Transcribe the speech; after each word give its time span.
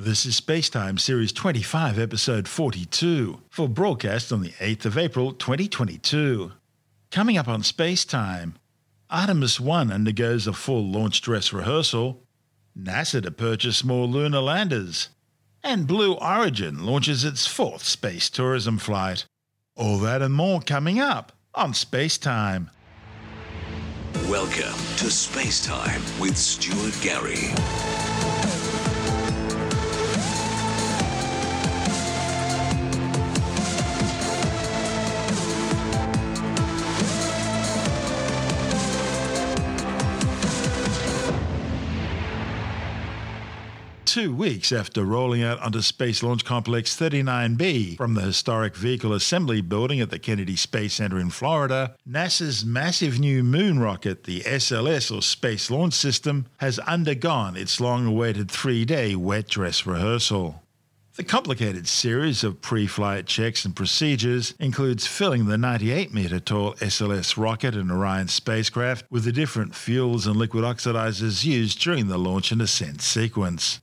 This 0.00 0.24
is 0.24 0.40
Spacetime 0.40 1.00
Series 1.00 1.32
25, 1.32 1.98
Episode 1.98 2.46
42, 2.46 3.40
for 3.50 3.68
broadcast 3.68 4.30
on 4.30 4.42
the 4.42 4.52
8th 4.60 4.84
of 4.84 4.96
April 4.96 5.32
2022. 5.32 6.52
Coming 7.10 7.36
up 7.36 7.48
on 7.48 7.62
Spacetime, 7.62 8.52
Artemis 9.10 9.58
1 9.58 9.90
undergoes 9.90 10.46
a 10.46 10.52
full 10.52 10.88
launch 10.88 11.20
dress 11.20 11.52
rehearsal, 11.52 12.22
NASA 12.80 13.20
to 13.20 13.32
purchase 13.32 13.82
more 13.82 14.06
lunar 14.06 14.38
landers, 14.38 15.08
and 15.64 15.88
Blue 15.88 16.12
Origin 16.12 16.86
launches 16.86 17.24
its 17.24 17.48
fourth 17.48 17.82
space 17.82 18.30
tourism 18.30 18.78
flight. 18.78 19.24
All 19.74 19.98
that 19.98 20.22
and 20.22 20.32
more 20.32 20.60
coming 20.60 21.00
up 21.00 21.32
on 21.56 21.72
Spacetime. 21.72 22.70
Welcome 24.28 24.78
to 24.98 25.10
Space 25.10 25.66
Time 25.66 26.02
with 26.20 26.36
Stuart 26.36 26.96
Gary. 27.02 27.52
Two 44.18 44.34
weeks 44.34 44.72
after 44.72 45.04
rolling 45.04 45.44
out 45.44 45.60
onto 45.60 45.80
Space 45.80 46.24
Launch 46.24 46.44
Complex 46.44 46.96
39B 46.96 47.96
from 47.96 48.14
the 48.14 48.22
historic 48.22 48.74
Vehicle 48.74 49.12
Assembly 49.12 49.60
Building 49.60 50.00
at 50.00 50.10
the 50.10 50.18
Kennedy 50.18 50.56
Space 50.56 50.94
Center 50.94 51.20
in 51.20 51.30
Florida, 51.30 51.94
NASA's 52.04 52.64
massive 52.64 53.20
new 53.20 53.44
moon 53.44 53.78
rocket, 53.78 54.24
the 54.24 54.40
SLS 54.40 55.16
or 55.16 55.22
Space 55.22 55.70
Launch 55.70 55.94
System, 55.94 56.46
has 56.56 56.80
undergone 56.80 57.56
its 57.56 57.80
long 57.80 58.06
awaited 58.06 58.50
three 58.50 58.84
day 58.84 59.14
wet 59.14 59.46
dress 59.46 59.86
rehearsal. 59.86 60.64
The 61.14 61.22
complicated 61.22 61.86
series 61.86 62.42
of 62.42 62.60
pre 62.60 62.88
flight 62.88 63.24
checks 63.26 63.64
and 63.64 63.76
procedures 63.76 64.52
includes 64.58 65.06
filling 65.06 65.46
the 65.46 65.56
98 65.56 66.12
metre 66.12 66.40
tall 66.40 66.74
SLS 66.74 67.36
rocket 67.36 67.76
and 67.76 67.92
Orion 67.92 68.26
spacecraft 68.26 69.04
with 69.12 69.22
the 69.22 69.32
different 69.32 69.76
fuels 69.76 70.26
and 70.26 70.34
liquid 70.34 70.64
oxidizers 70.64 71.44
used 71.44 71.80
during 71.80 72.08
the 72.08 72.18
launch 72.18 72.50
and 72.50 72.60
ascent 72.60 73.00
sequence. 73.00 73.80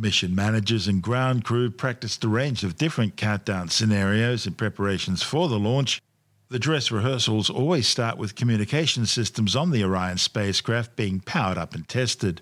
Mission 0.00 0.34
managers 0.34 0.88
and 0.88 1.02
ground 1.02 1.44
crew 1.44 1.70
practiced 1.70 2.24
a 2.24 2.28
range 2.28 2.64
of 2.64 2.78
different 2.78 3.16
countdown 3.16 3.68
scenarios 3.68 4.46
in 4.46 4.54
preparations 4.54 5.22
for 5.22 5.46
the 5.46 5.58
launch. 5.58 6.00
The 6.48 6.58
dress 6.58 6.90
rehearsals 6.90 7.50
always 7.50 7.86
start 7.86 8.16
with 8.16 8.34
communication 8.34 9.04
systems 9.04 9.54
on 9.54 9.70
the 9.70 9.84
Orion 9.84 10.16
spacecraft 10.16 10.96
being 10.96 11.20
powered 11.20 11.58
up 11.58 11.74
and 11.74 11.86
tested. 11.86 12.40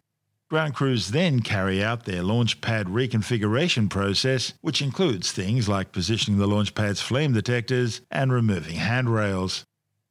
Ground 0.48 0.76
crews 0.76 1.10
then 1.10 1.40
carry 1.40 1.82
out 1.82 2.04
their 2.04 2.22
launch 2.22 2.60
pad 2.60 2.86
reconfiguration 2.86 3.90
process, 3.90 4.52
which 4.60 4.80
includes 4.80 5.32
things 5.32 5.68
like 5.68 5.90
positioning 5.90 6.38
the 6.38 6.46
launch 6.46 6.76
pad's 6.76 7.00
flame 7.00 7.32
detectors 7.32 8.02
and 8.12 8.32
removing 8.32 8.76
handrails. 8.76 9.64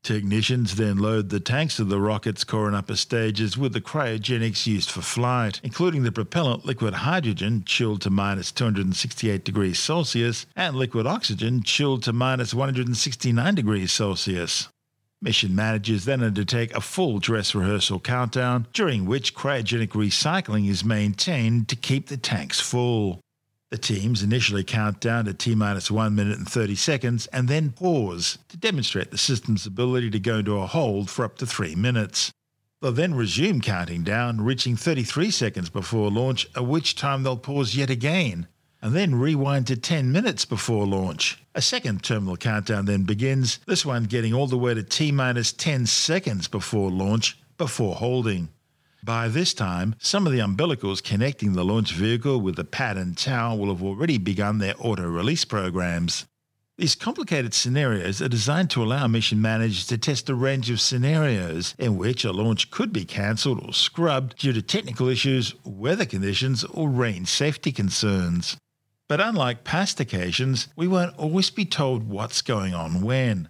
Technicians 0.07 0.75
then 0.75 0.99
load 0.99 1.27
the 1.27 1.41
tanks 1.41 1.79
of 1.79 1.89
the 1.89 1.99
rocket's 1.99 2.45
core 2.45 2.67
and 2.67 2.75
upper 2.77 2.95
stages 2.95 3.57
with 3.57 3.73
the 3.73 3.81
cryogenics 3.81 4.65
used 4.65 4.89
for 4.89 5.01
flight, 5.01 5.59
including 5.65 6.03
the 6.03 6.13
propellant 6.13 6.65
liquid 6.65 6.93
hydrogen 6.93 7.65
chilled 7.65 7.99
to 8.03 8.09
minus 8.09 8.53
268 8.53 9.43
degrees 9.43 9.79
Celsius 9.79 10.45
and 10.55 10.77
liquid 10.77 11.05
oxygen 11.05 11.61
chilled 11.61 12.03
to 12.03 12.13
minus 12.13 12.53
169 12.53 13.53
degrees 13.53 13.91
Celsius. 13.91 14.69
Mission 15.21 15.53
managers 15.53 16.05
then 16.05 16.23
undertake 16.23 16.73
a 16.73 16.79
full 16.79 17.19
dress 17.19 17.53
rehearsal 17.53 17.99
countdown, 17.99 18.65
during 18.71 19.07
which 19.07 19.35
cryogenic 19.35 19.89
recycling 19.89 20.69
is 20.69 20.85
maintained 20.85 21.67
to 21.67 21.75
keep 21.75 22.07
the 22.07 22.15
tanks 22.15 22.61
full. 22.61 23.19
The 23.69 23.77
teams 23.77 24.23
initially 24.23 24.63
count 24.63 25.01
down 25.01 25.25
to 25.25 25.33
T 25.33 25.53
minus 25.53 25.91
1 25.91 26.15
minute 26.15 26.37
and 26.37 26.47
30 26.47 26.75
seconds 26.75 27.27
and 27.27 27.49
then 27.49 27.71
pause 27.71 28.37
to 28.47 28.55
demonstrate 28.55 29.11
the 29.11 29.17
system's 29.17 29.65
ability 29.65 30.09
to 30.11 30.19
go 30.21 30.37
into 30.37 30.57
a 30.57 30.65
hold 30.65 31.09
for 31.09 31.25
up 31.25 31.37
to 31.39 31.45
3 31.45 31.75
minutes. 31.75 32.31
They'll 32.81 32.93
then 32.93 33.13
resume 33.13 33.59
counting 33.59 34.03
down, 34.03 34.39
reaching 34.39 34.77
33 34.77 35.31
seconds 35.31 35.69
before 35.69 36.09
launch, 36.09 36.47
at 36.55 36.65
which 36.65 36.95
time 36.95 37.23
they'll 37.23 37.35
pause 37.35 37.75
yet 37.75 37.89
again, 37.89 38.47
and 38.81 38.95
then 38.95 39.15
rewind 39.15 39.67
to 39.67 39.75
10 39.75 40.13
minutes 40.13 40.45
before 40.45 40.87
launch. 40.87 41.43
A 41.53 41.61
second 41.61 42.03
terminal 42.03 42.37
countdown 42.37 42.85
then 42.85 43.03
begins, 43.03 43.59
this 43.65 43.85
one 43.85 44.05
getting 44.05 44.33
all 44.33 44.47
the 44.47 44.57
way 44.57 44.75
to 44.75 44.83
T 44.83 45.11
minus 45.11 45.51
10 45.51 45.87
seconds 45.87 46.47
before 46.47 46.89
launch, 46.89 47.37
before 47.57 47.95
holding. 47.95 48.47
By 49.03 49.27
this 49.27 49.53
time, 49.53 49.95
some 49.99 50.25
of 50.25 50.33
the 50.33 50.39
umbilicals 50.39 51.03
connecting 51.03 51.53
the 51.53 51.63
launch 51.63 51.93
vehicle 51.93 52.41
with 52.41 52.55
the 52.55 52.63
pad 52.63 52.97
and 52.97 53.17
tower 53.17 53.57
will 53.57 53.73
have 53.73 53.83
already 53.83 54.17
begun 54.17 54.57
their 54.57 54.75
auto 54.79 55.07
release 55.07 55.45
programs. 55.45 56.25
These 56.77 56.93
complicated 56.93 57.55
scenarios 57.55 58.21
are 58.21 58.27
designed 58.27 58.69
to 58.71 58.83
allow 58.83 59.07
mission 59.07 59.41
managers 59.41 59.87
to 59.87 59.97
test 59.97 60.29
a 60.29 60.35
range 60.35 60.69
of 60.69 60.79
scenarios 60.79 61.73
in 61.79 61.97
which 61.97 62.23
a 62.23 62.31
launch 62.31 62.69
could 62.69 62.93
be 62.93 63.03
cancelled 63.03 63.65
or 63.65 63.73
scrubbed 63.73 64.37
due 64.37 64.53
to 64.53 64.61
technical 64.61 65.07
issues, 65.07 65.55
weather 65.63 66.05
conditions, 66.05 66.63
or 66.65 66.89
range 66.89 67.29
safety 67.29 67.71
concerns. 67.71 68.57
But 69.07 69.21
unlike 69.21 69.63
past 69.63 69.99
occasions, 69.99 70.67
we 70.75 70.87
won't 70.87 71.17
always 71.17 71.49
be 71.49 71.65
told 71.65 72.09
what's 72.09 72.41
going 72.41 72.75
on 72.75 73.01
when. 73.01 73.49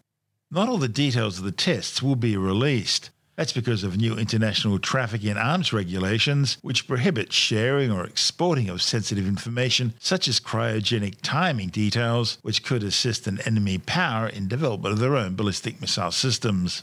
Not 0.49 0.69
all 0.69 0.77
the 0.77 0.87
details 0.87 1.39
of 1.39 1.43
the 1.43 1.51
tests 1.51 2.01
will 2.01 2.15
be 2.15 2.37
released. 2.37 3.09
That's 3.37 3.53
because 3.53 3.83
of 3.83 3.97
new 3.97 4.15
international 4.17 4.79
traffic 4.79 5.23
in 5.23 5.37
arms 5.37 5.71
regulations, 5.71 6.57
which 6.63 6.87
prohibit 6.87 7.31
sharing 7.31 7.91
or 7.91 8.03
exporting 8.03 8.67
of 8.67 8.81
sensitive 8.81 9.27
information, 9.27 9.93
such 9.99 10.27
as 10.27 10.39
cryogenic 10.39 11.17
timing 11.21 11.69
details, 11.69 12.39
which 12.41 12.63
could 12.63 12.81
assist 12.81 13.27
an 13.27 13.39
enemy 13.45 13.77
power 13.77 14.27
in 14.27 14.47
development 14.47 14.93
of 14.93 14.99
their 14.99 15.15
own 15.15 15.35
ballistic 15.35 15.79
missile 15.79 16.11
systems. 16.11 16.81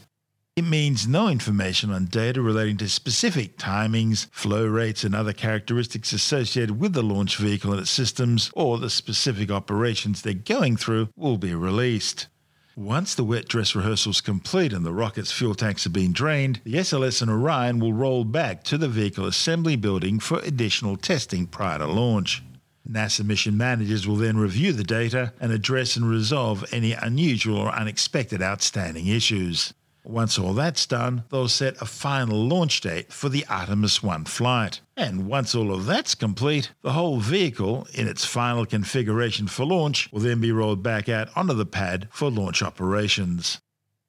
It 0.54 0.62
means 0.62 1.09
no 1.09 1.28
information 1.28 1.91
on 1.91 2.04
data 2.04 2.41
relating 2.41 2.76
to 2.76 2.88
specific 2.88 3.59
timings, 3.59 4.31
flow 4.31 4.65
rates, 4.65 5.03
and 5.03 5.12
other 5.12 5.32
characteristics 5.32 6.12
associated 6.12 6.78
with 6.78 6.92
the 6.92 7.03
launch 7.03 7.36
vehicle 7.36 7.72
and 7.72 7.81
its 7.81 7.91
systems, 7.91 8.53
or 8.54 8.78
the 8.78 8.91
specific 8.91 9.50
operations 9.50 10.22
they're 10.22 10.34
going 10.34 10.76
through, 10.76 11.09
will 11.16 11.38
be 11.38 11.56
released. 11.56 12.28
Once 12.76 13.14
the 13.14 13.22
wet 13.22 13.46
dress 13.46 13.76
rehearsal's 13.76 14.20
complete 14.20 14.72
and 14.72 14.84
the 14.84 14.92
rocket's 14.92 15.30
fuel 15.30 15.54
tanks 15.54 15.84
have 15.84 15.92
been 15.92 16.12
drained, 16.12 16.60
the 16.64 16.74
SLS 16.74 17.22
and 17.22 17.30
Orion 17.30 17.78
will 17.78 17.92
roll 17.92 18.24
back 18.24 18.64
to 18.64 18.76
the 18.76 18.88
vehicle 18.88 19.26
assembly 19.26 19.76
building 19.76 20.18
for 20.18 20.40
additional 20.40 20.96
testing 20.96 21.46
prior 21.46 21.78
to 21.78 21.86
launch. 21.86 22.42
NASA 22.90 23.24
mission 23.24 23.56
managers 23.56 24.08
will 24.08 24.16
then 24.16 24.36
review 24.36 24.72
the 24.72 24.82
data 24.82 25.32
and 25.40 25.52
address 25.52 25.94
and 25.94 26.10
resolve 26.10 26.64
any 26.72 26.92
unusual 26.92 27.58
or 27.58 27.70
unexpected 27.70 28.42
outstanding 28.42 29.06
issues. 29.06 29.72
Once 30.04 30.38
all 30.38 30.53
that's 30.53 30.84
done, 30.87 31.25
they'll 31.31 31.48
set 31.48 31.81
a 31.81 31.87
final 31.87 32.47
launch 32.47 32.82
date 32.82 33.10
for 33.10 33.31
the 33.31 33.47
Artemis 33.48 34.03
1 34.03 34.26
flight. 34.26 34.82
And 34.98 35.26
once 35.26 35.54
all 35.54 35.72
of 35.72 35.87
that's 35.87 36.15
complete, 36.15 36.72
the 36.82 36.92
whole 36.92 37.20
vehicle, 37.20 37.87
in 37.94 38.06
its 38.06 38.25
final 38.25 38.66
configuration 38.66 39.47
for 39.47 39.65
launch, 39.65 40.12
will 40.12 40.20
then 40.20 40.41
be 40.41 40.53
rolled 40.53 40.82
back 40.82 41.09
out 41.09 41.31
onto 41.34 41.54
the 41.54 41.65
pad 41.65 42.09
for 42.10 42.31
launch 42.31 42.62
operations. 42.62 43.60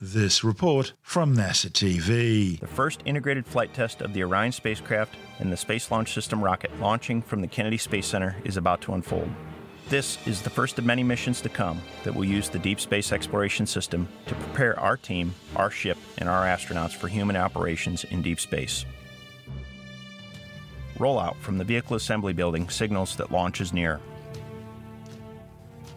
This 0.01 0.43
report 0.43 0.91
from 1.01 1.37
NASA 1.37 1.69
TV. 1.71 2.59
The 2.59 2.67
first 2.67 3.01
integrated 3.05 3.45
flight 3.45 3.73
test 3.73 4.01
of 4.01 4.13
the 4.13 4.23
Orion 4.23 4.51
spacecraft 4.51 5.15
and 5.39 5.49
the 5.49 5.57
Space 5.57 5.89
Launch 5.89 6.13
System 6.13 6.43
rocket 6.43 6.77
launching 6.81 7.21
from 7.21 7.39
the 7.39 7.47
Kennedy 7.47 7.77
Space 7.77 8.05
Center 8.05 8.35
is 8.43 8.57
about 8.57 8.81
to 8.81 8.93
unfold. 8.93 9.29
This 9.87 10.17
is 10.25 10.41
the 10.41 10.49
first 10.49 10.79
of 10.79 10.85
many 10.85 11.03
missions 11.03 11.41
to 11.41 11.49
come 11.49 11.79
that 12.03 12.15
will 12.15 12.25
use 12.25 12.49
the 12.49 12.57
Deep 12.57 12.79
Space 12.79 13.11
Exploration 13.11 13.67
System 13.67 14.07
to 14.25 14.33
prepare 14.33 14.79
our 14.79 14.97
team, 14.97 15.35
our 15.55 15.69
ship, 15.69 15.99
and 16.17 16.27
our 16.27 16.43
astronauts 16.43 16.95
for 16.95 17.07
human 17.07 17.35
operations 17.35 18.03
in 18.05 18.23
deep 18.23 18.39
space. 18.39 18.83
Rollout 20.97 21.35
from 21.35 21.59
the 21.59 21.63
Vehicle 21.63 21.95
Assembly 21.95 22.33
Building 22.33 22.67
signals 22.67 23.15
that 23.17 23.31
launch 23.31 23.61
is 23.61 23.73
near. 23.73 23.99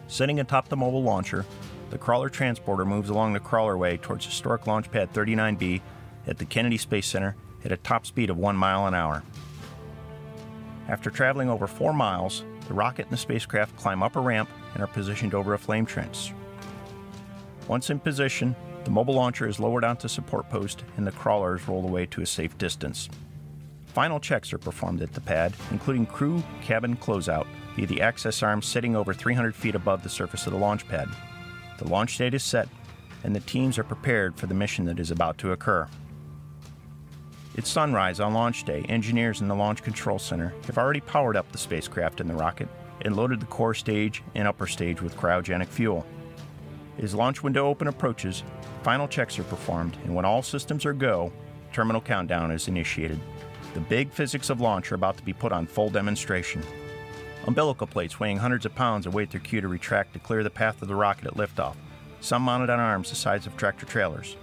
Sitting 0.07 0.41
atop 0.41 0.69
the 0.69 0.77
mobile 0.77 1.03
launcher, 1.03 1.47
the 1.89 1.97
crawler 1.97 2.29
transporter 2.29 2.85
moves 2.85 3.09
along 3.09 3.33
the 3.33 3.41
crawlerway 3.41 3.99
towards 3.99 4.27
historic 4.27 4.67
Launch 4.67 4.91
Pad 4.91 5.15
39B 5.15 5.81
at 6.27 6.37
the 6.37 6.45
Kennedy 6.45 6.77
Space 6.77 7.07
Center 7.07 7.37
at 7.65 7.73
a 7.73 7.77
top 7.79 8.05
speed 8.05 8.29
of 8.29 8.37
1 8.37 8.55
mile 8.55 8.87
an 8.87 8.93
hour. 8.93 9.23
After 10.89 11.09
traveling 11.09 11.49
over 11.49 11.67
4 11.67 11.95
miles, 11.95 12.45
the 12.69 12.75
rocket 12.75 13.07
and 13.07 13.11
the 13.11 13.17
spacecraft 13.17 13.75
climb 13.77 14.03
up 14.03 14.15
a 14.15 14.21
ramp 14.21 14.49
and 14.75 14.83
are 14.83 14.87
positioned 14.87 15.35
over 15.35 15.55
a 15.55 15.59
flame 15.59 15.85
trench. 15.85 16.33
Once 17.67 17.91
in 17.91 17.99
position, 17.99 18.55
the 18.85 18.91
mobile 18.91 19.15
launcher 19.15 19.49
is 19.49 19.59
lowered 19.59 19.85
onto 19.85 20.07
support 20.07 20.49
post 20.49 20.85
and 20.97 21.07
the 21.07 21.13
crawler 21.13 21.57
is 21.57 21.67
rolled 21.67 21.85
away 21.85 22.07
to 22.07 22.23
a 22.23 22.27
safe 22.27 22.57
distance. 22.59 23.09
Final 23.87 24.21
checks 24.21 24.53
are 24.53 24.59
performed 24.59 25.03
at 25.03 25.13
the 25.13 25.21
pad, 25.21 25.53
including 25.71 26.07
crew 26.07 26.43
cabin 26.63 26.97
closeout 26.97 27.47
via 27.75 27.87
the 27.87 28.01
access 28.01 28.43
arm 28.43 28.63
sitting 28.63 28.95
over 28.95 29.13
300 29.13 29.55
feet 29.55 29.75
above 29.75 30.03
the 30.03 30.09
surface 30.09 30.47
of 30.47 30.53
the 30.53 30.59
launch 30.59 30.87
pad. 30.89 31.09
The 31.79 31.89
launch 31.89 32.17
date 32.19 32.35
is 32.35 32.43
set, 32.43 32.69
and 33.25 33.35
the 33.35 33.41
teams 33.41 33.79
are 33.79 33.85
prepared 33.85 34.37
for 34.37 34.47
the 34.47 34.55
mission 34.55 34.85
that 34.85 35.01
is 35.01 35.11
about 35.11 35.39
to 35.39 35.53
occur. 35.53 35.89
It's 37.59 37.69
sunrise 37.69 38.21
on 38.21 38.35
launch 38.35 38.63
day. 38.63 38.87
Engineers 38.89 39.41
in 39.41 39.49
the 39.49 39.55
Launch 39.57 39.83
Control 39.83 40.21
Center 40.21 40.55
have 40.67 40.79
already 40.79 41.01
powered 41.01 41.37
up 41.37 41.51
the 41.51 41.59
spacecraft 41.59 42.21
and 42.21 42.31
the 42.31 42.35
rocket 42.35 42.69
and 43.01 43.17
loaded 43.17 43.41
the 43.41 43.47
core 43.47 43.75
stage 43.75 44.23
and 44.37 44.47
upper 44.47 44.69
stage 44.69 45.03
with 45.03 45.17
cryogenic 45.17 45.67
fuel. 45.67 46.07
As 47.01 47.17
launch 47.17 47.43
window 47.43 47.67
open 47.67 47.89
approaches, 47.89 48.45
final 48.85 49.09
checks 49.09 49.41
are 49.41 49.43
performed, 49.43 49.97
and 50.05 50.15
when 50.15 50.25
all 50.25 50.41
systems 50.41 50.87
are 50.87 50.93
go, 50.93 51.33
terminal 51.73 52.01
countdown 52.01 52.53
is 52.53 52.69
initiated. 52.69 53.19
The 53.75 53.81
big 53.81 54.13
physics 54.13 54.51
of 54.51 54.61
launch 54.61 54.93
are 54.93 54.95
about 54.95 55.17
to 55.17 55.25
be 55.25 55.33
put 55.33 55.51
on 55.51 55.67
full 55.67 55.91
demonstration. 55.91 56.63
Umbilical 57.49 57.89
plates 57.89 58.21
weighing 58.21 58.37
hundreds 58.37 58.67
of 58.67 58.75
pounds 58.77 59.05
await 59.05 59.33
their 59.33 59.41
cue 59.41 59.61
to 59.61 59.67
retract 59.67 60.13
to 60.13 60.21
clear 60.21 60.45
the 60.45 60.49
path 60.49 60.81
of 60.81 60.87
the 60.87 60.95
rocket 60.95 61.27
at 61.27 61.35
liftoff, 61.35 61.75
some 62.21 62.43
mounted 62.43 62.71
on 62.71 62.79
arms 62.79 63.11
the 63.11 63.17
size 63.17 63.49
of 63.49 63.57
tractor 63.57 63.85
trailers. 63.85 64.37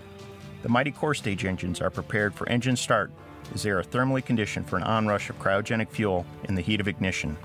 The 0.65 0.71
mighty 0.71 0.89
core 0.89 1.13
stage 1.13 1.45
engines 1.45 1.79
are 1.79 1.91
prepared 1.91 2.33
for 2.33 2.49
engine 2.49 2.75
start 2.75 3.11
as 3.53 3.61
they 3.61 3.69
are 3.69 3.83
thermally 3.83 4.25
conditioned 4.25 4.67
for 4.67 4.77
an 4.77 4.83
onrush 4.83 5.29
of 5.29 5.37
cryogenic 5.37 5.91
fuel 5.91 6.25
in 6.45 6.55
the 6.55 6.61
heat 6.63 6.81
of 6.81 6.87
ignition. 6.87 7.37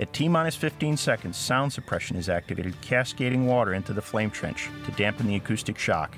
At 0.00 0.14
T 0.14 0.30
minus 0.30 0.56
15 0.56 0.96
seconds, 0.96 1.36
sound 1.36 1.74
suppression 1.74 2.16
is 2.16 2.30
activated, 2.30 2.80
cascading 2.80 3.46
water 3.46 3.74
into 3.74 3.92
the 3.92 4.00
flame 4.00 4.30
trench 4.30 4.70
to 4.86 4.92
dampen 4.92 5.26
the 5.26 5.36
acoustic 5.36 5.78
shock. 5.78 6.16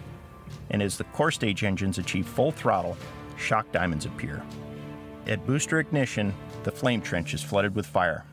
And 0.71 0.81
as 0.85 0.97
the 0.97 1.03
core 1.03 1.33
stage 1.33 1.65
engines 1.65 1.99
achieve 1.99 2.29
full 2.29 2.53
throttle, 2.53 2.97
shock 3.37 3.73
diamonds 3.73 4.07
appear. 4.07 4.41
At 5.27 5.45
booster 5.49 5.81
ignition, 5.81 6.33
the 6.63 6.71
flame 6.71 7.01
trench 7.01 7.35
is 7.35 7.43
flooded 7.43 7.75
with 7.75 7.87
fire. 7.87 8.25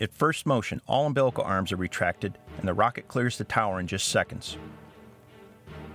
At 0.00 0.14
first 0.14 0.46
motion, 0.46 0.80
all 0.86 1.04
umbilical 1.04 1.44
arms 1.44 1.72
are 1.72 1.76
retracted 1.76 2.38
and 2.56 2.66
the 2.66 2.72
rocket 2.72 3.06
clears 3.06 3.36
the 3.36 3.44
tower 3.44 3.80
in 3.80 3.86
just 3.86 4.08
seconds. 4.08 4.56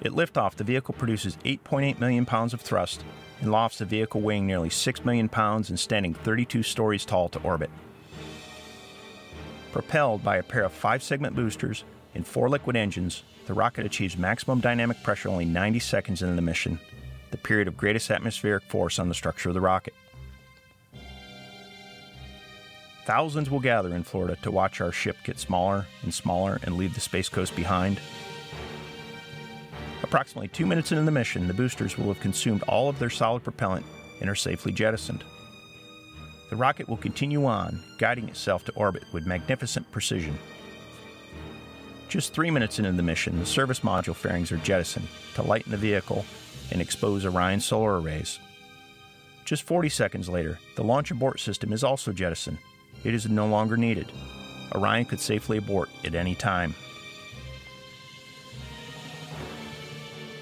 At 0.05 0.11
liftoff, 0.11 0.55
the 0.55 0.63
vehicle 0.63 0.93
produces 0.93 1.35
8.8 1.37 1.99
million 1.99 2.25
pounds 2.25 2.53
of 2.53 2.61
thrust 2.61 3.03
and 3.41 3.51
lofts 3.51 3.79
the 3.79 3.85
vehicle 3.85 4.21
weighing 4.21 4.47
nearly 4.47 4.69
6 4.69 5.03
million 5.03 5.27
pounds 5.27 5.69
and 5.69 5.79
standing 5.79 6.13
32 6.13 6.63
stories 6.63 7.03
tall 7.03 7.27
to 7.29 7.39
orbit. 7.41 7.69
Propelled 9.73 10.23
by 10.23 10.37
a 10.37 10.43
pair 10.43 10.63
of 10.63 10.71
five 10.71 11.03
segment 11.03 11.35
boosters 11.35 11.83
and 12.15 12.25
four 12.25 12.49
liquid 12.49 12.75
engines, 12.75 13.23
the 13.45 13.53
rocket 13.53 13.85
achieves 13.85 14.17
maximum 14.17 14.61
dynamic 14.61 15.01
pressure 15.03 15.29
only 15.29 15.45
90 15.45 15.79
seconds 15.79 16.21
into 16.21 16.35
the 16.35 16.41
mission, 16.41 16.79
the 17.31 17.37
period 17.37 17.67
of 17.67 17.75
greatest 17.75 18.09
atmospheric 18.09 18.63
force 18.63 18.99
on 18.99 19.09
the 19.09 19.15
structure 19.15 19.49
of 19.49 19.55
the 19.55 19.61
rocket. 19.61 19.93
Thousands 23.05 23.49
will 23.49 23.59
gather 23.59 23.93
in 23.95 24.03
Florida 24.03 24.37
to 24.43 24.51
watch 24.51 24.81
our 24.81 24.91
ship 24.91 25.17
get 25.23 25.39
smaller 25.39 25.87
and 26.03 26.13
smaller 26.13 26.59
and 26.63 26.77
leave 26.77 26.93
the 26.93 27.01
Space 27.01 27.27
Coast 27.27 27.55
behind. 27.55 27.99
Approximately 30.03 30.47
two 30.49 30.65
minutes 30.65 30.91
into 30.91 31.03
the 31.03 31.11
mission, 31.11 31.47
the 31.47 31.53
boosters 31.53 31.97
will 31.97 32.07
have 32.07 32.19
consumed 32.19 32.63
all 32.63 32.89
of 32.89 32.99
their 32.99 33.09
solid 33.09 33.43
propellant 33.43 33.85
and 34.21 34.29
are 34.29 34.35
safely 34.35 34.71
jettisoned. 34.71 35.23
The 36.49 36.55
rocket 36.55 36.89
will 36.89 36.97
continue 36.97 37.45
on, 37.45 37.83
guiding 37.97 38.27
itself 38.27 38.65
to 38.65 38.73
orbit 38.73 39.03
with 39.13 39.27
magnificent 39.27 39.91
precision. 39.91 40.37
Just 42.07 42.33
three 42.33 42.49
minutes 42.49 42.79
into 42.79 42.91
the 42.91 43.03
mission, 43.03 43.37
the 43.37 43.45
service 43.45 43.81
module 43.81 44.15
fairings 44.15 44.51
are 44.51 44.57
jettisoned 44.57 45.07
to 45.35 45.43
lighten 45.43 45.71
the 45.71 45.77
vehicle 45.77 46.25
and 46.71 46.81
expose 46.81 47.25
Orion 47.25 47.59
solar 47.59 48.01
arrays. 48.01 48.39
Just 49.45 49.63
40 49.63 49.89
seconds 49.89 50.27
later, 50.29 50.59
the 50.75 50.83
launch 50.83 51.11
abort 51.11 51.39
system 51.39 51.71
is 51.71 51.83
also 51.83 52.11
jettisoned. 52.11 52.57
It 53.03 53.13
is 53.13 53.29
no 53.29 53.47
longer 53.47 53.77
needed. 53.77 54.11
Orion 54.73 55.05
could 55.05 55.19
safely 55.19 55.57
abort 55.57 55.89
at 56.03 56.15
any 56.15 56.35
time. 56.35 56.73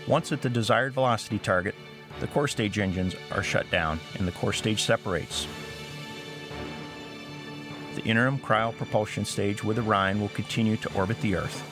Once 0.07 0.31
at 0.31 0.41
the 0.41 0.49
desired 0.49 0.93
velocity 0.93 1.37
target, 1.37 1.75
the 2.21 2.27
core 2.27 2.47
stage 2.47 2.79
engines 2.79 3.13
are 3.31 3.43
shut 3.43 3.69
down 3.69 3.99
and 4.17 4.25
the 4.27 4.31
core 4.31 4.53
stage 4.53 4.81
separates. 4.81 5.47
The 7.95 8.03
interim 8.03 8.39
cryo 8.39 8.75
propulsion 8.75 9.25
stage 9.25 9.63
with 9.63 9.79
Orion 9.79 10.21
will 10.21 10.29
continue 10.29 10.77
to 10.77 10.93
orbit 10.93 11.19
the 11.21 11.35
Earth. 11.35 11.63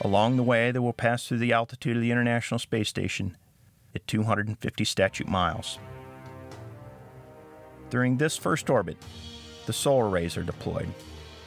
Along 0.00 0.36
the 0.36 0.42
way, 0.42 0.72
they 0.72 0.78
will 0.78 0.92
pass 0.92 1.28
through 1.28 1.38
the 1.38 1.52
altitude 1.52 1.96
of 1.96 2.02
the 2.02 2.10
International 2.10 2.58
Space 2.58 2.88
Station 2.88 3.36
at 3.94 4.06
250 4.06 4.84
statute 4.84 5.28
miles. 5.28 5.78
During 7.90 8.16
this 8.16 8.36
first 8.36 8.70
orbit, 8.70 8.96
the 9.66 9.72
solar 9.72 10.08
arrays 10.08 10.36
are 10.38 10.42
deployed 10.42 10.88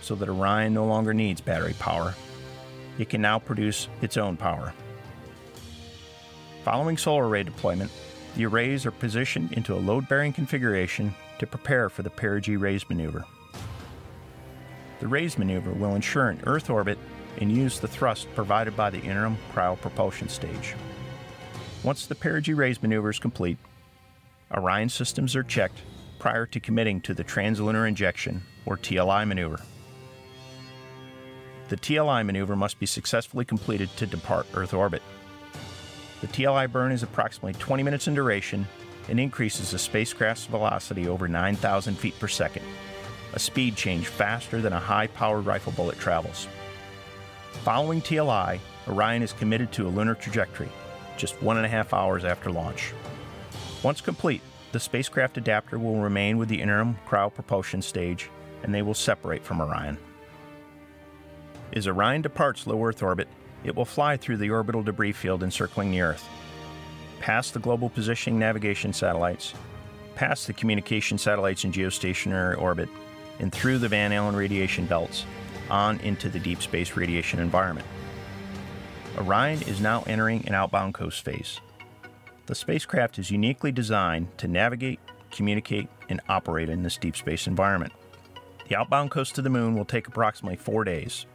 so 0.01 0.13
that 0.15 0.29
Orion 0.29 0.73
no 0.73 0.85
longer 0.85 1.13
needs 1.13 1.41
battery 1.41 1.73
power 1.79 2.13
it 2.97 3.09
can 3.09 3.21
now 3.21 3.39
produce 3.39 3.87
its 4.01 4.17
own 4.17 4.37
power. 4.37 4.73
Following 6.63 6.97
solar 6.97 7.27
array 7.27 7.43
deployment, 7.43 7.91
the 8.35 8.45
arrays 8.45 8.85
are 8.85 8.91
positioned 8.91 9.53
into 9.53 9.73
a 9.73 9.77
load 9.79 10.07
bearing 10.07 10.33
configuration 10.33 11.13
to 11.39 11.47
prepare 11.47 11.89
for 11.89 12.03
the 12.03 12.09
perigee 12.09 12.57
raise 12.59 12.87
maneuver. 12.89 13.23
The 14.99 15.07
raise 15.07 15.37
maneuver 15.37 15.71
will 15.71 15.95
ensure 15.95 16.29
an 16.29 16.41
Earth 16.45 16.69
orbit 16.69 16.97
and 17.37 17.51
use 17.51 17.79
the 17.79 17.87
thrust 17.87 18.27
provided 18.33 18.75
by 18.75 18.89
the 18.89 19.01
interim 19.01 19.37
cryo 19.53 19.79
propulsion 19.79 20.29
stage. 20.29 20.73
Once 21.83 22.07
the 22.07 22.15
perigee 22.15 22.53
raise 22.53 22.81
maneuver 22.81 23.09
is 23.09 23.19
complete, 23.19 23.57
Orion 24.51 24.89
systems 24.89 25.35
are 25.35 25.43
checked 25.43 25.81
prior 26.19 26.45
to 26.47 26.59
committing 26.59 27.01
to 27.01 27.13
the 27.13 27.23
translunar 27.23 27.87
injection 27.87 28.41
or 28.65 28.77
TLI 28.77 29.27
maneuver. 29.27 29.59
The 31.67 31.77
TLI 31.77 32.25
maneuver 32.25 32.55
must 32.55 32.79
be 32.79 32.85
successfully 32.85 33.45
completed 33.45 33.89
to 33.97 34.05
depart 34.05 34.47
Earth 34.53 34.73
orbit. 34.73 35.01
The 36.21 36.27
TLI 36.27 36.71
burn 36.71 36.91
is 36.91 37.03
approximately 37.03 37.53
20 37.53 37.83
minutes 37.83 38.07
in 38.07 38.13
duration 38.13 38.67
and 39.09 39.19
increases 39.19 39.71
the 39.71 39.79
spacecraft's 39.79 40.45
velocity 40.45 41.07
over 41.07 41.27
9,000 41.27 41.95
feet 41.95 42.17
per 42.19 42.27
second, 42.27 42.65
a 43.33 43.39
speed 43.39 43.75
change 43.75 44.07
faster 44.07 44.61
than 44.61 44.73
a 44.73 44.79
high 44.79 45.07
powered 45.07 45.45
rifle 45.45 45.71
bullet 45.73 45.99
travels. 45.99 46.47
Following 47.63 48.01
TLI, 48.01 48.59
Orion 48.87 49.23
is 49.23 49.33
committed 49.33 49.71
to 49.73 49.87
a 49.87 49.89
lunar 49.89 50.15
trajectory 50.15 50.69
just 51.17 51.41
one 51.41 51.57
and 51.57 51.65
a 51.65 51.69
half 51.69 51.93
hours 51.93 52.25
after 52.25 52.51
launch. 52.51 52.93
Once 53.83 54.01
complete, 54.01 54.41
the 54.71 54.79
spacecraft 54.79 55.37
adapter 55.37 55.79
will 55.79 55.97
remain 55.97 56.37
with 56.37 56.49
the 56.49 56.61
interim 56.61 56.97
cryo 57.07 57.33
propulsion 57.33 57.81
stage 57.81 58.29
and 58.63 58.73
they 58.73 58.81
will 58.81 58.93
separate 58.93 59.43
from 59.43 59.61
Orion. 59.61 59.97
As 61.73 61.87
Orion 61.87 62.21
departs 62.21 62.67
low 62.67 62.83
Earth 62.83 63.03
orbit, 63.03 63.27
it 63.63 63.75
will 63.75 63.85
fly 63.85 64.17
through 64.17 64.37
the 64.37 64.49
orbital 64.49 64.83
debris 64.83 65.11
field 65.11 65.43
encircling 65.43 65.91
the 65.91 66.01
Earth, 66.01 66.27
past 67.19 67.53
the 67.53 67.59
global 67.59 67.89
positioning 67.89 68.39
navigation 68.39 68.93
satellites, 68.93 69.53
past 70.15 70.47
the 70.47 70.53
communication 70.53 71.17
satellites 71.17 71.63
in 71.63 71.71
geostationary 71.71 72.59
orbit, 72.59 72.89
and 73.39 73.51
through 73.51 73.79
the 73.79 73.89
Van 73.89 74.13
Allen 74.13 74.35
radiation 74.35 74.85
belts, 74.85 75.25
on 75.69 75.99
into 76.01 76.29
the 76.29 76.39
deep 76.39 76.61
space 76.61 76.95
radiation 76.95 77.39
environment. 77.39 77.87
Orion 79.17 79.61
is 79.63 79.81
now 79.81 80.03
entering 80.07 80.45
an 80.47 80.53
outbound 80.53 80.93
coast 80.93 81.23
phase. 81.25 81.59
The 82.45 82.55
spacecraft 82.55 83.17
is 83.17 83.31
uniquely 83.31 83.71
designed 83.71 84.37
to 84.37 84.47
navigate, 84.47 84.99
communicate, 85.31 85.87
and 86.09 86.21
operate 86.29 86.69
in 86.69 86.83
this 86.83 86.97
deep 86.97 87.17
space 87.17 87.47
environment. 87.47 87.93
The 88.69 88.75
outbound 88.75 89.11
coast 89.11 89.35
to 89.35 89.41
the 89.41 89.49
moon 89.49 89.75
will 89.75 89.85
take 89.85 90.07
approximately 90.07 90.57
four 90.57 90.83
days, 90.83 91.25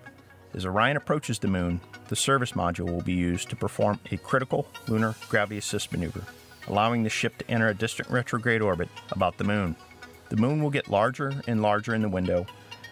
as 0.54 0.66
Orion 0.66 0.96
approaches 0.96 1.38
the 1.38 1.48
moon, 1.48 1.80
the 2.08 2.16
service 2.16 2.52
module 2.52 2.90
will 2.90 3.02
be 3.02 3.12
used 3.12 3.48
to 3.50 3.56
perform 3.56 4.00
a 4.10 4.16
critical 4.16 4.66
lunar 4.88 5.14
gravity 5.28 5.58
assist 5.58 5.92
maneuver, 5.92 6.24
allowing 6.66 7.02
the 7.02 7.10
ship 7.10 7.38
to 7.38 7.50
enter 7.50 7.68
a 7.68 7.74
distant 7.74 8.10
retrograde 8.10 8.60
orbit 8.60 8.88
about 9.12 9.38
the 9.38 9.44
moon. 9.44 9.76
The 10.28 10.36
moon 10.36 10.62
will 10.62 10.70
get 10.70 10.90
larger 10.90 11.32
and 11.46 11.62
larger 11.62 11.94
in 11.94 12.02
the 12.02 12.08
window, 12.08 12.46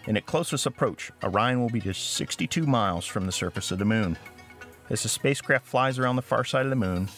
and 0.07 0.15
at 0.15 0.25
closest 0.25 0.65
approach, 0.65 1.11
Orion 1.23 1.61
will 1.61 1.69
be 1.69 1.81
just 1.81 2.13
62 2.13 2.65
miles 2.65 3.05
from 3.05 3.25
the 3.25 3.31
surface 3.31 3.71
of 3.71 3.79
the 3.79 3.85
moon. 3.85 4.17
As 4.89 5.03
the 5.03 5.09
spacecraft 5.09 5.65
flies 5.65 5.99
around 5.99 6.15
the 6.15 6.21
far 6.21 6.43
side 6.43 6.65
of 6.65 6.69
the 6.69 6.75
moon, 6.75 7.09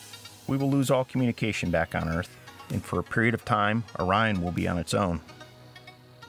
we 0.48 0.58
will 0.58 0.70
lose 0.70 0.90
all 0.90 1.06
communication 1.06 1.70
back 1.70 1.94
on 1.96 2.10
Earth, 2.10 2.36
and 2.70 2.84
for 2.84 3.00
a 3.00 3.04
period 3.04 3.34
of 3.34 3.46
time, 3.46 3.84
Orion 4.00 4.42
will 4.42 4.52
be 4.52 4.68
on 4.68 4.78
its 4.78 4.94
own. 4.94 5.22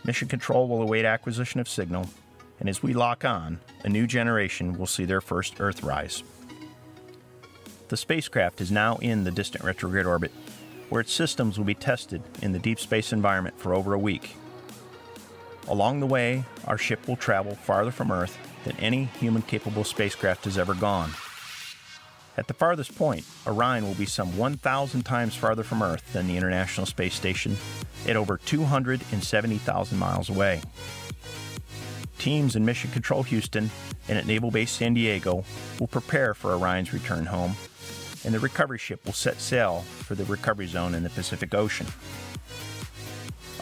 Mission 0.04 0.28
Control 0.28 0.68
will 0.68 0.82
await 0.82 1.04
acquisition 1.04 1.60
of 1.60 1.68
signal 1.68 2.08
and 2.62 2.68
as 2.68 2.80
we 2.80 2.92
lock 2.92 3.24
on, 3.24 3.58
a 3.82 3.88
new 3.88 4.06
generation 4.06 4.78
will 4.78 4.86
see 4.86 5.04
their 5.04 5.20
first 5.20 5.56
Earthrise. 5.56 6.22
The 7.88 7.96
spacecraft 7.96 8.60
is 8.60 8.70
now 8.70 8.98
in 8.98 9.24
the 9.24 9.32
distant 9.32 9.64
retrograde 9.64 10.06
orbit, 10.06 10.30
where 10.88 11.00
its 11.00 11.12
systems 11.12 11.58
will 11.58 11.64
be 11.64 11.74
tested 11.74 12.22
in 12.40 12.52
the 12.52 12.60
deep 12.60 12.78
space 12.78 13.12
environment 13.12 13.58
for 13.58 13.74
over 13.74 13.94
a 13.94 13.98
week. 13.98 14.36
Along 15.66 15.98
the 15.98 16.06
way, 16.06 16.44
our 16.68 16.78
ship 16.78 17.08
will 17.08 17.16
travel 17.16 17.56
farther 17.56 17.90
from 17.90 18.12
Earth 18.12 18.38
than 18.62 18.76
any 18.76 19.06
human 19.18 19.42
capable 19.42 19.82
spacecraft 19.82 20.44
has 20.44 20.56
ever 20.56 20.74
gone. 20.74 21.10
At 22.36 22.46
the 22.46 22.54
farthest 22.54 22.94
point, 22.94 23.26
Orion 23.44 23.84
will 23.84 23.94
be 23.94 24.06
some 24.06 24.38
1,000 24.38 25.02
times 25.02 25.34
farther 25.34 25.64
from 25.64 25.82
Earth 25.82 26.12
than 26.12 26.28
the 26.28 26.36
International 26.36 26.86
Space 26.86 27.14
Station, 27.14 27.56
at 28.06 28.14
over 28.14 28.36
270,000 28.36 29.98
miles 29.98 30.30
away 30.30 30.62
teams 32.22 32.54
in 32.54 32.64
Mission 32.64 32.88
Control 32.92 33.24
Houston 33.24 33.68
and 34.08 34.16
at 34.16 34.26
Naval 34.26 34.52
Base 34.52 34.70
San 34.70 34.94
Diego 34.94 35.44
will 35.80 35.88
prepare 35.88 36.34
for 36.34 36.52
Orion's 36.52 36.92
return 36.92 37.26
home, 37.26 37.56
and 38.24 38.32
the 38.32 38.38
recovery 38.38 38.78
ship 38.78 39.04
will 39.04 39.12
set 39.12 39.40
sail 39.40 39.80
for 39.80 40.14
the 40.14 40.24
recovery 40.26 40.68
zone 40.68 40.94
in 40.94 41.02
the 41.02 41.10
Pacific 41.10 41.52
Ocean. 41.52 41.88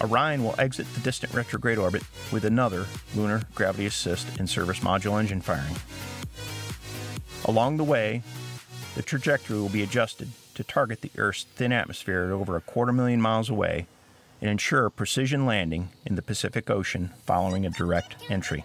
Orion 0.03 0.45
will 0.45 0.55
exit 0.59 0.87
the 0.93 1.01
distant 1.01 1.33
retrograde 1.33 1.79
orbit 1.79 2.03
with 2.31 2.45
another 2.45 2.85
lunar 3.15 3.43
gravity 3.55 3.87
assist 3.87 4.39
and 4.39 4.49
service 4.49 4.81
module 4.81 5.19
engine 5.19 5.41
firing. 5.41 5.77
Along 7.47 7.79
the 7.79 7.85
way, 7.85 8.23
the 8.95 9.03
trajectory 9.03 9.59
will 9.59 9.71
be 9.71 9.83
adjusted 9.83 10.29
to 10.55 10.65
target 10.65 11.01
the 11.01 11.11
Earth's 11.17 11.45
thin 11.45 11.73
atmosphere 11.73 12.25
at 12.25 12.31
over 12.31 12.57
a 12.57 12.61
quarter 12.61 12.93
million 12.93 13.23
miles 13.23 13.49
away 13.49 13.87
and 14.41 14.51
ensure 14.51 14.91
precision 14.91 15.47
landing 15.47 15.91
in 16.07 16.15
the 16.15 16.23
Pacific 16.23 16.71
Ocean 16.71 17.11
following 17.25 17.67
a 17.67 17.71
direct 17.71 18.17
entry. 18.31 18.65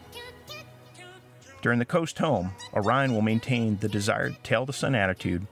During 1.62 1.80
the 1.80 1.86
coast 1.86 2.20
home, 2.20 2.52
Orion 2.74 3.14
will 3.14 3.22
maintain 3.22 3.78
the 3.78 3.90
desired 3.90 4.36
tail 4.44 4.66
to 4.66 4.74
sun 4.74 4.96
attitude 4.96 5.48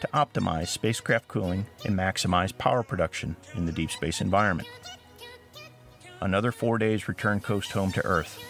to 0.00 0.08
optimize 0.08 0.68
spacecraft 0.68 1.28
cooling 1.28 1.66
and 1.84 1.96
maximize 1.96 2.56
power 2.56 2.82
production 2.82 3.36
in 3.54 3.66
the 3.66 3.72
deep 3.72 3.90
space 3.90 4.20
environment 4.20 4.68
another 6.20 6.52
four 6.52 6.78
days 6.78 7.08
return 7.08 7.40
coast 7.40 7.72
home 7.72 7.92
to 7.92 8.04
Earth. 8.04 8.42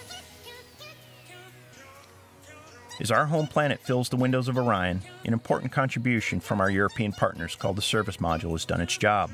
As 2.98 3.10
our 3.10 3.26
home 3.26 3.46
planet 3.46 3.80
fills 3.80 4.08
the 4.08 4.16
windows 4.16 4.48
of 4.48 4.56
Orion, 4.56 5.02
an 5.24 5.32
important 5.34 5.70
contribution 5.70 6.40
from 6.40 6.60
our 6.60 6.70
European 6.70 7.12
partners 7.12 7.54
called 7.54 7.76
the 7.76 7.82
Service 7.82 8.16
Module 8.16 8.52
has 8.52 8.64
done 8.64 8.80
its 8.80 8.96
job. 8.96 9.30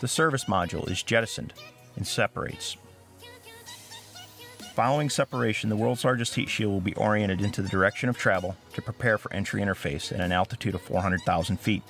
The 0.00 0.08
Service 0.08 0.44
Module 0.44 0.88
is 0.88 1.02
jettisoned 1.02 1.54
and 1.96 2.06
separates. 2.06 2.76
Following 4.74 5.10
separation, 5.10 5.70
the 5.70 5.76
world's 5.76 6.04
largest 6.04 6.36
heat 6.36 6.48
shield 6.48 6.72
will 6.72 6.80
be 6.80 6.94
oriented 6.94 7.40
into 7.40 7.62
the 7.62 7.68
direction 7.68 8.08
of 8.08 8.16
travel 8.16 8.56
to 8.74 8.82
prepare 8.82 9.18
for 9.18 9.32
entry 9.32 9.60
interface 9.60 10.12
at 10.12 10.20
an 10.20 10.30
altitude 10.30 10.76
of 10.76 10.82
400,000 10.82 11.58
feet. 11.58 11.82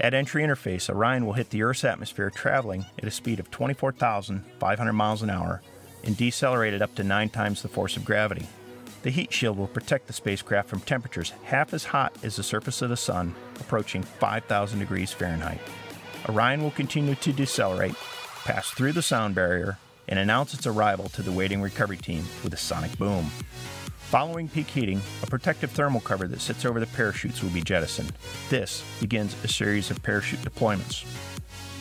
At 0.00 0.14
entry 0.14 0.42
interface, 0.42 0.90
Orion 0.90 1.26
will 1.26 1.34
hit 1.34 1.50
the 1.50 1.62
Earth's 1.62 1.84
atmosphere 1.84 2.28
traveling 2.28 2.86
at 2.98 3.06
a 3.06 3.10
speed 3.12 3.38
of 3.38 3.52
24,500 3.52 4.92
miles 4.92 5.22
an 5.22 5.30
hour 5.30 5.62
and 6.02 6.16
decelerate 6.16 6.74
at 6.74 6.82
up 6.82 6.96
to 6.96 7.04
nine 7.04 7.28
times 7.28 7.62
the 7.62 7.68
force 7.68 7.96
of 7.96 8.04
gravity. 8.04 8.48
The 9.02 9.10
heat 9.10 9.32
shield 9.32 9.56
will 9.56 9.68
protect 9.68 10.08
the 10.08 10.12
spacecraft 10.12 10.68
from 10.68 10.80
temperatures 10.80 11.32
half 11.44 11.72
as 11.72 11.84
hot 11.84 12.12
as 12.24 12.34
the 12.34 12.42
surface 12.42 12.82
of 12.82 12.90
the 12.90 12.96
Sun, 12.96 13.36
approaching 13.60 14.02
5,000 14.02 14.80
degrees 14.80 15.12
Fahrenheit. 15.12 15.60
Orion 16.28 16.62
will 16.62 16.70
continue 16.70 17.14
to 17.16 17.32
decelerate, 17.32 17.94
pass 18.44 18.70
through 18.70 18.92
the 18.92 19.02
sound 19.02 19.34
barrier, 19.34 19.78
and 20.08 20.18
announce 20.18 20.54
its 20.54 20.66
arrival 20.66 21.08
to 21.10 21.22
the 21.22 21.32
waiting 21.32 21.60
recovery 21.60 21.96
team 21.96 22.24
with 22.42 22.54
a 22.54 22.56
sonic 22.56 22.96
boom. 22.98 23.30
Following 24.08 24.48
peak 24.48 24.68
heating, 24.68 25.02
a 25.22 25.26
protective 25.26 25.70
thermal 25.70 26.00
cover 26.00 26.26
that 26.28 26.40
sits 26.40 26.64
over 26.64 26.80
the 26.80 26.86
parachutes 26.86 27.42
will 27.42 27.50
be 27.50 27.60
jettisoned. 27.60 28.12
This 28.48 28.82
begins 29.00 29.36
a 29.44 29.48
series 29.48 29.90
of 29.90 30.02
parachute 30.02 30.40
deployments. 30.40 31.04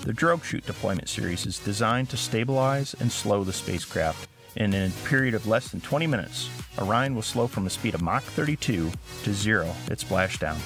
The 0.03 0.13
drogue 0.13 0.43
chute 0.43 0.65
deployment 0.65 1.07
series 1.07 1.45
is 1.45 1.59
designed 1.59 2.09
to 2.09 2.17
stabilize 2.17 2.95
and 2.99 3.11
slow 3.11 3.43
the 3.43 3.53
spacecraft, 3.53 4.27
and 4.57 4.73
in 4.73 4.91
a 4.91 5.07
period 5.07 5.35
of 5.35 5.47
less 5.47 5.69
than 5.69 5.81
20 5.81 6.05
minutes, 6.07 6.49
Orion 6.79 7.15
will 7.15 7.21
slow 7.21 7.47
from 7.47 7.65
a 7.65 7.69
speed 7.69 7.95
of 7.95 8.01
Mach 8.01 8.23
32 8.23 8.91
to 9.23 9.33
zero 9.33 9.73
at 9.89 9.99
splashdown. 9.99 10.57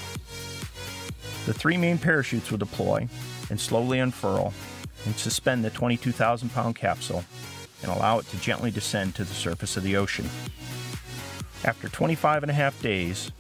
The 1.46 1.54
three 1.54 1.78
main 1.78 1.98
parachutes 1.98 2.50
will 2.52 2.58
deploy 2.58 3.08
and 3.52 3.60
slowly 3.60 4.00
unfurl 4.00 4.54
and 5.06 5.16
suspend 5.16 5.64
the 5.64 5.70
22,000 5.70 6.50
pound 6.50 6.76
capsule 6.76 7.24
and 7.84 7.92
allow 7.92 8.18
it 8.18 8.28
to 8.30 8.38
gently 8.38 8.72
descend 8.72 9.14
to 9.14 9.24
the 9.24 9.34
surface 9.34 9.78
of 9.78 9.84
the 9.84 9.98
ocean. 9.98 10.28
After 11.64 11.90
25 11.90 12.44
and 12.44 12.50
a 12.50 12.56
half 12.56 12.82
days, 12.82 13.32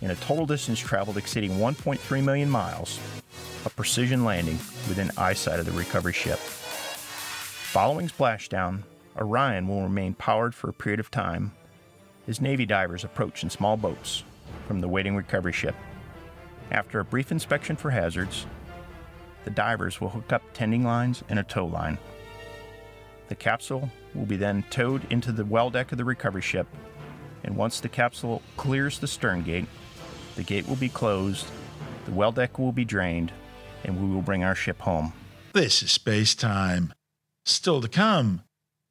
and 0.00 0.10
a 0.10 0.16
total 0.16 0.46
distance 0.46 0.78
traveled 0.78 1.16
exceeding 1.16 1.52
1.3 1.52 2.24
million 2.24 2.48
miles, 2.48 2.98
a 3.64 3.70
precision 3.70 4.24
landing 4.24 4.56
within 4.88 5.10
eyesight 5.16 5.60
of 5.60 5.66
the 5.66 5.72
recovery 5.72 6.12
ship. 6.12 6.38
Following 6.38 8.08
splashdown, 8.08 8.82
Orion 9.16 9.68
will 9.68 9.82
remain 9.82 10.14
powered 10.14 10.54
for 10.54 10.70
a 10.70 10.72
period 10.72 11.00
of 11.00 11.10
time 11.10 11.52
as 12.26 12.40
Navy 12.40 12.64
divers 12.64 13.04
approach 13.04 13.42
in 13.42 13.50
small 13.50 13.76
boats 13.76 14.22
from 14.66 14.80
the 14.80 14.88
waiting 14.88 15.16
recovery 15.16 15.52
ship. 15.52 15.74
After 16.70 17.00
a 17.00 17.04
brief 17.04 17.32
inspection 17.32 17.76
for 17.76 17.90
hazards, 17.90 18.46
the 19.48 19.54
divers 19.54 19.98
will 19.98 20.10
hook 20.10 20.30
up 20.30 20.42
tending 20.52 20.84
lines 20.84 21.24
and 21.30 21.38
a 21.38 21.42
tow 21.42 21.64
line. 21.64 21.96
The 23.28 23.34
capsule 23.34 23.88
will 24.14 24.26
be 24.26 24.36
then 24.36 24.62
towed 24.68 25.10
into 25.10 25.32
the 25.32 25.46
well 25.46 25.70
deck 25.70 25.90
of 25.90 25.96
the 25.96 26.04
recovery 26.04 26.42
ship 26.42 26.66
and 27.44 27.56
once 27.56 27.80
the 27.80 27.88
capsule 27.88 28.42
clears 28.58 28.98
the 28.98 29.06
stern 29.06 29.42
gate, 29.42 29.64
the 30.36 30.42
gate 30.42 30.68
will 30.68 30.76
be 30.76 30.90
closed, 30.90 31.46
the 32.04 32.12
well 32.12 32.30
deck 32.30 32.58
will 32.58 32.72
be 32.72 32.84
drained, 32.84 33.32
and 33.84 33.98
we 33.98 34.14
will 34.14 34.20
bring 34.20 34.44
our 34.44 34.54
ship 34.54 34.80
home. 34.80 35.14
This 35.54 35.82
is 35.82 35.90
space 35.90 36.34
time. 36.34 36.92
Still 37.46 37.80
to 37.80 37.88
come, 37.88 38.42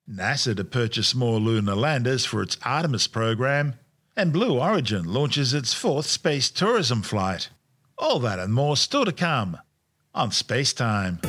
NASA 0.10 0.56
to 0.56 0.64
purchase 0.64 1.14
more 1.14 1.40
lunar 1.40 1.76
landers 1.76 2.26
for 2.26 2.42
its 2.42 2.58
Artemis 2.64 3.06
program, 3.06 3.76
and 4.16 4.34
Blue 4.34 4.60
Origin 4.60 5.06
launches 5.06 5.54
its 5.54 5.76
fourth 5.76 6.08
space 6.08 6.50
tourism 6.50 7.04
flight. 7.04 7.50
All 8.00 8.18
that 8.22 8.40
and 8.40 8.56
more 8.56 8.76
still 8.76 9.06
to 9.06 9.12
come 9.12 9.60
on 10.18 10.32
Space 10.32 10.74
Time. 10.74 11.20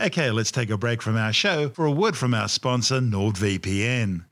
Okay, 0.00 0.30
let's 0.32 0.50
take 0.50 0.70
a 0.70 0.76
break 0.76 1.00
from 1.00 1.16
our 1.16 1.32
show 1.32 1.68
for 1.68 1.86
a 1.86 1.90
word 1.92 2.16
from 2.16 2.34
our 2.34 2.48
sponsor, 2.48 2.98
NordVPN. 3.00 4.24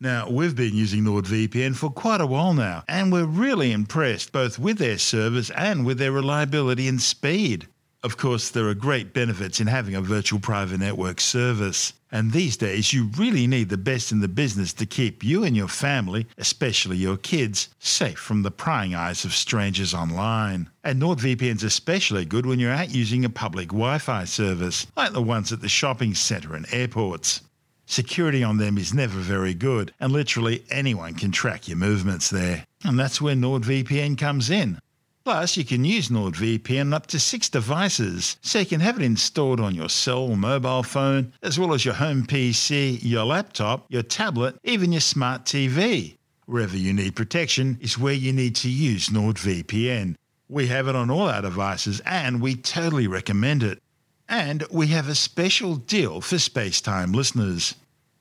Now, 0.00 0.28
we've 0.28 0.56
been 0.56 0.74
using 0.74 1.04
NordVPN 1.04 1.76
for 1.76 1.90
quite 1.90 2.20
a 2.20 2.26
while 2.26 2.54
now, 2.54 2.82
and 2.88 3.12
we're 3.12 3.26
really 3.26 3.70
impressed 3.70 4.32
both 4.32 4.58
with 4.58 4.78
their 4.78 4.98
service 4.98 5.50
and 5.50 5.86
with 5.86 5.98
their 5.98 6.10
reliability 6.10 6.88
and 6.88 7.00
speed. 7.00 7.68
Of 8.02 8.16
course, 8.16 8.48
there 8.48 8.66
are 8.66 8.74
great 8.74 9.12
benefits 9.12 9.60
in 9.60 9.66
having 9.66 9.94
a 9.94 10.00
virtual 10.00 10.40
private 10.40 10.80
network 10.80 11.20
service. 11.20 11.92
And 12.10 12.32
these 12.32 12.56
days, 12.56 12.94
you 12.94 13.10
really 13.18 13.46
need 13.46 13.68
the 13.68 13.76
best 13.76 14.10
in 14.10 14.20
the 14.20 14.28
business 14.28 14.72
to 14.74 14.86
keep 14.86 15.22
you 15.22 15.44
and 15.44 15.54
your 15.54 15.68
family, 15.68 16.26
especially 16.38 16.96
your 16.96 17.18
kids, 17.18 17.68
safe 17.78 18.18
from 18.18 18.42
the 18.42 18.50
prying 18.50 18.94
eyes 18.94 19.26
of 19.26 19.34
strangers 19.34 19.92
online. 19.92 20.70
And 20.82 21.00
NordVPN's 21.00 21.62
especially 21.62 22.24
good 22.24 22.46
when 22.46 22.58
you're 22.58 22.72
out 22.72 22.88
using 22.90 23.26
a 23.26 23.30
public 23.30 23.68
Wi 23.68 23.98
Fi 23.98 24.24
service, 24.24 24.86
like 24.96 25.12
the 25.12 25.20
ones 25.20 25.52
at 25.52 25.60
the 25.60 25.68
shopping 25.68 26.14
centre 26.14 26.54
and 26.54 26.66
airports. 26.72 27.42
Security 27.84 28.42
on 28.42 28.56
them 28.56 28.78
is 28.78 28.94
never 28.94 29.18
very 29.18 29.52
good, 29.52 29.92
and 30.00 30.10
literally 30.10 30.64
anyone 30.70 31.12
can 31.12 31.32
track 31.32 31.68
your 31.68 31.76
movements 31.76 32.30
there. 32.30 32.64
And 32.84 32.98
that's 32.98 33.20
where 33.20 33.34
NordVPN 33.34 34.16
comes 34.16 34.48
in. 34.48 34.78
Plus, 35.24 35.56
you 35.56 35.64
can 35.64 35.84
use 35.84 36.08
NordVPN 36.08 36.80
on 36.80 36.94
up 36.94 37.06
to 37.08 37.20
six 37.20 37.48
devices, 37.48 38.38
so 38.40 38.60
you 38.60 38.66
can 38.66 38.80
have 38.80 38.98
it 38.98 39.04
installed 39.04 39.60
on 39.60 39.74
your 39.74 39.90
cell 39.90 40.28
mobile 40.34 40.82
phone, 40.82 41.32
as 41.42 41.58
well 41.58 41.74
as 41.74 41.84
your 41.84 41.94
home 41.94 42.24
PC, 42.26 42.98
your 43.02 43.24
laptop, 43.24 43.84
your 43.90 44.02
tablet, 44.02 44.56
even 44.64 44.92
your 44.92 45.00
smart 45.02 45.44
TV. 45.44 46.16
Wherever 46.46 46.76
you 46.76 46.92
need 46.92 47.14
protection 47.14 47.78
is 47.80 47.98
where 47.98 48.14
you 48.14 48.32
need 48.32 48.56
to 48.56 48.70
use 48.70 49.10
NordVPN. 49.10 50.16
We 50.48 50.66
have 50.66 50.88
it 50.88 50.96
on 50.96 51.10
all 51.10 51.28
our 51.28 51.42
devices 51.42 52.00
and 52.04 52.40
we 52.40 52.56
totally 52.56 53.06
recommend 53.06 53.62
it. 53.62 53.80
And 54.28 54.64
we 54.70 54.88
have 54.88 55.08
a 55.08 55.14
special 55.14 55.76
deal 55.76 56.20
for 56.20 56.36
Spacetime 56.36 57.14
listeners. 57.14 57.76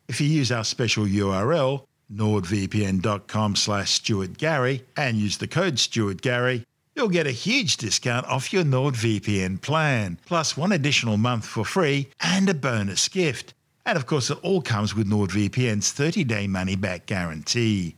If 0.08 0.22
you 0.22 0.27
use 0.27 0.51
our 0.51 0.63
special 0.63 1.06
URL, 1.06 1.86
nordvpn.com 2.13 3.56
slash 3.56 4.00
stuartgary, 4.00 4.84
and 4.98 5.18
use 5.18 5.38
the 5.38 5.48
code 5.48 5.79
stuartgary, 5.79 6.65
you'll 7.00 7.08
get 7.08 7.25
a 7.25 7.32
huge 7.32 7.77
discount 7.77 8.27
off 8.27 8.51
your 8.51 8.65
NordVPN 8.65 9.62
plan, 9.62 10.20
plus 10.25 10.58
one 10.58 10.74
additional 10.74 11.15
month 11.15 11.46
for 11.46 11.63
free 11.63 12.10
and 12.20 12.50
a 12.50 12.53
bonus 12.53 13.08
gift. 13.08 13.53
And 13.86 13.96
of 13.96 14.06
course, 14.06 14.29
it 14.29 14.38
all 14.44 14.62
comes 14.62 14.94
with 14.94 15.08
NordVPN's 15.08 15.94
30 15.94 16.25
day 16.25 16.46
money 16.46 16.75
back 16.75 17.06
guarantee. 17.06 17.96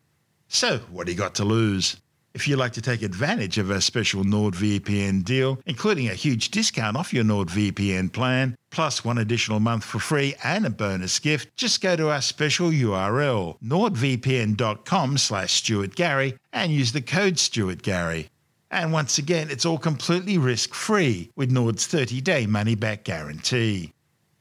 So, 0.49 0.77
what 0.91 1.07
do 1.07 1.13
you 1.13 1.17
got 1.17 1.33
to 1.35 1.43
lose? 1.43 1.97
If 2.35 2.47
you'd 2.47 2.59
like 2.59 2.73
to 2.73 2.81
take 2.81 3.01
advantage 3.01 3.57
of 3.57 3.71
our 3.71 3.81
special 3.81 4.23
NordVPN 4.23 5.23
deal, 5.23 5.59
including 5.65 6.07
a 6.07 6.13
huge 6.13 6.51
discount 6.51 6.95
off 6.95 7.11
your 7.11 7.23
NordVPN 7.23 8.13
plan, 8.13 8.55
plus 8.69 9.03
one 9.03 9.17
additional 9.17 9.59
month 9.59 9.83
for 9.83 9.97
free 9.97 10.35
and 10.43 10.63
a 10.63 10.69
bonus 10.69 11.17
gift, 11.17 11.57
just 11.57 11.81
go 11.81 11.95
to 11.95 12.11
our 12.11 12.21
special 12.21 12.69
URL, 12.69 13.57
nordvpn.com 13.63 15.17
slash 15.17 15.59
stuartgary, 15.63 16.37
and 16.53 16.71
use 16.71 16.91
the 16.91 17.01
code 17.01 17.39
stuartgary. 17.39 18.29
And 18.71 18.93
once 18.93 19.17
again, 19.17 19.49
it's 19.49 19.65
all 19.65 19.77
completely 19.77 20.37
risk 20.37 20.73
free 20.73 21.29
with 21.35 21.51
Nord's 21.51 21.85
30 21.85 22.21
day 22.21 22.45
money 22.45 22.73
back 22.73 23.03
guarantee. 23.03 23.91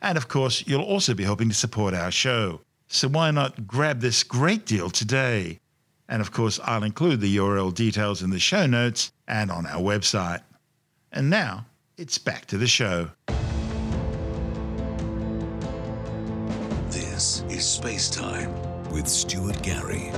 And 0.00 0.16
of 0.16 0.28
course, 0.28 0.64
you'll 0.66 0.82
also 0.82 1.14
be 1.14 1.24
helping 1.24 1.48
to 1.48 1.54
support 1.54 1.94
our 1.94 2.12
show. 2.12 2.60
So 2.86 3.08
why 3.08 3.32
not 3.32 3.66
grab 3.66 4.00
this 4.00 4.22
great 4.22 4.64
deal 4.66 4.88
today? 4.88 5.58
And 6.08 6.22
of 6.22 6.32
course, 6.32 6.60
I'll 6.62 6.84
include 6.84 7.20
the 7.20 7.36
URL 7.36 7.74
details 7.74 8.22
in 8.22 8.30
the 8.30 8.38
show 8.38 8.66
notes 8.66 9.12
and 9.26 9.50
on 9.50 9.66
our 9.66 9.80
website. 9.80 10.42
And 11.12 11.28
now, 11.28 11.66
it's 11.96 12.18
back 12.18 12.46
to 12.46 12.56
the 12.56 12.66
show. 12.68 13.10
This 16.88 17.44
is 17.48 17.64
Space 17.64 18.08
Time 18.08 18.52
with 18.90 19.06
Stuart 19.06 19.60
Gary. 19.62 20.12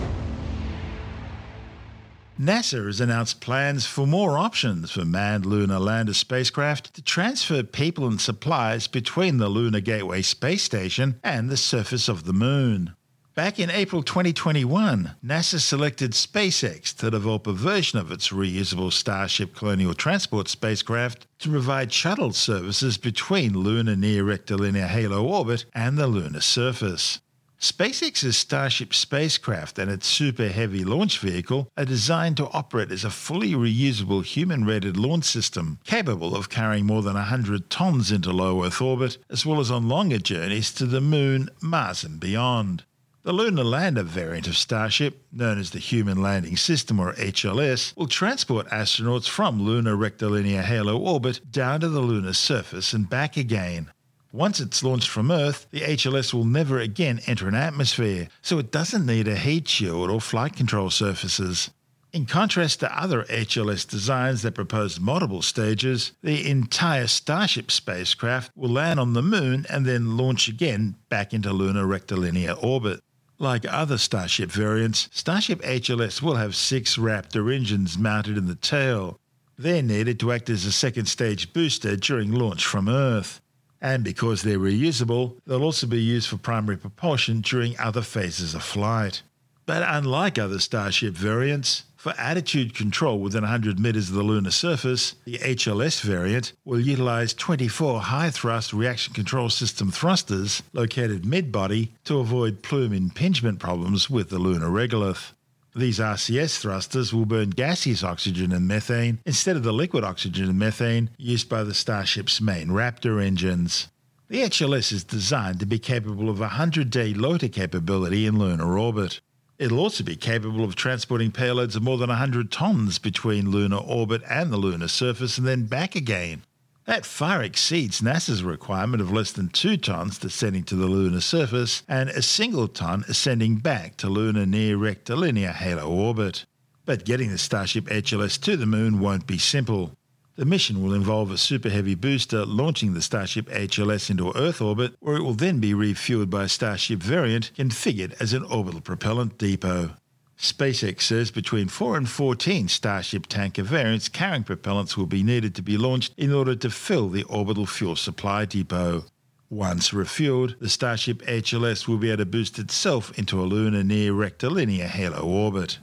NASA 2.40 2.86
has 2.86 3.00
announced 3.00 3.40
plans 3.40 3.84
for 3.84 4.06
more 4.06 4.38
options 4.38 4.90
for 4.90 5.04
manned 5.04 5.44
lunar 5.44 5.78
lander 5.78 6.14
spacecraft 6.14 6.94
to 6.94 7.02
transfer 7.02 7.62
people 7.62 8.06
and 8.06 8.20
supplies 8.20 8.86
between 8.86 9.36
the 9.36 9.50
Lunar 9.50 9.80
Gateway 9.80 10.22
space 10.22 10.62
station 10.62 11.20
and 11.22 11.50
the 11.50 11.58
surface 11.58 12.08
of 12.08 12.24
the 12.24 12.32
Moon. 12.32 12.94
Back 13.34 13.58
in 13.58 13.70
April 13.70 14.02
2021, 14.02 15.12
NASA 15.24 15.58
selected 15.58 16.12
SpaceX 16.12 16.94
to 16.96 17.10
develop 17.10 17.46
a 17.46 17.52
version 17.52 17.98
of 17.98 18.10
its 18.10 18.28
reusable 18.30 18.92
Starship 18.92 19.54
Colonial 19.54 19.94
Transport 19.94 20.48
spacecraft 20.48 21.26
to 21.38 21.50
provide 21.50 21.92
shuttle 21.92 22.32
services 22.32 22.98
between 22.98 23.54
lunar 23.54 23.96
near 23.96 24.24
rectilinear 24.24 24.88
halo 24.88 25.22
orbit 25.22 25.66
and 25.74 25.96
the 25.96 26.06
lunar 26.06 26.40
surface. 26.40 27.20
SpaceX's 27.62 28.36
Starship 28.36 28.92
spacecraft 28.92 29.78
and 29.78 29.88
its 29.88 30.08
Super 30.08 30.48
Heavy 30.48 30.82
launch 30.82 31.20
vehicle 31.20 31.68
are 31.76 31.84
designed 31.84 32.36
to 32.38 32.48
operate 32.48 32.90
as 32.90 33.04
a 33.04 33.10
fully 33.10 33.52
reusable 33.52 34.24
human 34.24 34.64
rated 34.64 34.96
launch 34.96 35.26
system 35.26 35.78
capable 35.84 36.34
of 36.34 36.48
carrying 36.48 36.86
more 36.86 37.02
than 37.02 37.14
100 37.14 37.70
tons 37.70 38.10
into 38.10 38.32
low 38.32 38.64
Earth 38.64 38.80
orbit, 38.80 39.18
as 39.30 39.46
well 39.46 39.60
as 39.60 39.70
on 39.70 39.88
longer 39.88 40.18
journeys 40.18 40.72
to 40.72 40.86
the 40.86 41.00
Moon, 41.00 41.48
Mars, 41.60 42.02
and 42.02 42.18
beyond. 42.18 42.82
The 43.22 43.32
Lunar 43.32 43.62
Lander 43.62 44.02
variant 44.02 44.48
of 44.48 44.56
Starship, 44.56 45.24
known 45.30 45.60
as 45.60 45.70
the 45.70 45.78
Human 45.78 46.20
Landing 46.20 46.56
System 46.56 46.98
or 46.98 47.12
HLS, 47.12 47.96
will 47.96 48.08
transport 48.08 48.66
astronauts 48.70 49.28
from 49.28 49.62
lunar 49.62 49.94
rectilinear 49.94 50.62
halo 50.62 50.98
orbit 50.98 51.40
down 51.48 51.78
to 51.82 51.88
the 51.88 52.00
lunar 52.00 52.32
surface 52.32 52.92
and 52.92 53.08
back 53.08 53.36
again. 53.36 53.92
Once 54.34 54.60
it's 54.60 54.82
launched 54.82 55.10
from 55.10 55.30
Earth, 55.30 55.66
the 55.72 55.82
HLS 55.82 56.32
will 56.32 56.46
never 56.46 56.78
again 56.78 57.20
enter 57.26 57.48
an 57.48 57.54
atmosphere, 57.54 58.28
so 58.40 58.58
it 58.58 58.72
doesn't 58.72 59.04
need 59.04 59.28
a 59.28 59.36
heat 59.36 59.68
shield 59.68 60.10
or 60.10 60.22
flight 60.22 60.56
control 60.56 60.88
surfaces. 60.88 61.70
In 62.14 62.24
contrast 62.24 62.80
to 62.80 62.98
other 62.98 63.24
HLS 63.24 63.86
designs 63.86 64.40
that 64.40 64.54
propose 64.54 64.98
multiple 64.98 65.42
stages, 65.42 66.12
the 66.22 66.48
entire 66.48 67.08
Starship 67.08 67.70
spacecraft 67.70 68.50
will 68.56 68.70
land 68.70 68.98
on 68.98 69.12
the 69.12 69.20
Moon 69.20 69.66
and 69.68 69.84
then 69.84 70.16
launch 70.16 70.48
again 70.48 70.96
back 71.10 71.34
into 71.34 71.52
lunar 71.52 71.86
rectilinear 71.86 72.52
orbit. 72.52 73.00
Like 73.38 73.66
other 73.70 73.98
Starship 73.98 74.50
variants, 74.50 75.10
Starship 75.12 75.60
HLS 75.60 76.22
will 76.22 76.36
have 76.36 76.56
six 76.56 76.96
Raptor 76.96 77.54
engines 77.54 77.98
mounted 77.98 78.38
in 78.38 78.46
the 78.46 78.54
tail. 78.54 79.18
They're 79.58 79.82
needed 79.82 80.18
to 80.20 80.32
act 80.32 80.48
as 80.48 80.64
a 80.64 80.72
second 80.72 81.04
stage 81.04 81.52
booster 81.52 81.96
during 81.96 82.32
launch 82.32 82.64
from 82.64 82.88
Earth 82.88 83.41
and 83.82 84.04
because 84.04 84.42
they're 84.42 84.58
reusable, 84.58 85.34
they'll 85.44 85.64
also 85.64 85.86
be 85.88 86.00
used 86.00 86.28
for 86.28 86.38
primary 86.38 86.78
propulsion 86.78 87.40
during 87.40 87.78
other 87.78 88.00
phases 88.00 88.54
of 88.54 88.62
flight. 88.62 89.22
But 89.66 89.82
unlike 89.84 90.38
other 90.38 90.60
Starship 90.60 91.14
variants, 91.14 91.84
for 91.96 92.14
attitude 92.18 92.74
control 92.74 93.20
within 93.20 93.42
100 93.42 93.78
metres 93.78 94.08
of 94.08 94.16
the 94.16 94.24
lunar 94.24 94.50
surface, 94.50 95.14
the 95.24 95.38
HLS 95.38 96.00
variant 96.00 96.52
will 96.64 96.80
utilise 96.80 97.32
24 97.32 98.00
high 98.00 98.30
thrust 98.30 98.72
reaction 98.72 99.14
control 99.14 99.48
system 99.48 99.92
thrusters 99.92 100.62
located 100.72 101.24
mid 101.24 101.52
body 101.52 101.92
to 102.04 102.18
avoid 102.18 102.62
plume 102.62 102.92
impingement 102.92 103.60
problems 103.60 104.10
with 104.10 104.30
the 104.30 104.38
lunar 104.38 104.66
regolith. 104.66 105.30
These 105.74 106.00
RCS 106.00 106.60
thrusters 106.60 107.14
will 107.14 107.24
burn 107.24 107.48
gaseous 107.48 108.04
oxygen 108.04 108.52
and 108.52 108.68
methane 108.68 109.20
instead 109.24 109.56
of 109.56 109.62
the 109.62 109.72
liquid 109.72 110.04
oxygen 110.04 110.50
and 110.50 110.58
methane 110.58 111.08
used 111.16 111.48
by 111.48 111.64
the 111.64 111.72
Starship's 111.72 112.42
main 112.42 112.68
Raptor 112.68 113.24
engines. 113.24 113.88
The 114.28 114.42
HLS 114.42 114.92
is 114.92 115.02
designed 115.02 115.60
to 115.60 115.66
be 115.66 115.78
capable 115.78 116.28
of 116.28 116.40
a 116.40 116.52
100 116.52 116.90
day 116.90 117.14
loiter 117.14 117.48
capability 117.48 118.26
in 118.26 118.38
lunar 118.38 118.78
orbit. 118.78 119.20
It'll 119.58 119.80
also 119.80 120.04
be 120.04 120.16
capable 120.16 120.64
of 120.64 120.74
transporting 120.74 121.32
payloads 121.32 121.74
of 121.74 121.82
more 121.82 121.96
than 121.96 122.08
100 122.08 122.52
tons 122.52 122.98
between 122.98 123.50
lunar 123.50 123.78
orbit 123.78 124.22
and 124.28 124.52
the 124.52 124.58
lunar 124.58 124.88
surface 124.88 125.38
and 125.38 125.46
then 125.46 125.64
back 125.64 125.94
again. 125.94 126.42
That 126.84 127.06
far 127.06 127.44
exceeds 127.44 128.00
NASA's 128.00 128.42
requirement 128.42 129.00
of 129.00 129.12
less 129.12 129.30
than 129.30 129.50
2 129.50 129.76
tons 129.76 130.18
descending 130.18 130.64
to 130.64 130.74
the 130.74 130.86
lunar 130.86 131.20
surface 131.20 131.84
and 131.88 132.10
a 132.10 132.22
single 132.22 132.66
ton 132.66 133.04
ascending 133.06 133.58
back 133.58 133.96
to 133.98 134.08
lunar 134.08 134.46
near 134.46 134.76
rectilinear 134.76 135.52
halo 135.52 135.88
orbit. 135.88 136.44
But 136.84 137.04
getting 137.04 137.30
the 137.30 137.38
Starship 137.38 137.84
HLS 137.84 138.40
to 138.42 138.56
the 138.56 138.66
Moon 138.66 138.98
won't 138.98 139.28
be 139.28 139.38
simple. 139.38 139.96
The 140.34 140.44
mission 140.44 140.82
will 140.82 140.92
involve 140.92 141.30
a 141.30 141.38
Super 141.38 141.70
Heavy 141.70 141.94
booster 141.94 142.44
launching 142.44 142.94
the 142.94 143.02
Starship 143.02 143.46
HLS 143.48 144.10
into 144.10 144.36
Earth 144.36 144.60
orbit, 144.60 144.96
where 144.98 145.16
it 145.16 145.22
will 145.22 145.34
then 145.34 145.60
be 145.60 145.74
refueled 145.74 146.30
by 146.30 146.44
a 146.44 146.48
Starship 146.48 147.00
variant 147.00 147.52
configured 147.54 148.20
as 148.20 148.32
an 148.32 148.42
orbital 148.42 148.80
propellant 148.80 149.38
depot. 149.38 149.94
SpaceX 150.42 151.02
says 151.02 151.30
between 151.30 151.68
4 151.68 151.96
and 151.96 152.08
14 152.08 152.66
Starship 152.66 153.26
tanker 153.26 153.62
variants 153.62 154.08
carrying 154.08 154.42
propellants 154.42 154.96
will 154.96 155.06
be 155.06 155.22
needed 155.22 155.54
to 155.54 155.62
be 155.62 155.76
launched 155.76 156.12
in 156.16 156.32
order 156.32 156.56
to 156.56 156.68
fill 156.68 157.08
the 157.08 157.22
orbital 157.24 157.64
fuel 157.64 157.94
supply 157.94 158.44
depot. 158.44 159.04
Once 159.48 159.90
refueled, 159.90 160.58
the 160.58 160.68
Starship 160.68 161.22
HLS 161.22 161.86
will 161.86 161.96
be 161.96 162.08
able 162.08 162.18
to 162.18 162.26
boost 162.26 162.58
itself 162.58 163.16
into 163.16 163.40
a 163.40 163.46
lunar 163.46 163.84
near 163.84 164.12
rectilinear 164.12 164.88
halo 164.88 165.20
orbit. 165.20 165.78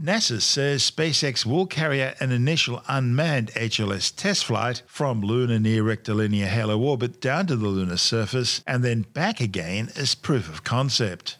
NASA 0.00 0.40
says 0.40 0.90
SpaceX 0.90 1.44
will 1.44 1.66
carry 1.66 2.02
out 2.02 2.18
an 2.18 2.32
initial 2.32 2.82
unmanned 2.88 3.50
HLS 3.52 4.14
test 4.16 4.46
flight 4.46 4.82
from 4.86 5.20
lunar 5.20 5.58
near 5.58 5.82
rectilinear 5.82 6.46
halo 6.46 6.78
orbit 6.78 7.20
down 7.20 7.46
to 7.48 7.56
the 7.56 7.68
lunar 7.68 7.98
surface 7.98 8.62
and 8.66 8.82
then 8.82 9.02
back 9.02 9.38
again 9.38 9.90
as 9.96 10.14
proof 10.14 10.48
of 10.48 10.64
concept. 10.64 11.36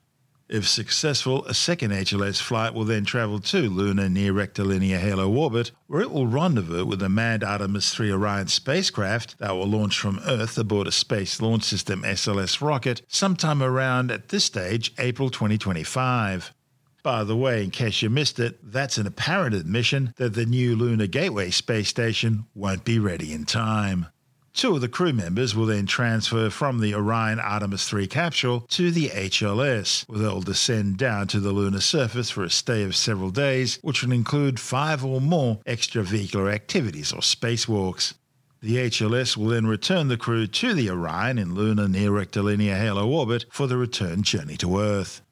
If 0.48 0.66
successful, 0.66 1.44
a 1.44 1.52
second 1.52 1.90
HLS 1.90 2.40
flight 2.40 2.72
will 2.72 2.86
then 2.86 3.04
travel 3.04 3.38
to 3.38 3.68
lunar 3.68 4.08
near 4.08 4.32
rectilinear 4.32 4.98
halo 4.98 5.30
orbit, 5.30 5.72
where 5.88 6.00
it 6.00 6.10
will 6.10 6.26
rendezvous 6.26 6.86
with 6.86 7.00
the 7.00 7.10
manned 7.10 7.44
Artemis 7.44 7.92
3 7.92 8.10
Orion 8.12 8.48
spacecraft 8.48 9.38
that 9.40 9.52
will 9.52 9.66
launch 9.66 9.98
from 9.98 10.20
Earth 10.24 10.56
aboard 10.56 10.86
a 10.86 10.92
Space 10.92 11.42
Launch 11.42 11.64
System 11.64 12.02
SLS 12.02 12.62
rocket 12.62 13.02
sometime 13.08 13.62
around, 13.62 14.10
at 14.10 14.30
this 14.30 14.44
stage, 14.44 14.94
April 14.98 15.28
2025. 15.28 16.54
By 17.02 17.24
the 17.24 17.36
way, 17.36 17.62
in 17.62 17.70
case 17.70 18.00
you 18.00 18.08
missed 18.08 18.38
it, 18.38 18.58
that's 18.62 18.96
an 18.96 19.06
apparent 19.06 19.54
admission 19.54 20.14
that 20.16 20.32
the 20.32 20.46
new 20.46 20.76
Lunar 20.76 21.08
Gateway 21.08 21.50
space 21.50 21.88
station 21.88 22.46
won't 22.54 22.84
be 22.84 22.98
ready 22.98 23.34
in 23.34 23.44
time. 23.44 24.06
Two 24.54 24.74
of 24.74 24.80
the 24.80 24.88
crew 24.88 25.12
members 25.12 25.54
will 25.54 25.66
then 25.66 25.86
transfer 25.86 26.50
from 26.50 26.80
the 26.80 26.94
Orion 26.94 27.38
Artemis 27.38 27.88
3 27.88 28.06
capsule 28.06 28.60
to 28.70 28.90
the 28.90 29.08
HLS, 29.10 30.08
where 30.08 30.18
they'll 30.18 30.40
descend 30.40 30.96
down 30.96 31.28
to 31.28 31.40
the 31.40 31.52
lunar 31.52 31.80
surface 31.80 32.30
for 32.30 32.42
a 32.42 32.50
stay 32.50 32.82
of 32.82 32.96
several 32.96 33.30
days, 33.30 33.78
which 33.82 34.02
will 34.02 34.12
include 34.12 34.58
five 34.58 35.04
or 35.04 35.20
more 35.20 35.60
extravehicular 35.66 36.52
activities 36.52 37.12
or 37.12 37.20
spacewalks. 37.20 38.14
The 38.60 38.76
HLS 38.76 39.36
will 39.36 39.48
then 39.48 39.68
return 39.68 40.08
the 40.08 40.16
crew 40.16 40.48
to 40.48 40.74
the 40.74 40.90
Orion 40.90 41.38
in 41.38 41.54
lunar 41.54 41.86
near 41.86 42.10
rectilinear 42.10 42.76
halo 42.76 43.06
orbit 43.06 43.44
for 43.50 43.68
the 43.68 43.76
return 43.76 44.22
journey 44.22 44.56
to 44.56 44.80
Earth. 44.80 45.22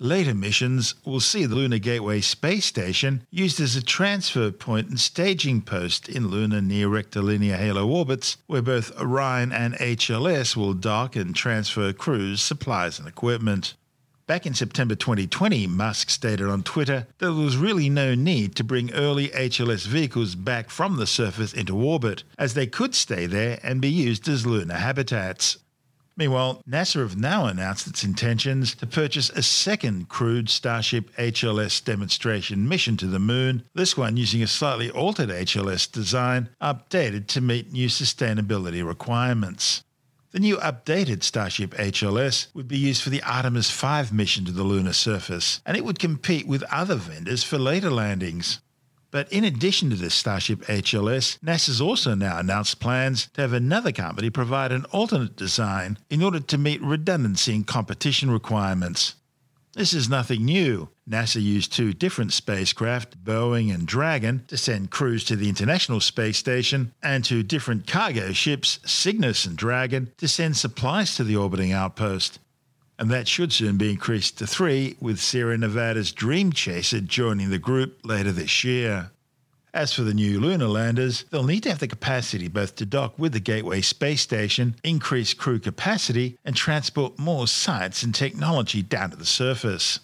Later 0.00 0.34
missions 0.34 0.96
will 1.04 1.20
see 1.20 1.46
the 1.46 1.54
Lunar 1.54 1.78
Gateway 1.78 2.20
space 2.20 2.66
station 2.66 3.24
used 3.30 3.60
as 3.60 3.76
a 3.76 3.82
transfer 3.82 4.50
point 4.50 4.88
and 4.88 4.98
staging 4.98 5.62
post 5.62 6.08
in 6.08 6.28
lunar 6.28 6.60
near 6.60 6.88
rectilinear 6.88 7.56
halo 7.56 7.86
orbits, 7.86 8.36
where 8.48 8.60
both 8.60 8.90
Orion 9.00 9.52
and 9.52 9.74
HLS 9.74 10.56
will 10.56 10.74
dock 10.74 11.14
and 11.14 11.34
transfer 11.34 11.92
crews, 11.92 12.42
supplies, 12.42 12.98
and 12.98 13.06
equipment. 13.06 13.74
Back 14.26 14.46
in 14.46 14.54
September 14.54 14.96
2020, 14.96 15.68
Musk 15.68 16.10
stated 16.10 16.48
on 16.48 16.64
Twitter 16.64 17.06
that 17.18 17.26
there 17.26 17.32
was 17.32 17.56
really 17.56 17.88
no 17.88 18.16
need 18.16 18.56
to 18.56 18.64
bring 18.64 18.92
early 18.94 19.28
HLS 19.28 19.86
vehicles 19.86 20.34
back 20.34 20.70
from 20.70 20.96
the 20.96 21.06
surface 21.06 21.52
into 21.52 21.76
orbit, 21.76 22.24
as 22.36 22.54
they 22.54 22.66
could 22.66 22.96
stay 22.96 23.26
there 23.26 23.60
and 23.62 23.80
be 23.80 23.90
used 23.90 24.26
as 24.28 24.44
lunar 24.44 24.74
habitats. 24.74 25.58
Meanwhile, 26.16 26.62
NASA 26.68 27.00
have 27.00 27.16
now 27.16 27.46
announced 27.46 27.88
its 27.88 28.04
intentions 28.04 28.74
to 28.76 28.86
purchase 28.86 29.30
a 29.30 29.42
second 29.42 30.08
crewed 30.08 30.48
Starship 30.48 31.10
HLS 31.16 31.84
demonstration 31.84 32.68
mission 32.68 32.96
to 32.98 33.06
the 33.06 33.18
Moon, 33.18 33.64
this 33.74 33.96
one 33.96 34.16
using 34.16 34.42
a 34.42 34.46
slightly 34.46 34.90
altered 34.90 35.30
HLS 35.30 35.90
design, 35.90 36.50
updated 36.62 37.26
to 37.28 37.40
meet 37.40 37.72
new 37.72 37.88
sustainability 37.88 38.86
requirements. 38.86 39.82
The 40.30 40.40
new 40.40 40.56
updated 40.56 41.22
Starship 41.22 41.74
HLS 41.74 42.46
would 42.54 42.66
be 42.68 42.78
used 42.78 43.02
for 43.02 43.10
the 43.10 43.22
Artemis 43.22 43.70
5 43.70 44.12
mission 44.12 44.44
to 44.44 44.52
the 44.52 44.64
lunar 44.64 44.92
surface, 44.92 45.60
and 45.64 45.76
it 45.76 45.84
would 45.84 45.98
compete 45.98 46.46
with 46.46 46.62
other 46.72 46.96
vendors 46.96 47.44
for 47.44 47.58
later 47.58 47.90
landings. 47.90 48.60
But 49.14 49.32
in 49.32 49.44
addition 49.44 49.90
to 49.90 49.96
the 49.96 50.10
Starship 50.10 50.62
HLS, 50.62 51.38
NASA's 51.38 51.80
also 51.80 52.16
now 52.16 52.36
announced 52.36 52.80
plans 52.80 53.28
to 53.34 53.42
have 53.42 53.52
another 53.52 53.92
company 53.92 54.28
provide 54.28 54.72
an 54.72 54.86
alternate 54.86 55.36
design 55.36 55.98
in 56.10 56.20
order 56.20 56.40
to 56.40 56.58
meet 56.58 56.82
redundancy 56.82 57.54
and 57.54 57.64
competition 57.64 58.28
requirements. 58.28 59.14
This 59.74 59.92
is 59.92 60.08
nothing 60.08 60.44
new. 60.44 60.88
NASA 61.08 61.40
used 61.40 61.72
two 61.72 61.92
different 61.92 62.32
spacecraft, 62.32 63.22
Boeing 63.22 63.72
and 63.72 63.86
Dragon, 63.86 64.42
to 64.48 64.56
send 64.56 64.90
crews 64.90 65.22
to 65.26 65.36
the 65.36 65.48
International 65.48 66.00
Space 66.00 66.38
Station, 66.38 66.92
and 67.00 67.24
two 67.24 67.44
different 67.44 67.86
cargo 67.86 68.32
ships, 68.32 68.80
Cygnus 68.84 69.46
and 69.46 69.56
Dragon, 69.56 70.12
to 70.18 70.26
send 70.26 70.56
supplies 70.56 71.14
to 71.14 71.22
the 71.22 71.36
orbiting 71.36 71.70
outpost. 71.70 72.40
And 72.98 73.10
that 73.10 73.26
should 73.26 73.52
soon 73.52 73.76
be 73.76 73.90
increased 73.90 74.38
to 74.38 74.46
three, 74.46 74.96
with 75.00 75.20
Sierra 75.20 75.58
Nevada's 75.58 76.12
Dream 76.12 76.52
Chaser 76.52 77.00
joining 77.00 77.50
the 77.50 77.58
group 77.58 77.98
later 78.04 78.30
this 78.30 78.62
year. 78.62 79.10
As 79.72 79.92
for 79.92 80.02
the 80.02 80.14
new 80.14 80.38
lunar 80.38 80.68
landers, 80.68 81.24
they'll 81.30 81.42
need 81.42 81.64
to 81.64 81.70
have 81.70 81.80
the 81.80 81.88
capacity 81.88 82.46
both 82.46 82.76
to 82.76 82.86
dock 82.86 83.18
with 83.18 83.32
the 83.32 83.40
Gateway 83.40 83.80
space 83.80 84.20
station, 84.20 84.76
increase 84.84 85.34
crew 85.34 85.58
capacity, 85.58 86.38
and 86.44 86.54
transport 86.54 87.18
more 87.18 87.48
science 87.48 88.04
and 88.04 88.14
technology 88.14 88.82
down 88.82 89.10
to 89.10 89.16
the 89.16 89.26
surface. 89.26 89.98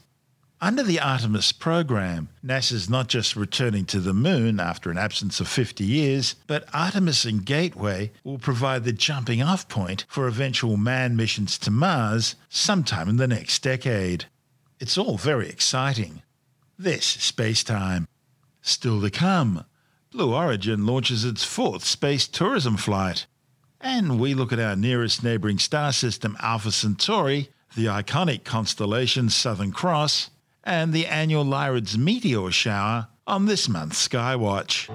Under 0.63 0.83
the 0.83 1.01
Artemis 1.01 1.53
program, 1.53 2.29
NASA's 2.45 2.91
not 2.91 3.09
just 3.09 3.35
returning 3.35 3.87
to 3.87 3.99
the 3.99 4.13
moon 4.13 4.61
after 4.61 4.91
an 4.91 4.99
absence 4.99 5.41
of 5.41 5.49
50 5.49 5.85
years, 5.85 6.35
but 6.47 6.69
Artemis 6.75 7.25
and 7.25 7.47
Gateway 7.47 8.13
will 8.25 8.37
provide 8.37 8.85
the 8.85 8.93
jumping 8.93 9.41
off 9.43 9.69
point 9.69 10.05
for 10.07 10.29
eventual 10.29 10.77
manned 10.77 11.17
missions 11.17 11.57
to 11.57 11.71
Mars 11.71 12.35
sometime 12.51 13.09
in 13.09 13.17
the 13.17 13.27
next 13.27 13.63
decade. 13.63 14.27
It's 14.79 14.99
all 14.99 15.17
very 15.17 15.49
exciting. 15.49 16.21
This 16.79 17.17
is 17.17 17.23
Space 17.23 17.65
Time. 17.65 18.07
Still 18.61 19.01
to 19.01 19.11
come, 19.11 19.65
Blue 20.11 20.35
Origin 20.35 20.85
launches 20.85 21.25
its 21.25 21.43
fourth 21.43 21.85
space 21.85 22.29
tourism 22.29 22.77
flight. 22.77 23.25
And 23.81 24.21
we 24.21 24.35
look 24.35 24.53
at 24.53 24.61
our 24.61 24.77
nearest 24.77 25.25
neighbouring 25.25 25.59
star 25.59 25.91
system, 25.95 26.37
Alpha 26.41 26.71
Centauri, 26.71 27.49
the 27.75 27.87
iconic 27.87 28.45
constellation 28.45 29.31
Southern 29.31 29.73
Cross, 29.73 30.29
and 30.65 30.93
the 30.93 31.07
annual 31.07 31.45
Lyrids 31.45 31.97
meteor 31.97 32.51
shower 32.51 33.09
on 33.27 33.47
this 33.47 33.69
month's 33.69 34.09
Skywatch. 34.09 34.89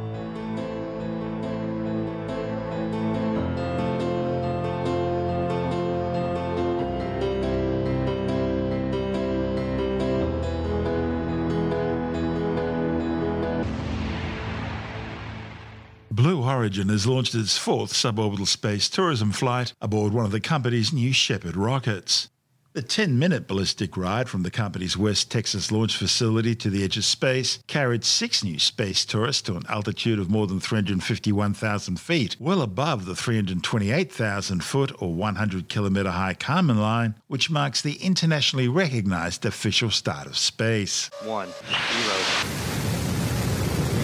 Blue 16.11 16.43
Origin 16.43 16.89
has 16.89 17.05
launched 17.05 17.35
its 17.35 17.57
fourth 17.57 17.93
suborbital 17.93 18.47
space 18.47 18.89
tourism 18.89 19.31
flight 19.31 19.73
aboard 19.81 20.13
one 20.13 20.25
of 20.25 20.31
the 20.31 20.39
company's 20.39 20.91
new 20.91 21.13
Shepard 21.13 21.55
rockets. 21.55 22.29
The 22.75 22.81
10 22.81 23.17
minute 23.17 23.47
ballistic 23.47 23.95
ride 23.95 24.27
from 24.27 24.43
the 24.43 24.51
company's 24.51 24.97
West 24.97 25.31
Texas 25.31 25.71
launch 25.71 25.95
facility 25.95 26.55
to 26.55 26.69
the 26.69 26.83
edge 26.83 26.97
of 26.97 27.05
space 27.05 27.59
carried 27.67 28.03
six 28.03 28.43
new 28.43 28.59
space 28.59 29.05
tourists 29.05 29.41
to 29.43 29.55
an 29.55 29.63
altitude 29.69 30.19
of 30.19 30.29
more 30.29 30.45
than 30.45 30.59
351,000 30.59 31.97
feet, 31.97 32.35
well 32.37 32.61
above 32.61 33.05
the 33.05 33.15
328,000 33.15 34.61
foot 34.61 34.91
or 35.01 35.13
100 35.13 35.69
kilometre 35.69 36.11
high 36.11 36.33
Kármán 36.33 36.75
line, 36.75 37.15
which 37.29 37.49
marks 37.49 37.81
the 37.81 37.93
internationally 37.93 38.67
recognized 38.67 39.45
official 39.45 39.89
start 39.89 40.27
of 40.27 40.37
space. 40.37 41.09
One, 41.23 41.47
zero. 41.47 42.17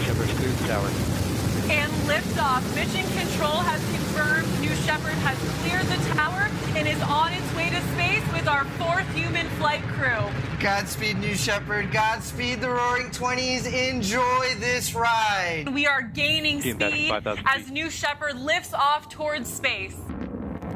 Shepard 0.06 0.30
Cruise 0.38 0.62
Tower. 0.62 0.88
And 1.70 1.92
liftoff. 2.08 2.64
Mission 2.74 3.04
Control 3.20 3.60
has 3.68 3.84
confirmed 3.92 4.48
New 4.62 4.74
Shepard 4.86 5.12
has 5.12 5.38
cleared 5.60 5.86
the 5.88 6.16
tower 6.16 6.48
and 6.76 6.88
is 6.88 7.02
on 7.04 7.34
its 7.34 7.56
way 7.56 7.70
to 7.70 7.82
space 7.94 8.24
with 8.34 8.48
our 8.48 8.66
fourth 8.80 9.08
human 9.14 9.48
flight 9.52 9.82
crew. 9.84 10.30
Godspeed, 10.60 11.18
New 11.20 11.36
Shepard. 11.36 11.92
Godspeed, 11.92 12.62
the 12.62 12.70
Roaring 12.70 13.12
Twenties. 13.12 13.66
Enjoy 13.66 14.54
this 14.60 14.94
ride. 14.94 15.66
We 15.74 15.88
are 15.88 16.02
gaining 16.02 16.62
speed 16.62 17.12
as. 17.46 17.70
New 17.72 17.90
Shepard 17.90 18.40
lifts 18.40 18.74
off 18.74 19.10
towards 19.10 19.52
space. 19.52 19.96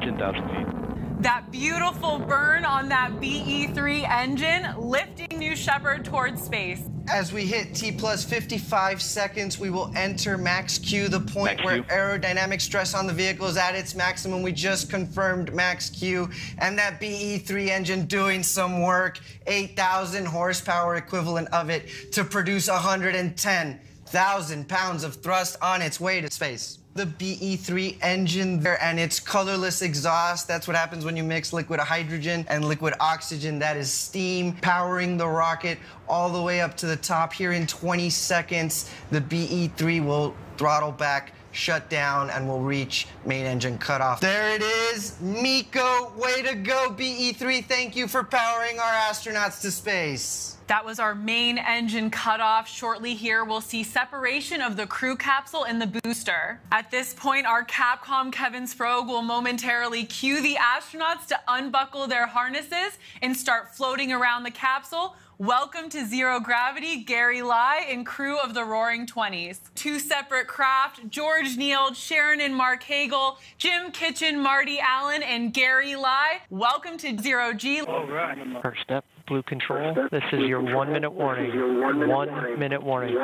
10,000 0.02 0.44
feet. 0.50 1.22
That 1.22 1.52
beautiful 1.52 2.20
burn 2.20 2.66
on 2.66 2.90
that 2.90 3.12
BE3 3.14 4.08
engine 4.10 4.76
lifting 4.78 5.40
New 5.40 5.56
Shepard 5.56 6.06
towards 6.06 6.44
space. 6.44 6.90
As 7.08 7.32
we 7.32 7.46
hit 7.46 7.76
T 7.76 7.92
plus 7.92 8.26
55 8.26 9.02
seconds, 9.02 9.60
we 9.60 9.70
will 9.70 9.92
enter 9.96 10.38
max 10.38 10.80
Q, 10.80 11.08
the 11.08 11.20
point 11.20 11.58
Max 11.58 11.64
where 11.64 11.84
Q. 11.84 11.84
aerodynamic 11.84 12.60
stress 12.60 12.96
on 12.96 13.06
the 13.06 13.14
vehicle 13.14 13.48
is 13.48 13.58
at 13.58 13.76
its 13.76 13.94
maximum. 13.94 14.42
We 14.42 14.52
just 14.52 14.90
confirmed 14.90 15.54
max 15.54 15.90
Q, 15.90 16.30
and 16.58 16.78
that 16.80 17.00
BE3 17.00 17.68
engine 17.68 18.06
doing 18.08 18.42
some 18.42 18.82
work, 18.82 19.20
8,000 19.46 20.26
horsepower 20.26 20.96
equivalent 20.96 21.48
of 21.50 21.70
it, 21.70 22.12
to 22.14 22.24
produce 22.24 22.68
110,000 22.68 24.68
pounds 24.68 25.04
of 25.04 25.16
thrust 25.16 25.58
on 25.62 25.84
its 25.84 26.00
way 26.00 26.22
to 26.22 26.32
space. 26.32 26.80
The 26.96 27.08
BE3 27.08 27.98
engine 28.02 28.62
there 28.62 28.82
and 28.82 28.98
its 28.98 29.20
colorless 29.20 29.82
exhaust. 29.82 30.48
That's 30.48 30.66
what 30.66 30.78
happens 30.78 31.04
when 31.04 31.18
you 31.18 31.26
mix 31.26 31.52
liquid 31.52 31.82
hydrogen 31.82 32.46
and 32.48 32.64
liquid 32.64 32.94
oxygen. 33.02 33.60
That 33.60 33.76
is 33.76 33.92
steam 33.92 34.54
powering 34.54 35.18
the 35.18 35.28
rocket 35.28 35.78
all 36.08 36.32
the 36.32 36.42
way 36.42 36.62
up 36.62 36.78
to 36.78 36.86
the 36.86 36.96
top. 36.96 37.34
Here 37.34 37.52
in 37.52 37.68
20 37.68 38.10
seconds, 38.10 38.90
the 39.12 39.20
BE3 39.20 40.06
will 40.06 40.34
throttle 40.56 40.94
back, 40.94 41.34
shut 41.56 41.90
down, 41.90 42.30
and 42.30 42.48
will 42.48 42.62
reach 42.62 43.08
main 43.26 43.46
engine 43.46 43.78
cutoff. 43.78 44.20
There 44.20 44.56
it 44.56 44.62
is. 44.62 45.20
MECO, 45.22 46.12
way 46.18 46.42
to 46.44 46.56
go, 46.56 46.94
BE3. 46.96 47.66
Thank 47.66 47.96
you 47.96 48.08
for 48.08 48.24
powering 48.24 48.80
our 48.80 48.94
astronauts 49.10 49.62
to 49.62 49.72
space. 49.72 50.56
That 50.68 50.84
was 50.84 51.00
our 51.00 51.14
main 51.14 51.60
engine 51.60 52.10
cutoff. 52.10 52.68
Shortly 52.68 53.14
here, 53.14 53.44
we'll 53.44 53.62
see 53.62 53.84
separation 53.84 54.62
of 54.62 54.78
the 54.78 54.88
crew 54.88 55.16
capsule 55.16 55.64
and 55.64 55.80
the 55.80 56.00
booster. 56.02 56.60
At 56.72 56.90
this 56.90 57.14
point, 57.14 57.46
our 57.46 57.64
Capcom 57.64 58.32
Kevin 58.32 58.64
Sproge 58.64 59.08
will 59.08 59.22
momentarily 59.22 60.06
cue 60.06 60.42
the 60.42 60.56
astronauts 60.56 61.28
to 61.28 61.40
unbuckle 61.48 62.08
their 62.08 62.26
harnesses 62.26 62.98
and 63.22 63.38
start 63.38 63.76
floating 63.76 64.12
around 64.12 64.42
the 64.42 64.52
capsule. 64.52 65.16
Welcome 65.38 65.90
to 65.90 66.06
Zero 66.06 66.40
Gravity, 66.40 67.04
Gary 67.04 67.42
Lai 67.42 67.86
and 67.90 68.06
crew 68.06 68.40
of 68.40 68.54
the 68.54 68.64
Roaring 68.64 69.06
Twenties. 69.06 69.60
Two 69.76 70.00
separate 70.00 70.48
craft, 70.48 71.10
George 71.10 71.58
Nield, 71.58 71.98
Sharon 71.98 72.40
and 72.40 72.56
Marc 72.56 72.84
Hagle, 72.84 73.38
Jim 73.58 73.92
Kitchen, 73.92 74.40
Marty 74.40 74.80
Allen, 74.80 75.22
and 75.24 75.54
Gary 75.54 75.98
Lai. 75.98 76.40
Welcome 76.50 76.98
to 77.00 77.18
Zero 77.18 77.52
G. 77.52 77.82
All 77.82 78.08
right. 78.08 78.38
First 78.64 78.80
step, 78.84 79.04
Blue 79.28 79.42
Control. 79.44 79.96
This 80.12 80.24
is 80.32 80.42
your 80.42 80.62
one 80.62 80.92
minute 80.92 81.12
warning. 81.12 81.82
One 81.82 82.60
minute 82.60 82.84
warning. 82.84 83.16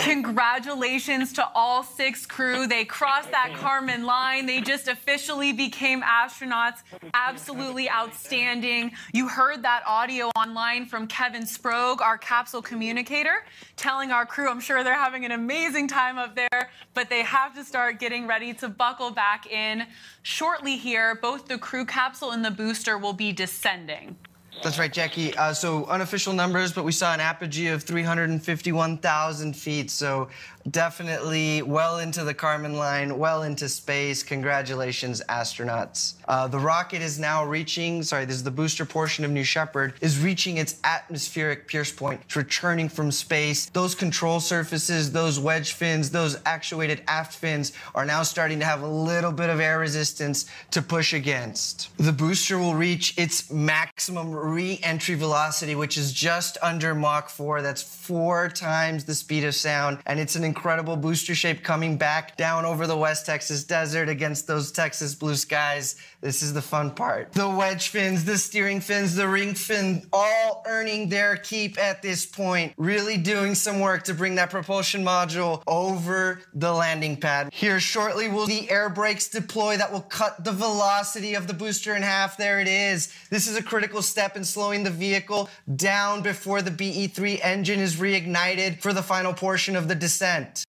Congratulations 0.00 1.32
to 1.34 1.48
all 1.54 1.82
six 1.82 2.26
crew. 2.26 2.66
They 2.66 2.84
crossed 2.84 3.30
that 3.30 3.52
Kármán 3.54 4.04
line. 4.04 4.46
They 4.46 4.60
just 4.60 4.88
officially 4.88 5.52
became 5.52 6.02
astronauts. 6.02 6.82
Absolutely 7.14 7.90
outstanding. 7.90 8.92
You 9.12 9.28
heard 9.28 9.62
that 9.62 9.82
audio 9.86 10.28
online 10.36 10.86
from 10.86 11.06
Kevin 11.06 11.42
Sproge, 11.42 12.00
our 12.00 12.18
capsule 12.18 12.62
communicator, 12.62 13.44
telling 13.76 14.10
our 14.10 14.26
crew, 14.26 14.50
I'm 14.50 14.60
sure 14.60 14.84
they're 14.84 14.94
having 14.94 15.24
an 15.24 15.32
amazing 15.32 15.88
time 15.88 16.18
up 16.18 16.36
there, 16.36 16.70
but 16.94 17.08
they 17.08 17.22
have 17.22 17.54
to 17.54 17.64
start 17.64 17.98
getting 17.98 18.26
ready 18.26 18.52
to 18.54 18.68
buckle 18.68 19.10
back 19.10 19.46
in. 19.50 19.86
Shortly 20.30 20.76
here, 20.76 21.14
both 21.14 21.48
the 21.48 21.56
crew 21.56 21.86
capsule 21.86 22.32
and 22.32 22.44
the 22.44 22.50
booster 22.50 22.98
will 22.98 23.14
be 23.14 23.32
descending. 23.32 24.14
That's 24.62 24.78
right, 24.78 24.92
Jackie. 24.92 25.34
Uh, 25.34 25.54
so 25.54 25.86
unofficial 25.86 26.34
numbers, 26.34 26.70
but 26.70 26.84
we 26.84 26.92
saw 26.92 27.14
an 27.14 27.20
apogee 27.20 27.68
of 27.68 27.82
351,000 27.82 29.56
feet. 29.56 29.90
So 29.90 30.28
definitely 30.70 31.62
well 31.62 31.98
into 31.98 32.24
the 32.24 32.34
Kármán 32.34 32.74
line, 32.74 33.18
well 33.18 33.42
into 33.42 33.68
space. 33.68 34.22
Congratulations, 34.22 35.22
astronauts. 35.28 36.14
Uh, 36.26 36.46
the 36.46 36.58
rocket 36.58 37.02
is 37.02 37.18
now 37.18 37.44
reaching. 37.44 38.02
Sorry, 38.02 38.24
this 38.24 38.36
is 38.36 38.42
the 38.42 38.50
booster 38.50 38.84
portion 38.84 39.24
of 39.24 39.30
New 39.30 39.44
Shepard 39.44 39.94
is 40.00 40.18
reaching 40.18 40.58
its 40.58 40.76
atmospheric 40.84 41.66
pierce 41.66 41.92
point. 41.92 42.20
It's 42.24 42.36
returning 42.36 42.88
from 42.88 43.10
space. 43.10 43.66
Those 43.70 43.94
control 43.94 44.40
surfaces, 44.40 45.12
those 45.12 45.38
wedge 45.38 45.72
fins, 45.72 46.10
those 46.10 46.38
actuated 46.44 47.02
aft 47.08 47.34
fins 47.34 47.72
are 47.94 48.04
now 48.04 48.22
starting 48.22 48.58
to 48.60 48.64
have 48.64 48.82
a 48.82 48.88
little 48.88 49.32
bit 49.32 49.50
of 49.50 49.60
air 49.60 49.78
resistance 49.78 50.46
to 50.70 50.82
push 50.82 51.12
against. 51.12 51.96
The 51.96 52.12
booster 52.12 52.58
will 52.58 52.74
reach 52.74 53.16
its 53.16 53.50
maximum 53.50 54.32
re-entry 54.32 55.14
velocity, 55.14 55.74
which 55.74 55.96
is 55.96 56.12
just 56.12 56.58
under 56.62 56.94
Mach 56.94 57.28
4. 57.28 57.62
That's 57.62 57.82
four 57.82 58.48
times 58.48 59.04
the 59.04 59.14
speed 59.14 59.44
of 59.44 59.54
sound, 59.54 59.98
and 60.06 60.18
it's 60.20 60.36
an 60.36 60.44
incredible 60.58 60.96
booster 60.96 61.36
shape 61.36 61.62
coming 61.62 61.96
back 61.96 62.36
down 62.36 62.64
over 62.64 62.88
the 62.88 62.96
West 62.96 63.24
Texas 63.24 63.62
desert 63.62 64.08
against 64.08 64.48
those 64.48 64.72
Texas 64.72 65.14
blue 65.14 65.36
skies. 65.36 65.94
This 66.20 66.42
is 66.42 66.52
the 66.52 66.62
fun 66.62 66.92
part. 66.92 67.32
The 67.32 67.48
wedge 67.48 67.88
fins, 67.88 68.24
the 68.24 68.38
steering 68.38 68.80
fins, 68.80 69.14
the 69.14 69.28
ring 69.28 69.54
fin, 69.54 70.06
all 70.12 70.62
earning 70.66 71.08
their 71.08 71.36
keep 71.36 71.78
at 71.78 72.02
this 72.02 72.26
point. 72.26 72.74
Really 72.76 73.16
doing 73.16 73.54
some 73.54 73.80
work 73.80 74.04
to 74.04 74.14
bring 74.14 74.34
that 74.36 74.50
propulsion 74.50 75.04
module 75.04 75.62
over 75.66 76.42
the 76.54 76.72
landing 76.72 77.16
pad. 77.16 77.52
Here 77.52 77.80
shortly 77.80 78.28
will 78.28 78.46
the 78.46 78.70
air 78.70 78.88
brakes 78.88 79.28
deploy 79.28 79.76
that 79.78 79.92
will 79.92 80.02
cut 80.02 80.44
the 80.44 80.52
velocity 80.52 81.34
of 81.34 81.46
the 81.46 81.54
booster 81.54 81.96
in 81.96 82.02
half. 82.02 82.36
There 82.36 82.60
it 82.60 82.68
is. 82.68 83.12
This 83.30 83.48
is 83.48 83.56
a 83.56 83.62
critical 83.62 84.02
step 84.02 84.18
step 84.28 84.36
in 84.36 84.44
slowing 84.44 84.82
the 84.82 84.90
vehicle 84.90 85.48
down 85.76 86.22
before 86.22 86.60
the 86.60 86.70
BE3 86.70 87.38
engine 87.42 87.80
is 87.80 87.96
reignited 87.96 88.82
for 88.82 88.92
the 88.92 89.02
final 89.02 89.32
portion 89.32 89.74
of 89.74 89.88
the 89.88 89.94
descent. 89.94 90.66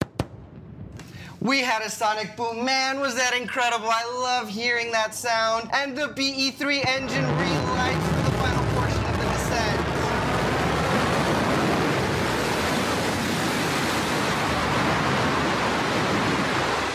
We 1.42 1.60
had 1.60 1.80
a 1.80 1.88
sonic 1.88 2.36
boom. 2.36 2.66
Man, 2.66 3.00
was 3.00 3.14
that 3.14 3.34
incredible. 3.34 3.88
I 3.90 4.04
love 4.14 4.50
hearing 4.50 4.92
that 4.92 5.14
sound. 5.14 5.70
And 5.72 5.96
the 5.96 6.08
BE3 6.08 6.84
engine 6.84 7.24
relights 7.24 8.06
for 8.08 8.22
the 8.24 8.30
final 8.36 8.62
portion 8.74 9.02
of 9.06 9.16
the 9.16 9.24
descent. 9.24 9.80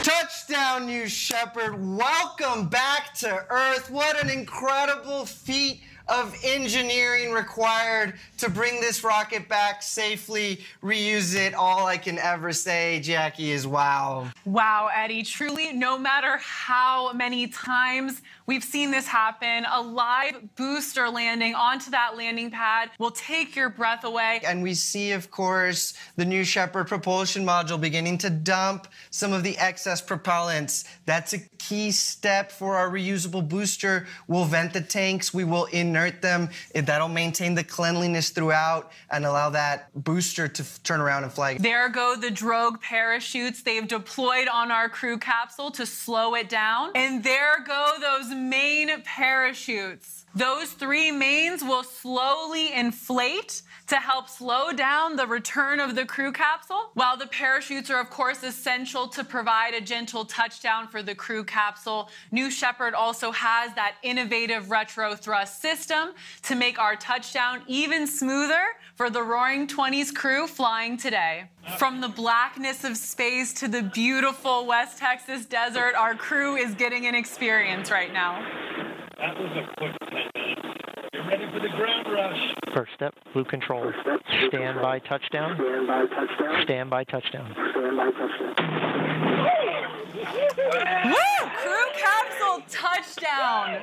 Touchdown, 0.03 0.85
New 0.85 1.07
Shepard. 1.07 1.83
Welcome 1.97 2.67
back 2.67 3.15
to 3.15 3.47
Earth. 3.49 3.89
What 3.89 4.23
an 4.23 4.29
incredible 4.29 5.25
feat 5.25 5.81
of 6.07 6.35
engineering 6.43 7.31
required 7.31 8.13
to 8.37 8.49
bring 8.49 8.79
this 8.79 9.03
rocket 9.03 9.47
back 9.49 9.81
safely, 9.81 10.61
reuse 10.83 11.35
it. 11.35 11.53
All 11.53 11.85
I 11.87 11.97
can 11.97 12.17
ever 12.19 12.53
say, 12.53 12.99
Jackie, 12.99 13.51
is 13.51 13.65
wow. 13.65 14.27
Wow, 14.45 14.89
Eddie. 14.93 15.23
Truly, 15.23 15.73
no 15.73 15.97
matter 15.97 16.37
how 16.37 17.13
many 17.13 17.47
times 17.47 18.21
we've 18.45 18.63
seen 18.63 18.91
this 18.91 19.07
happen, 19.07 19.65
a 19.71 19.81
live 19.81 20.55
booster 20.55 21.09
landing 21.09 21.55
onto 21.55 21.91
that 21.91 22.15
landing 22.17 22.51
pad 22.51 22.91
will 22.99 23.11
take 23.11 23.55
your 23.55 23.69
breath 23.69 24.03
away. 24.03 24.41
And 24.45 24.61
we 24.61 24.73
see, 24.73 25.11
of 25.11 25.31
course, 25.31 25.93
the 26.15 26.25
New 26.25 26.43
Shepard 26.43 26.87
propulsion 26.87 27.45
module 27.45 27.79
beginning 27.79 28.17
to 28.19 28.29
dump 28.29 28.87
some 29.09 29.33
of 29.33 29.43
the 29.43 29.57
excess 29.57 30.01
propellants. 30.01 30.85
That's 31.05 31.33
a 31.33 31.39
key 31.57 31.91
step 31.91 32.51
for 32.51 32.75
our 32.75 32.89
reusable 32.89 33.47
booster. 33.47 34.07
We'll 34.27 34.45
vent 34.45 34.73
the 34.73 34.81
tanks, 34.81 35.33
we 35.33 35.43
will 35.43 35.65
inert 35.65 36.21
them. 36.21 36.49
That'll 36.73 37.07
maintain 37.07 37.55
the 37.55 37.63
cleanliness 37.63 38.29
throughout 38.29 38.91
and 39.09 39.25
allow 39.25 39.49
that 39.51 39.89
booster 40.03 40.47
to 40.47 40.83
turn 40.83 41.01
around 41.01 41.23
and 41.23 41.31
fly. 41.31 41.57
There 41.57 41.89
go 41.89 42.15
the 42.15 42.31
drogue 42.31 42.81
parachutes 42.81 43.63
they've 43.63 43.87
deployed 43.87 44.47
on 44.47 44.71
our 44.71 44.89
crew 44.89 45.17
capsule 45.17 45.71
to 45.71 45.85
slow 45.85 46.35
it 46.35 46.49
down. 46.49 46.91
And 46.95 47.23
there 47.23 47.63
go 47.65 47.95
those 47.99 48.34
main 48.35 49.01
parachutes. 49.03 50.25
Those 50.35 50.71
three 50.71 51.11
mains 51.11 51.63
will 51.63 51.83
slowly 51.83 52.73
inflate 52.73 53.61
to 53.87 53.95
help 53.95 54.27
slow 54.27 54.73
down 54.73 55.15
the 55.15 55.27
return 55.27 55.79
of 55.79 55.95
the 55.95 56.05
crew 56.05 56.31
capsule. 56.31 56.89
While 56.93 57.15
the 57.15 57.27
parachutes 57.27 57.89
are, 57.89 58.01
of 58.01 58.09
course, 58.09 58.43
essential 58.43 59.07
to 59.09 59.23
provide 59.23 59.73
a 59.73 59.81
gentle 59.81 60.25
touchdown 60.25 60.87
for 60.87 61.01
the 61.01 61.15
crew 61.15 61.43
capsule, 61.43 62.09
New 62.31 62.51
Shepard 62.51 62.93
also 62.93 63.31
has 63.31 63.73
that 63.75 63.95
innovative 64.03 64.71
retro 64.71 65.15
thrust 65.15 65.61
system 65.61 66.09
to 66.43 66.55
make 66.55 66.79
our 66.79 66.95
touchdown 66.95 67.61
even 67.67 68.05
smoother 68.05 68.63
for 68.95 69.09
the 69.09 69.21
Roaring 69.21 69.67
Twenties 69.67 70.11
crew 70.11 70.47
flying 70.47 70.97
today. 70.97 71.49
From 71.77 71.99
the 72.01 72.07
blackness 72.07 72.83
of 72.83 72.95
space 72.95 73.53
to 73.55 73.67
the 73.67 73.83
beautiful 73.83 74.65
West 74.65 74.97
Texas 74.97 75.45
desert, 75.45 75.95
our 75.95 76.15
crew 76.15 76.55
is 76.55 76.73
getting 76.75 77.05
an 77.05 77.13
experience 77.15 77.91
right 77.91 78.13
now. 78.13 78.41
That 79.17 79.37
was 79.37 79.51
a 79.57 79.67
quick 79.77 79.91
10 80.09 80.13
minutes. 80.13 80.31
Get 81.11 81.27
ready 81.27 81.45
for 81.53 81.59
the 81.59 81.69
ground 81.69 82.07
rush. 82.11 82.53
First 82.73 82.93
step, 82.93 83.13
blue 83.33 83.43
control. 83.43 83.91
Stand 84.47 84.81
by 84.81 84.99
touchdown. 84.99 85.55
Stand 85.57 85.87
by 85.87 86.05
touchdown. 86.05 86.63
Stand 86.63 86.89
by 86.89 87.03
touchdown. 87.03 87.55
Woo! 91.05 91.49
Crew 91.61 91.85
capsule 91.97 92.63
touchdown. 92.69 93.81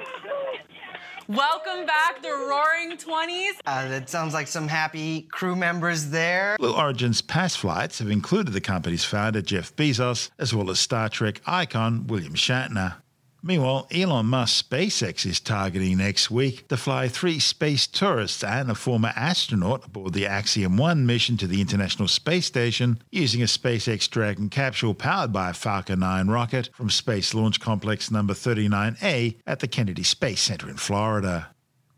Welcome 1.33 1.87
back, 1.87 2.21
the 2.21 2.29
Roaring 2.29 2.99
Twenties. 2.99 3.55
Uh, 3.65 3.89
that 3.89 4.11
sounds 4.11 4.35
like 4.35 4.47
some 4.47 4.69
happy 4.69 5.23
crew 5.33 5.57
members 5.57 6.11
there. 6.11 6.57
Blue 6.59 6.75
Origin's 6.75 7.23
past 7.23 7.57
flights 7.57 8.01
have 8.01 8.11
included 8.11 8.53
the 8.53 8.61
company's 8.61 9.07
founder, 9.07 9.41
Jeff 9.41 9.75
Bezos, 9.75 10.29
as 10.39 10.55
well 10.55 10.69
as 10.69 10.79
Star 10.79 11.09
Trek 11.09 11.41
icon 11.47 12.07
William 12.07 12.35
Shatner. 12.35 12.97
Meanwhile, 13.45 13.89
Elon 13.91 14.27
Musk 14.27 14.69
SpaceX 14.69 15.27
is 15.27 15.41
targeting 15.41 15.99
next 15.99 16.31
week 16.31 16.69
to 16.69 16.77
fly 16.77 17.09
three 17.09 17.41
space 17.41 17.89
tourists 17.89 18.45
and 18.45 18.71
a 18.71 18.75
former 18.77 19.13
astronaut 19.17 19.85
aboard 19.85 20.13
the 20.13 20.27
Axiom 20.27 20.77
1 20.77 21.05
mission 21.05 21.37
to 21.39 21.49
the 21.49 21.61
International 21.61 22.07
Space 22.07 22.47
Station 22.47 23.03
using 23.11 23.43
a 23.43 23.47
SpaceX 23.47 24.09
Dragon 24.09 24.49
capsule 24.49 24.95
powered 24.95 25.33
by 25.33 25.51
a 25.51 25.55
Falcon 25.55 25.99
9 25.99 26.29
rocket 26.29 26.71
from 26.73 26.89
Space 26.89 27.35
Launch 27.35 27.59
Complex 27.59 28.13
number 28.13 28.33
39A 28.33 29.39
at 29.45 29.59
the 29.59 29.69
Kennedy 29.69 30.05
Space 30.05 30.41
Center 30.41 30.69
in 30.69 30.77
Florida. 30.77 31.49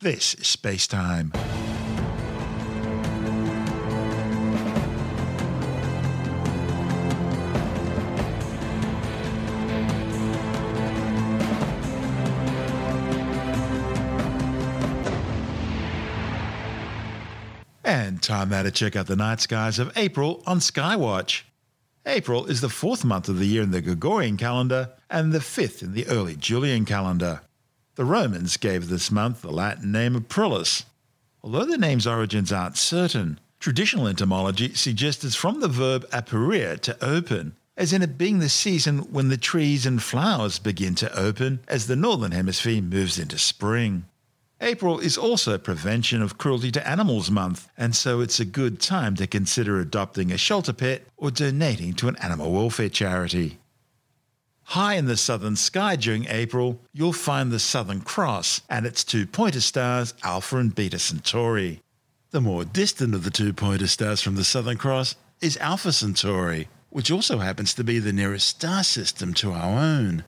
This 0.01 0.35
is 0.35 0.47
Space 0.47 0.87
Time. 0.87 1.31
Time 18.27 18.49
now 18.49 18.63
to 18.63 18.71
check 18.71 18.97
out 18.97 19.07
the 19.07 19.17
night 19.17 19.41
skies 19.41 19.79
of 19.79 19.93
April 19.97 20.43
on 20.47 20.59
Skywatch. 20.59 21.43
April 22.07 22.47
is 22.47 22.61
the 22.61 22.69
fourth 22.69 23.05
month 23.05 23.29
of 23.29 23.39
the 23.39 23.47
year 23.47 23.63
in 23.63 23.71
the 23.71 23.81
Gregorian 23.81 24.37
calendar 24.37 24.91
and 25.09 25.33
the 25.33 25.41
fifth 25.41 25.83
in 25.83 25.93
the 25.93 26.07
early 26.07 26.37
Julian 26.37 26.85
calendar. 26.85 27.41
The 27.97 28.05
Romans 28.05 28.57
gave 28.57 28.89
this 28.89 29.11
month 29.11 29.43
the 29.43 29.53
Latin 29.53 29.93
name 29.93 30.15
Aprilis. 30.15 30.85
Although 31.43 31.65
the 31.65 31.79
name's 31.79 32.07
origins 32.07 32.53
aren't 32.53 32.77
certain, 32.77 33.39
traditional 33.61 34.07
entomology 34.07 34.75
suggests 34.75 35.25
it's 35.25 35.35
from 35.35 35.61
the 35.61 35.69
verb 35.69 36.05
aperire 36.11 36.79
to 36.81 37.05
open, 37.05 37.57
as 37.77 37.93
in 37.93 38.03
it 38.03 38.19
being 38.19 38.39
the 38.39 38.49
season 38.49 38.99
when 39.13 39.29
the 39.29 39.37
trees 39.37 39.87
and 39.87 40.03
flowers 40.03 40.59
begin 40.59 40.95
to 40.97 41.19
open 41.19 41.61
as 41.69 41.87
the 41.87 41.97
northern 41.97 42.33
hemisphere 42.33 42.83
moves 42.83 43.19
into 43.19 43.39
spring. 43.39 44.05
April 44.65 44.99
is 44.99 45.19
also 45.19 45.59
Prevention 45.59 46.23
of 46.23 46.39
Cruelty 46.39 46.73
to 46.73 46.89
Animals 46.89 47.31
Month, 47.31 47.69
and 47.77 47.95
so 47.95 48.23
it's 48.23 48.41
a 48.41 48.47
good 48.47 48.81
time 48.81 49.15
to 49.17 49.27
consider 49.27 49.79
adopting 49.79 50.33
a 50.33 50.39
shelter 50.39 50.73
pet 50.73 51.03
or 51.19 51.31
donating 51.31 51.93
to 51.93 52.09
an 52.09 52.17
animal 52.17 52.51
welfare 52.51 52.89
charity. 52.89 53.59
High 54.63 54.95
in 54.95 55.05
the 55.05 55.19
southern 55.19 55.57
sky 55.57 55.97
during 55.97 56.27
April, 56.31 56.81
you'll 56.95 57.13
find 57.13 57.53
the 57.53 57.59
Southern 57.59 58.01
Cross 58.01 58.63
and 58.71 58.87
its 58.87 59.05
two 59.05 59.27
pointer 59.27 59.61
stars, 59.61 60.15
Alpha 60.23 60.57
and 60.57 60.75
Beta 60.75 60.99
Centauri. 60.99 61.83
The 62.31 62.41
more 62.41 62.65
distant 62.65 63.15
of 63.15 63.23
the 63.23 63.31
two 63.31 63.53
pointer 63.53 63.87
stars 63.87 64.23
from 64.23 64.37
the 64.37 64.45
Southern 64.45 64.79
Cross 64.79 65.17
is 65.43 65.59
Alpha 65.59 65.93
Centauri, 65.93 66.69
which 66.89 67.11
also 67.11 67.37
happens 67.37 67.75
to 67.75 67.85
be 67.85 67.99
the 67.99 68.15
nearest 68.15 68.49
star 68.49 68.83
system 68.83 69.35
to 69.35 69.53
our 69.53 69.79
own. 69.79 70.25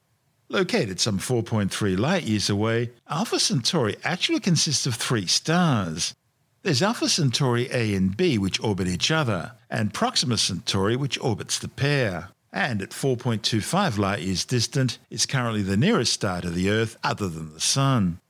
Located 0.48 1.00
some 1.00 1.18
4.3 1.18 1.98
light 1.98 2.22
years 2.22 2.48
away, 2.48 2.92
Alpha 3.08 3.40
Centauri 3.40 3.96
actually 4.04 4.38
consists 4.38 4.86
of 4.86 4.94
three 4.94 5.26
stars. 5.26 6.14
There's 6.62 6.82
Alpha 6.82 7.08
Centauri 7.08 7.68
A 7.72 7.94
and 7.94 8.16
B, 8.16 8.38
which 8.38 8.62
orbit 8.62 8.86
each 8.86 9.10
other, 9.10 9.52
and 9.68 9.92
Proxima 9.92 10.38
Centauri, 10.38 10.94
which 10.94 11.18
orbits 11.20 11.58
the 11.58 11.68
pair. 11.68 12.28
And 12.52 12.80
at 12.80 12.90
4.25 12.90 13.98
light 13.98 14.22
years 14.22 14.44
distant, 14.44 14.98
it's 15.10 15.26
currently 15.26 15.62
the 15.62 15.76
nearest 15.76 16.12
star 16.12 16.40
to 16.40 16.50
the 16.50 16.70
Earth 16.70 16.96
other 17.02 17.28
than 17.28 17.52
the 17.52 17.60
Sun. 17.60 18.20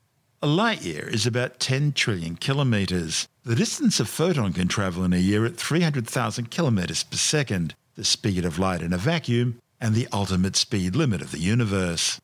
A 0.43 0.47
light 0.47 0.83
year 0.83 1.09
is 1.09 1.27
about 1.27 1.61
10 1.61 1.93
trillion 1.93 2.37
kilometres. 2.37 3.29
The 3.45 3.55
distance 3.55 4.01
a 4.01 4.07
photon 4.07 4.55
can 4.55 4.69
travel 4.69 5.05
in 5.05 5.13
a 5.13 5.19
year 5.19 5.45
at 5.45 5.57
300,000 5.57 6.51
kilometres 6.51 7.05
per 7.05 7.17
second, 7.17 7.75
the 7.95 8.05
speed 8.05 8.45
of 8.45 8.59
light 8.59 8.83
in 8.83 8.93
a 8.93 8.99
vacuum, 8.99 9.59
and 9.81 9.95
the 9.95 10.09
ultimate 10.13 10.57
speed 10.57 10.97
limit 10.97 11.21
of 11.21 11.31
the 11.31 11.39
universe. 11.39 12.21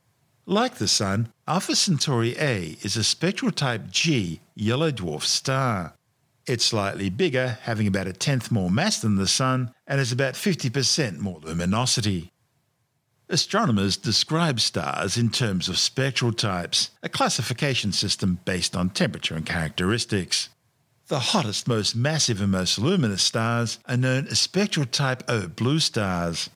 Like 0.46 0.76
the 0.76 0.88
Sun, 0.88 1.32
Alpha 1.46 1.76
Centauri 1.76 2.36
A 2.38 2.76
is 2.82 2.96
a 2.96 3.04
spectral 3.04 3.52
type 3.52 3.90
G 3.90 4.40
yellow 4.54 4.90
dwarf 4.90 5.22
star. 5.22 5.94
It's 6.46 6.64
slightly 6.64 7.08
bigger, 7.08 7.58
having 7.62 7.86
about 7.86 8.08
a 8.08 8.12
tenth 8.12 8.50
more 8.50 8.70
mass 8.70 9.00
than 9.00 9.16
the 9.16 9.28
Sun, 9.28 9.72
and 9.86 9.98
has 9.98 10.10
about 10.10 10.34
50% 10.34 11.18
more 11.18 11.38
luminosity. 11.40 12.32
Astronomers 13.28 13.96
describe 13.96 14.58
stars 14.58 15.16
in 15.16 15.30
terms 15.30 15.68
of 15.68 15.78
spectral 15.78 16.32
types, 16.32 16.90
a 17.02 17.08
classification 17.08 17.92
system 17.92 18.40
based 18.44 18.76
on 18.76 18.90
temperature 18.90 19.36
and 19.36 19.46
characteristics. 19.46 20.48
The 21.06 21.18
hottest, 21.18 21.68
most 21.68 21.94
massive, 21.94 22.40
and 22.40 22.52
most 22.52 22.78
luminous 22.78 23.22
stars 23.22 23.78
are 23.86 23.96
known 23.96 24.26
as 24.26 24.40
spectral 24.40 24.86
type 24.86 25.22
O 25.28 25.46
blue 25.46 25.78
stars. 25.78 26.50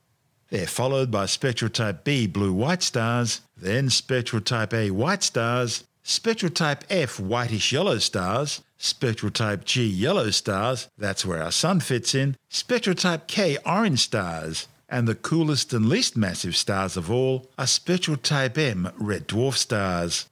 They're 0.48 0.66
followed 0.66 1.10
by 1.10 1.26
spectral 1.26 1.70
type 1.70 2.04
B 2.04 2.26
blue 2.26 2.52
white 2.52 2.82
stars, 2.82 3.40
then 3.56 3.90
spectral 3.90 4.40
type 4.40 4.72
A 4.72 4.90
white 4.92 5.24
stars, 5.24 5.84
spectral 6.04 6.52
type 6.52 6.84
F 6.88 7.18
whitish 7.18 7.72
yellow 7.72 7.98
stars, 7.98 8.62
spectral 8.78 9.32
type 9.32 9.64
G 9.64 9.84
yellow 9.84 10.30
stars, 10.30 10.88
that's 10.96 11.26
where 11.26 11.42
our 11.42 11.50
sun 11.50 11.80
fits 11.80 12.14
in, 12.14 12.36
spectral 12.48 12.94
type 12.94 13.26
K 13.26 13.58
orange 13.66 14.00
stars, 14.00 14.68
and 14.88 15.08
the 15.08 15.16
coolest 15.16 15.72
and 15.72 15.88
least 15.88 16.16
massive 16.16 16.56
stars 16.56 16.96
of 16.96 17.10
all 17.10 17.50
are 17.58 17.66
spectral 17.66 18.16
type 18.16 18.56
M 18.56 18.92
red 18.98 19.26
dwarf 19.26 19.54
stars. 19.54 20.28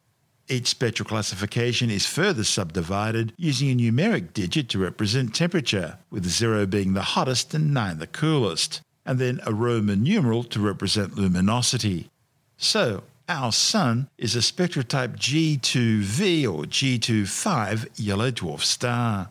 Each 0.47 0.69
spectral 0.69 1.09
classification 1.09 1.91
is 1.91 2.07
further 2.07 2.45
subdivided 2.45 3.33
using 3.37 3.71
a 3.71 3.75
numeric 3.75 4.35
digit 4.35 4.69
to 4.69 4.79
represent 4.79 5.35
temperature, 5.35 5.99
with 6.11 6.29
0 6.29 6.67
being 6.67 6.93
the 6.93 7.03
hottest 7.03 7.55
and 7.55 7.73
9 7.73 7.99
the 7.99 8.07
coolest, 8.07 8.83
and 9.07 9.19
then 9.19 9.41
a 9.47 9.53
Roman 9.53 10.03
numeral 10.03 10.45
to 10.45 10.61
represent 10.61 11.17
luminosity. 11.17 12.11
So, 12.57 13.03
our 13.29 13.53
Sun 13.53 14.09
is 14.19 14.37
a 14.37 14.41
spectrotype 14.41 15.17
G2V 15.17 16.45
or 16.45 16.65
G25 16.65 17.89
yellow 17.97 18.31
dwarf 18.31 18.61
star. 18.61 19.31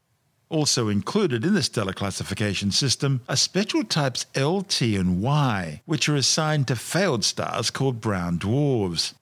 Also 0.49 0.87
included 0.87 1.43
in 1.43 1.55
the 1.55 1.63
stellar 1.63 1.93
classification 1.93 2.69
system 2.69 3.21
are 3.27 3.35
spectral 3.35 3.83
types 3.83 4.27
L, 4.35 4.61
T, 4.61 4.95
and 4.95 5.19
Y, 5.19 5.81
which 5.85 6.07
are 6.07 6.15
assigned 6.15 6.67
to 6.67 6.75
failed 6.75 7.23
stars 7.23 7.71
called 7.71 7.99
brown 7.99 8.37
dwarfs. 8.37 9.15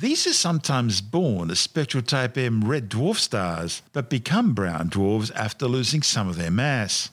These 0.00 0.26
are 0.26 0.32
sometimes 0.32 1.00
born 1.00 1.52
as 1.52 1.60
spectral 1.60 2.02
type 2.02 2.36
M 2.36 2.64
red 2.64 2.88
dwarf 2.88 3.18
stars, 3.18 3.82
but 3.92 4.10
become 4.10 4.54
brown 4.54 4.88
dwarfs 4.88 5.30
after 5.30 5.68
losing 5.68 6.02
some 6.02 6.28
of 6.28 6.34
their 6.34 6.50
mass. 6.50 7.11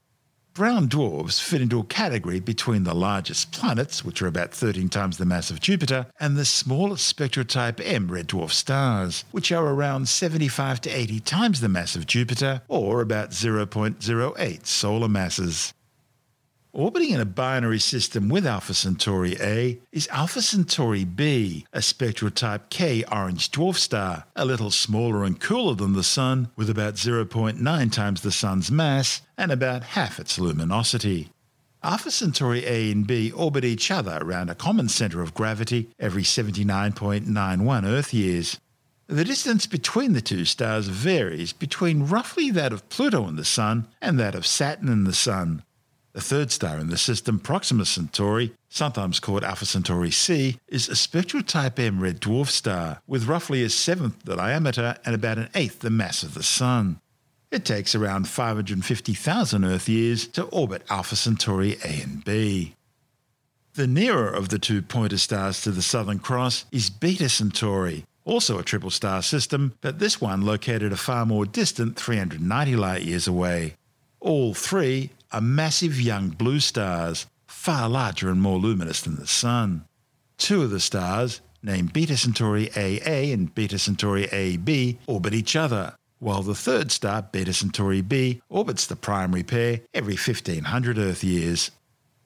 Brown 0.59 0.89
dwarfs 0.89 1.39
fit 1.39 1.61
into 1.61 1.79
a 1.79 1.85
category 1.85 2.41
between 2.41 2.83
the 2.83 2.93
largest 2.93 3.53
planets, 3.53 4.03
which 4.03 4.21
are 4.21 4.27
about 4.27 4.51
13 4.51 4.89
times 4.89 5.17
the 5.17 5.23
mass 5.23 5.49
of 5.49 5.61
Jupiter, 5.61 6.07
and 6.19 6.35
the 6.35 6.43
smallest 6.43 7.07
spectral 7.07 7.45
type 7.45 7.79
M 7.81 8.11
red 8.11 8.27
dwarf 8.27 8.51
stars, 8.51 9.23
which 9.31 9.53
are 9.53 9.65
around 9.65 10.09
75 10.09 10.81
to 10.81 10.89
80 10.89 11.21
times 11.21 11.61
the 11.61 11.69
mass 11.69 11.95
of 11.95 12.05
Jupiter, 12.05 12.61
or 12.67 12.99
about 12.99 13.29
0.08 13.29 14.65
solar 14.65 15.07
masses. 15.07 15.73
Orbiting 16.79 17.09
in 17.09 17.19
a 17.19 17.25
binary 17.25 17.77
system 17.77 18.29
with 18.29 18.47
Alpha 18.47 18.73
Centauri 18.73 19.35
A 19.41 19.81
is 19.91 20.07
Alpha 20.13 20.41
Centauri 20.41 21.03
B, 21.03 21.65
a 21.73 21.81
spectral 21.81 22.31
type 22.31 22.69
K 22.69 23.03
orange 23.11 23.51
dwarf 23.51 23.75
star, 23.75 24.23
a 24.33 24.45
little 24.45 24.71
smaller 24.71 25.25
and 25.25 25.37
cooler 25.37 25.75
than 25.75 25.91
the 25.91 26.05
Sun, 26.05 26.47
with 26.55 26.69
about 26.69 26.93
0.9 26.93 27.91
times 27.91 28.21
the 28.21 28.31
Sun's 28.31 28.71
mass 28.71 29.21
and 29.37 29.51
about 29.51 29.83
half 29.83 30.21
its 30.21 30.39
luminosity. 30.39 31.27
Alpha 31.83 32.11
Centauri 32.11 32.65
A 32.65 32.93
and 32.93 33.05
B 33.05 33.29
orbit 33.29 33.65
each 33.65 33.91
other 33.91 34.17
around 34.21 34.49
a 34.49 34.55
common 34.55 34.87
center 34.87 35.21
of 35.21 35.33
gravity 35.33 35.89
every 35.99 36.23
79.91 36.23 37.85
Earth 37.85 38.13
years. 38.13 38.57
The 39.07 39.25
distance 39.25 39.67
between 39.67 40.13
the 40.13 40.21
two 40.21 40.45
stars 40.45 40.87
varies 40.87 41.51
between 41.51 42.07
roughly 42.07 42.51
that 42.51 42.71
of 42.71 42.87
Pluto 42.87 43.27
and 43.27 43.37
the 43.37 43.43
Sun 43.43 43.89
and 44.01 44.17
that 44.17 44.33
of 44.33 44.47
Saturn 44.47 44.87
and 44.87 45.05
the 45.05 45.13
Sun. 45.13 45.63
The 46.19 46.25
third 46.25 46.51
star 46.51 46.77
in 46.79 46.89
the 46.89 46.97
system, 46.97 47.39
Proxima 47.39 47.85
Centauri, 47.85 48.51
sometimes 48.67 49.21
called 49.21 49.41
Alpha 49.41 49.65
Centauri 49.65 50.11
C, 50.11 50.57
is 50.67 50.89
a 50.89 50.95
spectral 50.97 51.41
type 51.41 51.79
M 51.79 52.01
red 52.01 52.19
dwarf 52.19 52.47
star 52.47 52.99
with 53.07 53.29
roughly 53.29 53.63
a 53.63 53.69
seventh 53.69 54.23
the 54.25 54.35
diameter 54.35 54.97
and 55.05 55.15
about 55.15 55.37
an 55.37 55.47
eighth 55.55 55.79
the 55.79 55.89
mass 55.89 56.21
of 56.21 56.33
the 56.33 56.43
Sun. 56.43 56.99
It 57.51 57.63
takes 57.63 57.95
around 57.95 58.27
550,000 58.27 59.63
Earth 59.63 59.87
years 59.87 60.27
to 60.27 60.43
orbit 60.43 60.81
Alpha 60.89 61.15
Centauri 61.15 61.77
A 61.85 62.01
and 62.01 62.21
B. 62.25 62.75
The 63.75 63.87
nearer 63.87 64.27
of 64.27 64.49
the 64.49 64.59
two 64.59 64.81
pointer 64.81 65.17
stars 65.17 65.61
to 65.61 65.71
the 65.71 65.81
Southern 65.81 66.19
Cross 66.19 66.65
is 66.69 66.89
Beta 66.89 67.29
Centauri, 67.29 68.03
also 68.25 68.59
a 68.59 68.63
triple 68.63 68.91
star 68.91 69.21
system, 69.21 69.73
but 69.79 69.99
this 69.99 70.19
one 70.19 70.41
located 70.41 70.91
a 70.91 70.97
far 70.97 71.25
more 71.25 71.45
distant 71.45 71.95
390 71.95 72.75
light 72.75 73.03
years 73.03 73.25
away. 73.25 73.75
All 74.19 74.53
three 74.53 75.11
are 75.31 75.41
massive 75.41 75.99
young 75.99 76.29
blue 76.29 76.59
stars, 76.59 77.25
far 77.47 77.89
larger 77.89 78.29
and 78.29 78.41
more 78.41 78.57
luminous 78.57 79.01
than 79.01 79.15
the 79.15 79.27
Sun. 79.27 79.85
Two 80.37 80.63
of 80.63 80.69
the 80.69 80.79
stars, 80.79 81.41
named 81.61 81.93
Beta 81.93 82.15
Centauri 82.17 82.69
AA 82.75 83.33
and 83.33 83.53
Beta 83.53 83.77
Centauri 83.77 84.25
AB, 84.25 84.97
orbit 85.07 85.33
each 85.33 85.55
other, 85.55 85.95
while 86.19 86.41
the 86.41 86.55
third 86.55 86.91
star, 86.91 87.21
Beta 87.21 87.53
Centauri 87.53 88.01
B, 88.01 88.41
orbits 88.49 88.85
the 88.85 88.95
primary 88.95 89.43
pair 89.43 89.81
every 89.93 90.15
1500 90.15 90.97
Earth 90.97 91.23
years. 91.23 91.71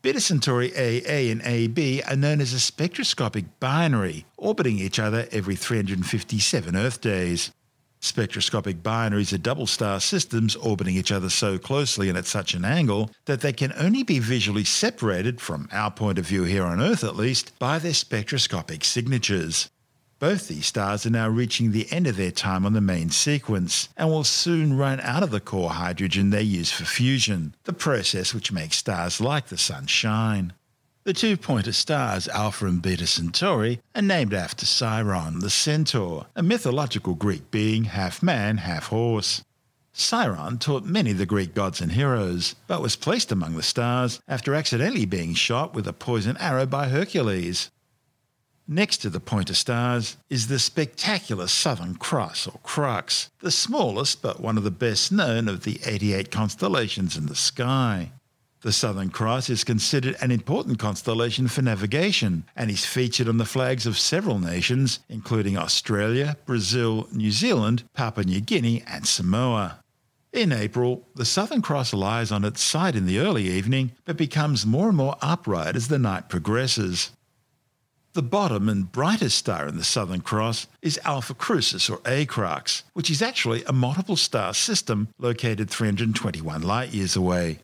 Beta 0.01 0.19
Centauri 0.19 0.71
AA 0.75 1.31
and 1.31 1.41
AB 1.43 2.01
are 2.03 2.15
known 2.15 2.41
as 2.41 2.53
a 2.53 2.59
spectroscopic 2.59 3.45
binary, 3.59 4.25
orbiting 4.37 4.79
each 4.79 4.99
other 4.99 5.27
every 5.31 5.55
357 5.55 6.75
Earth 6.75 6.99
days. 6.99 7.51
Spectroscopic 8.03 8.81
binaries 8.81 9.31
are 9.31 9.37
double 9.37 9.65
star 9.65 10.01
systems 10.01 10.57
orbiting 10.57 10.97
each 10.97 11.09
other 11.09 11.29
so 11.29 11.57
closely 11.57 12.09
and 12.09 12.17
at 12.17 12.25
such 12.25 12.53
an 12.53 12.65
angle 12.65 13.09
that 13.27 13.39
they 13.39 13.53
can 13.53 13.71
only 13.77 14.03
be 14.03 14.19
visually 14.19 14.65
separated, 14.65 15.39
from 15.39 15.69
our 15.71 15.89
point 15.89 16.19
of 16.19 16.27
view 16.27 16.43
here 16.43 16.65
on 16.65 16.81
Earth 16.81 17.05
at 17.05 17.15
least, 17.15 17.57
by 17.59 17.79
their 17.79 17.93
spectroscopic 17.93 18.83
signatures. 18.83 19.69
Both 20.19 20.49
these 20.49 20.65
stars 20.65 21.05
are 21.05 21.11
now 21.11 21.29
reaching 21.29 21.71
the 21.71 21.89
end 21.93 22.05
of 22.05 22.17
their 22.17 22.31
time 22.31 22.65
on 22.65 22.73
the 22.73 22.81
main 22.81 23.09
sequence 23.09 23.87
and 23.95 24.09
will 24.09 24.25
soon 24.25 24.75
run 24.75 24.99
out 24.99 25.23
of 25.23 25.31
the 25.31 25.39
core 25.39 25.69
hydrogen 25.69 26.29
they 26.29 26.43
use 26.43 26.73
for 26.73 26.83
fusion, 26.83 27.55
the 27.63 27.71
process 27.71 28.33
which 28.33 28.51
makes 28.51 28.75
stars 28.75 29.21
like 29.21 29.47
the 29.47 29.57
Sun 29.57 29.87
shine. 29.87 30.51
The 31.05 31.11
two 31.11 31.35
pointer 31.35 31.73
stars, 31.73 32.29
Alpha 32.29 32.65
and 32.65 32.81
Beta 32.81 33.05
Centauri, 33.05 33.81
are 33.93 34.01
named 34.01 34.33
after 34.33 34.65
Chiron, 34.65 35.39
the 35.39 35.49
centaur, 35.49 36.27
a 36.33 36.41
mythological 36.41 37.13
Greek 37.13 37.51
being 37.51 37.83
half 37.83 38.23
man, 38.23 38.59
half 38.59 38.87
horse. 38.87 39.43
Chiron 39.93 40.59
taught 40.59 40.85
many 40.85 41.11
of 41.11 41.17
the 41.17 41.25
Greek 41.25 41.53
gods 41.53 41.81
and 41.81 41.91
heroes, 41.91 42.55
but 42.67 42.81
was 42.81 42.95
placed 42.95 43.33
among 43.33 43.57
the 43.57 43.63
stars 43.63 44.21
after 44.29 44.55
accidentally 44.55 45.03
being 45.03 45.33
shot 45.33 45.73
with 45.73 45.89
a 45.89 45.93
poison 45.93 46.37
arrow 46.37 46.65
by 46.65 46.87
Hercules. 46.87 47.69
Next 48.65 48.99
to 48.99 49.09
the 49.09 49.19
pointer 49.19 49.55
stars 49.55 50.15
is 50.29 50.47
the 50.47 50.57
spectacular 50.57 51.47
Southern 51.47 51.95
Cross 51.95 52.47
or 52.47 52.61
Crux, 52.63 53.29
the 53.41 53.51
smallest 53.51 54.21
but 54.21 54.39
one 54.39 54.57
of 54.57 54.63
the 54.63 54.71
best 54.71 55.11
known 55.11 55.49
of 55.49 55.65
the 55.65 55.81
88 55.85 56.31
constellations 56.31 57.17
in 57.17 57.25
the 57.25 57.35
sky. 57.35 58.13
The 58.63 58.71
Southern 58.71 59.09
Cross 59.09 59.49
is 59.49 59.65
considered 59.65 60.15
an 60.21 60.31
important 60.31 60.79
constellation 60.79 61.49
for 61.49 61.61
navigation 61.61 62.45
and 62.55 62.71
is 62.71 62.85
featured 62.85 63.27
on 63.27 63.37
the 63.37 63.43
flags 63.43 63.85
of 63.85 63.99
several 63.99 64.39
nations, 64.39 65.01
including 65.09 65.57
Australia, 65.57 66.37
Brazil, 66.45 67.09
New 67.11 67.29
Zealand, 67.29 67.83
Papua 67.93 68.23
New 68.25 68.39
Guinea, 68.39 68.81
and 68.87 69.05
Samoa. 69.05 69.83
In 70.31 70.53
April, 70.53 71.05
the 71.13 71.25
Southern 71.25 71.61
Cross 71.61 71.93
lies 71.93 72.31
on 72.31 72.45
its 72.45 72.61
side 72.61 72.95
in 72.95 73.05
the 73.05 73.19
early 73.19 73.49
evening, 73.49 73.91
but 74.05 74.15
becomes 74.15 74.65
more 74.65 74.87
and 74.87 74.95
more 74.95 75.17
upright 75.21 75.75
as 75.75 75.89
the 75.89 75.99
night 75.99 76.29
progresses. 76.29 77.11
The 78.13 78.23
bottom 78.23 78.69
and 78.69 78.89
brightest 78.89 79.37
star 79.37 79.67
in 79.67 79.75
the 79.75 79.83
Southern 79.83 80.21
Cross 80.21 80.67
is 80.81 80.97
Alpha 81.03 81.33
Crucis 81.33 81.89
or 81.89 81.97
Acrux, 82.05 82.83
which 82.93 83.11
is 83.11 83.21
actually 83.21 83.65
a 83.65 83.73
multiple 83.73 84.15
star 84.15 84.53
system 84.53 85.09
located 85.19 85.69
321 85.69 86.61
light 86.61 86.93
years 86.93 87.17
away. 87.17 87.59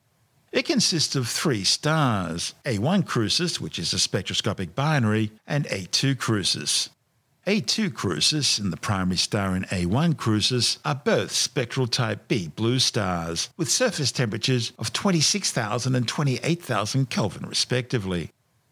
It 0.51 0.65
consists 0.65 1.15
of 1.15 1.27
three 1.27 1.63
stars 1.63 2.55
A1 2.65 3.05
Crucis, 3.05 3.61
which 3.61 3.77
is 3.77 3.93
a 3.93 3.99
spectroscopic 3.99 4.73
binary, 4.73 5.31
and 5.45 5.65
A2 5.65 6.17
Crucis. 6.17 6.89
A2 7.45 7.93
Crucis 7.93 8.57
and 8.57 8.73
the 8.73 8.77
primary 8.77 9.17
star 9.17 9.55
in 9.55 9.63
A1 9.65 10.17
Crucis 10.17 10.79
are 10.83 10.95
both 10.95 11.31
spectral 11.31 11.85
type 11.85 12.27
B 12.27 12.47
blue 12.47 12.79
stars, 12.79 13.49
with 13.57 13.69
surface 13.69 14.11
temperatures 14.11 14.73
of 14.79 14.91
26,000 14.91 15.95
and 15.95 16.07
28,000 16.07 17.09
Kelvin 17.09 17.47
respectively. 17.47 18.31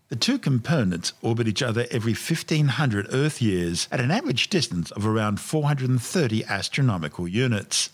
The 0.09 0.15
two 0.15 0.39
components 0.39 1.13
orbit 1.21 1.47
each 1.47 1.61
other 1.61 1.85
every 1.91 2.13
1500 2.13 3.07
Earth 3.13 3.41
years 3.41 3.87
at 3.91 3.99
an 3.99 4.09
average 4.09 4.49
distance 4.49 4.89
of 4.91 5.05
around 5.05 5.39
430 5.39 6.45
astronomical 6.45 7.27
units. 7.27 7.89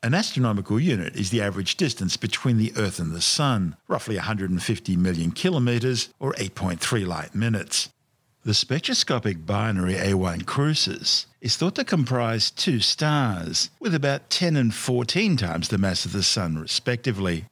An 0.00 0.14
astronomical 0.14 0.78
unit 0.78 1.16
is 1.16 1.30
the 1.30 1.42
average 1.42 1.74
distance 1.74 2.16
between 2.16 2.56
the 2.56 2.72
Earth 2.76 3.00
and 3.00 3.12
the 3.12 3.20
Sun, 3.20 3.76
roughly 3.88 4.14
150 4.14 4.96
million 4.96 5.32
kilometres 5.32 6.10
or 6.20 6.34
8.3 6.34 7.04
light 7.04 7.34
minutes. 7.34 7.88
The 8.44 8.54
spectroscopic 8.54 9.44
binary 9.44 9.94
A1 9.94 10.46
Crucis 10.46 11.26
is 11.40 11.56
thought 11.56 11.74
to 11.74 11.84
comprise 11.84 12.52
two 12.52 12.78
stars, 12.78 13.70
with 13.80 13.92
about 13.92 14.30
10 14.30 14.54
and 14.54 14.72
14 14.72 15.36
times 15.36 15.68
the 15.68 15.78
mass 15.78 16.04
of 16.04 16.12
the 16.12 16.22
Sun, 16.22 16.58
respectively. 16.58 17.46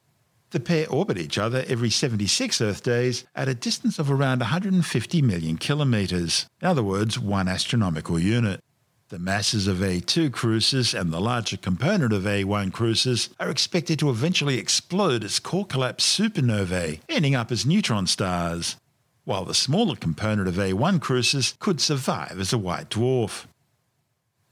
The 0.51 0.61
pair 0.61 0.89
orbit 0.89 1.17
each 1.17 1.37
other 1.37 1.65
every 1.67 1.89
76 1.89 2.61
Earth 2.61 2.81
days 2.81 3.25
at 3.35 3.49
a 3.49 3.53
distance 3.53 3.99
of 3.99 4.09
around 4.09 4.39
150 4.39 5.21
million 5.21 5.57
kilometres, 5.57 6.47
in 6.61 6.67
other 6.69 6.83
words, 6.83 7.19
one 7.19 7.49
astronomical 7.49 8.17
unit. 8.17 8.61
The 9.09 9.19
masses 9.19 9.67
of 9.67 9.77
A2 9.77 10.33
Crucis 10.33 10.93
and 10.93 11.13
the 11.13 11.21
larger 11.21 11.55
component 11.55 12.11
of 12.11 12.23
A1 12.23 12.73
Crucis 12.73 13.29
are 13.39 13.49
expected 13.49 13.99
to 13.99 14.09
eventually 14.09 14.57
explode 14.57 15.23
as 15.23 15.39
core 15.39 15.65
collapse 15.65 16.05
supernovae, 16.05 16.99
ending 17.07 17.33
up 17.33 17.49
as 17.49 17.65
neutron 17.65 18.07
stars, 18.07 18.75
while 19.23 19.45
the 19.45 19.53
smaller 19.53 19.95
component 19.95 20.49
of 20.49 20.55
A1 20.55 20.99
Crucis 20.99 21.55
could 21.57 21.79
survive 21.79 22.37
as 22.37 22.51
a 22.51 22.57
white 22.57 22.89
dwarf. 22.89 23.45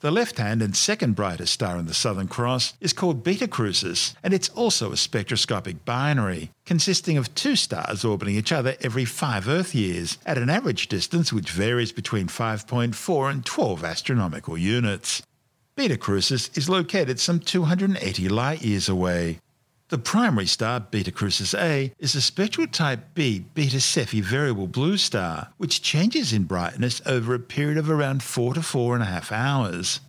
The 0.05 0.11
left 0.11 0.37
hand 0.37 0.61
and 0.61 0.75
second 0.75 1.15
brightest 1.15 1.51
star 1.51 1.79
in 1.79 1.87
the 1.87 1.93
Southern 1.95 2.27
Cross 2.27 2.75
is 2.79 2.93
called 2.93 3.23
Beta 3.23 3.47
Crucis, 3.47 4.13
and 4.21 4.35
it's 4.35 4.49
also 4.49 4.91
a 4.91 4.97
spectroscopic 4.97 5.83
binary, 5.83 6.51
consisting 6.63 7.17
of 7.17 7.33
two 7.33 7.55
stars 7.55 8.05
orbiting 8.05 8.35
each 8.35 8.51
other 8.51 8.75
every 8.81 9.03
five 9.03 9.47
Earth 9.47 9.73
years, 9.73 10.19
at 10.23 10.37
an 10.37 10.47
average 10.47 10.89
distance 10.89 11.33
which 11.33 11.49
varies 11.49 11.91
between 11.91 12.27
5.4 12.27 13.31
and 13.31 13.43
12 13.43 13.83
astronomical 13.83 14.55
units. 14.55 15.23
Beta 15.75 15.97
Crucis 15.97 16.55
is 16.55 16.69
located 16.69 17.19
some 17.19 17.39
280 17.39 18.29
light 18.29 18.61
years 18.61 18.87
away. 18.87 19.39
The 19.89 19.99
primary 19.99 20.47
star, 20.47 20.79
Beta 20.79 21.11
Crucis 21.11 21.53
A, 21.53 21.93
is 21.99 22.15
a 22.15 22.21
spectral 22.21 22.65
type 22.65 23.13
B 23.13 23.45
Beta 23.53 23.77
Cephei 23.77 24.23
variable 24.23 24.65
blue 24.65 24.97
star, 24.97 25.49
which 25.57 25.83
changes 25.83 26.33
in 26.33 26.45
brightness 26.45 27.03
over 27.05 27.35
a 27.35 27.39
period 27.39 27.77
of 27.77 27.87
around 27.87 28.23
four 28.23 28.55
to 28.55 28.63
four 28.63 28.95
and 28.95 29.03
a 29.03 29.05
half 29.05 29.31
hours. 29.31 29.99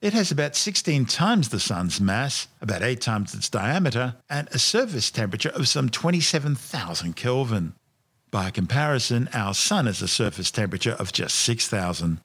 It 0.00 0.14
has 0.14 0.32
about 0.32 0.56
16 0.56 1.06
times 1.06 1.50
the 1.50 1.60
Sun's 1.60 2.00
mass, 2.00 2.48
about 2.60 2.82
8 2.82 3.00
times 3.00 3.32
its 3.32 3.48
diameter, 3.48 4.16
and 4.28 4.48
a 4.48 4.58
surface 4.58 5.12
temperature 5.12 5.50
of 5.50 5.68
some 5.68 5.90
27,000 5.90 7.14
Kelvin. 7.14 7.74
By 8.32 8.50
comparison, 8.50 9.28
our 9.32 9.54
Sun 9.54 9.86
has 9.86 10.02
a 10.02 10.08
surface 10.08 10.50
temperature 10.50 10.96
of 10.98 11.12
just 11.12 11.36
6,000. 11.36 12.20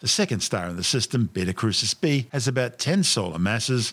The 0.00 0.08
second 0.08 0.40
star 0.40 0.68
in 0.68 0.76
the 0.76 0.84
system, 0.84 1.28
Beta 1.30 1.52
Crucis 1.52 1.92
b, 1.92 2.28
has 2.32 2.48
about 2.48 2.78
10 2.78 3.02
solar 3.02 3.38
masses 3.38 3.92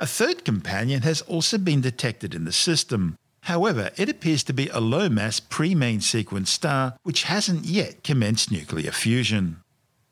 a 0.00 0.06
third 0.06 0.44
companion 0.44 1.02
has 1.02 1.22
also 1.22 1.58
been 1.58 1.80
detected 1.80 2.34
in 2.34 2.44
the 2.44 2.52
system. 2.52 3.16
However, 3.42 3.90
it 3.96 4.08
appears 4.08 4.44
to 4.44 4.52
be 4.52 4.68
a 4.68 4.80
low 4.80 5.08
mass 5.08 5.40
pre 5.40 5.74
main 5.74 6.00
sequence 6.00 6.50
star 6.50 6.96
which 7.02 7.24
hasn't 7.24 7.64
yet 7.64 8.04
commenced 8.04 8.50
nuclear 8.52 8.92
fusion. 8.92 9.60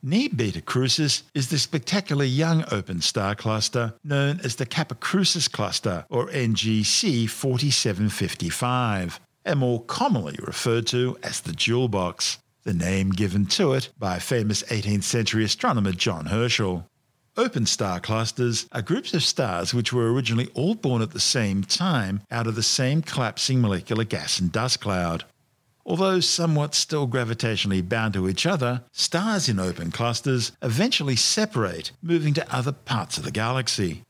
Near 0.03 0.28
Beta 0.28 0.61
Crucis 0.61 1.24
is 1.34 1.49
the 1.49 1.59
spectacularly 1.59 2.28
young 2.28 2.64
open 2.70 3.01
star 3.01 3.34
cluster 3.34 3.95
known 4.05 4.41
as 4.45 4.57
the 4.57 4.66
Kappa 4.66 4.95
Crucis 4.95 5.49
cluster, 5.49 6.05
or 6.09 6.28
NGC 6.28 7.28
4755, 7.28 9.20
and 9.45 9.59
more 9.59 9.82
commonly 9.82 10.39
referred 10.43 10.87
to 10.89 11.18
as 11.22 11.41
the 11.41 11.53
Jewel 11.53 11.89
Box, 11.89 12.39
the 12.62 12.74
name 12.74 13.11
given 13.11 13.47
to 13.47 13.72
it 13.72 13.89
by 13.99 14.18
famous 14.18 14.62
18th 14.64 15.05
century 15.05 15.45
astronomer 15.45 15.93
John 15.93 16.26
Herschel. 16.26 16.87
Open 17.39 17.66
star 17.66 18.01
clusters 18.01 18.66
are 18.72 18.80
groups 18.80 19.12
of 19.12 19.22
stars 19.22 19.74
which 19.74 19.93
were 19.93 20.11
originally 20.11 20.49
all 20.55 20.74
born 20.74 21.03
at 21.03 21.11
the 21.11 21.20
same 21.20 21.62
time 21.62 22.22
out 22.30 22.47
of 22.47 22.55
the 22.55 22.62
same 22.62 23.03
collapsing 23.03 23.61
molecular 23.61 24.05
gas 24.05 24.41
and 24.41 24.51
dust 24.51 24.80
cloud. 24.80 25.22
Although 25.84 26.20
somewhat 26.20 26.74
still 26.74 27.07
gravitationally 27.07 27.87
bound 27.87 28.14
to 28.14 28.26
each 28.26 28.47
other, 28.47 28.84
stars 28.91 29.51
in 29.51 29.61
open 29.61 29.91
clusters 29.91 30.53
eventually 30.62 31.14
separate, 31.14 31.93
moving 32.01 32.32
to 32.34 32.55
other 32.55 32.72
parts 32.72 33.18
of 33.18 33.24
the 33.24 33.30
galaxy. 33.30 34.03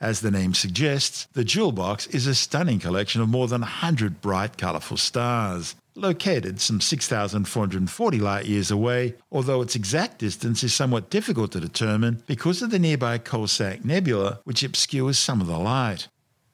As 0.00 0.20
the 0.20 0.32
name 0.32 0.52
suggests, 0.52 1.28
the 1.34 1.44
Jewel 1.44 1.70
Box 1.70 2.08
is 2.08 2.26
a 2.26 2.34
stunning 2.34 2.80
collection 2.80 3.20
of 3.20 3.28
more 3.28 3.46
than 3.46 3.60
100 3.60 4.20
bright, 4.20 4.58
colourful 4.58 4.96
stars 4.96 5.76
located 5.94 6.60
some 6.60 6.80
6,440 6.80 8.18
light 8.18 8.46
years 8.46 8.70
away, 8.70 9.14
although 9.30 9.62
its 9.62 9.76
exact 9.76 10.18
distance 10.18 10.62
is 10.62 10.74
somewhat 10.74 11.10
difficult 11.10 11.52
to 11.52 11.60
determine 11.60 12.22
because 12.26 12.62
of 12.62 12.70
the 12.70 12.78
nearby 12.78 13.18
Coalsack 13.18 13.84
Nebula, 13.84 14.40
which 14.44 14.62
obscures 14.62 15.18
some 15.18 15.40
of 15.40 15.46
the 15.46 15.58
light. 15.58 16.08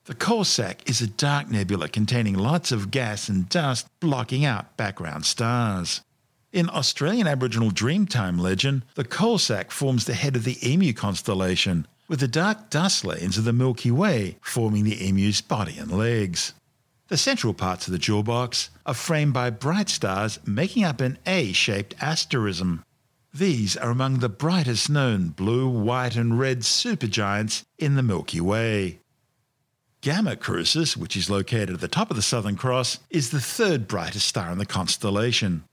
The 0.05 0.15
Coalsack 0.15 0.89
is 0.89 1.03
a 1.03 1.07
dark 1.07 1.51
nebula 1.51 1.89
containing 1.89 2.35
lots 2.35 2.73
of 2.73 2.91
gas 2.91 3.29
and 3.29 3.47
dust 3.49 3.87
blocking 4.01 4.45
out 4.45 4.77
background 4.79 5.27
stars. 5.27 6.01
In 6.51 6.71
Australian 6.71 7.27
Aboriginal 7.27 7.71
Dreamtime 7.71 8.41
legend, 8.41 8.85
the 8.95 9.05
Coalsack 9.05 9.71
forms 9.71 10.07
the 10.07 10.15
head 10.15 10.35
of 10.35 10.45
the 10.45 10.57
Emu 10.67 10.95
constellation, 10.95 11.87
with 12.09 12.21
the 12.21 12.29
dark 12.29 12.71
dust 12.71 13.05
lanes 13.05 13.37
of 13.37 13.45
the 13.45 13.53
Milky 13.53 13.91
Way 13.91 14.39
forming 14.41 14.85
the 14.85 15.07
emu's 15.07 15.43
body 15.43 15.77
and 15.77 15.93
legs. 15.93 16.55
The 17.09 17.17
central 17.17 17.55
parts 17.55 17.87
of 17.87 17.93
the 17.93 17.99
jewel 17.99 18.23
box 18.23 18.69
are 18.85 18.93
framed 18.93 19.33
by 19.33 19.49
bright 19.49 19.89
stars 19.89 20.39
making 20.45 20.85
up 20.85 21.01
an 21.01 21.17
A 21.25 21.53
shaped 21.53 21.95
asterism. 22.03 22.85
These 23.33 23.79
are 23.79 23.91
among 23.91 24.19
the 24.19 24.29
brightest 24.29 24.91
known 24.91 25.29
blue, 25.29 25.69
white, 25.69 26.17
and 26.17 26.39
red 26.39 26.61
supergiants 26.61 27.65
in 27.79 27.95
the 27.95 28.03
Milky 28.03 28.43
Way. 28.43 29.01
Gamma 30.03 30.37
Crucis, 30.37 30.99
which 30.99 31.17
is 31.17 31.31
located 31.31 31.71
at 31.71 31.81
the 31.81 31.89
top 31.89 32.11
of 32.11 32.17
the 32.17 32.23
Southern 32.23 32.57
Cross, 32.57 32.99
is 33.09 33.31
the 33.31 33.41
third 33.41 33.89
brightest 33.89 34.29
star 34.29 34.53
in 34.53 34.59
the 34.59 34.67
constellation. 34.67 35.65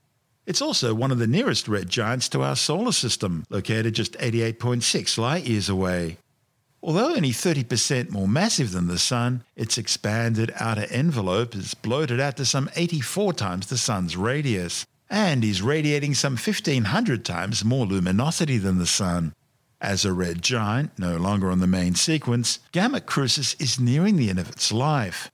It's 0.46 0.62
also 0.62 0.94
one 0.94 1.10
of 1.10 1.18
the 1.18 1.26
nearest 1.26 1.68
red 1.68 1.90
giants 1.90 2.30
to 2.30 2.42
our 2.42 2.56
solar 2.56 2.92
system, 2.92 3.44
located 3.50 3.94
just 3.94 4.14
88.6 4.14 5.18
light 5.18 5.44
years 5.44 5.68
away. 5.68 6.16
Although 6.86 7.16
only 7.16 7.32
30% 7.32 8.10
more 8.10 8.28
massive 8.28 8.70
than 8.70 8.86
the 8.86 8.96
Sun, 8.96 9.42
its 9.56 9.76
expanded 9.76 10.54
outer 10.54 10.86
envelope 10.88 11.56
is 11.56 11.74
bloated 11.74 12.20
out 12.20 12.36
to 12.36 12.44
some 12.44 12.70
84 12.76 13.32
times 13.32 13.66
the 13.66 13.76
Sun's 13.76 14.16
radius, 14.16 14.86
and 15.10 15.42
is 15.42 15.62
radiating 15.62 16.14
some 16.14 16.34
1500 16.34 17.24
times 17.24 17.64
more 17.64 17.86
luminosity 17.86 18.56
than 18.56 18.78
the 18.78 18.86
Sun. 18.86 19.34
As 19.80 20.04
a 20.04 20.12
red 20.12 20.42
giant, 20.42 20.96
no 20.96 21.16
longer 21.16 21.50
on 21.50 21.58
the 21.58 21.66
main 21.66 21.96
sequence, 21.96 22.60
Gamma 22.70 23.00
Crucis 23.00 23.54
is 23.58 23.80
nearing 23.80 24.14
the 24.14 24.30
end 24.30 24.38
of 24.38 24.48
its 24.48 24.70
life. 24.70 25.28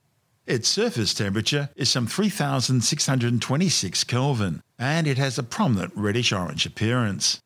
Its 0.47 0.71
surface 0.71 1.13
temperature 1.13 1.69
is 1.77 1.91
some 1.91 2.07
3626 2.07 4.05
Kelvin, 4.05 4.63
and 4.79 5.07
it 5.07 5.19
has 5.19 5.37
a 5.37 5.43
prominent 5.43 5.93
reddish 5.95 6.33
orange 6.33 6.65
appearance. 6.65 7.41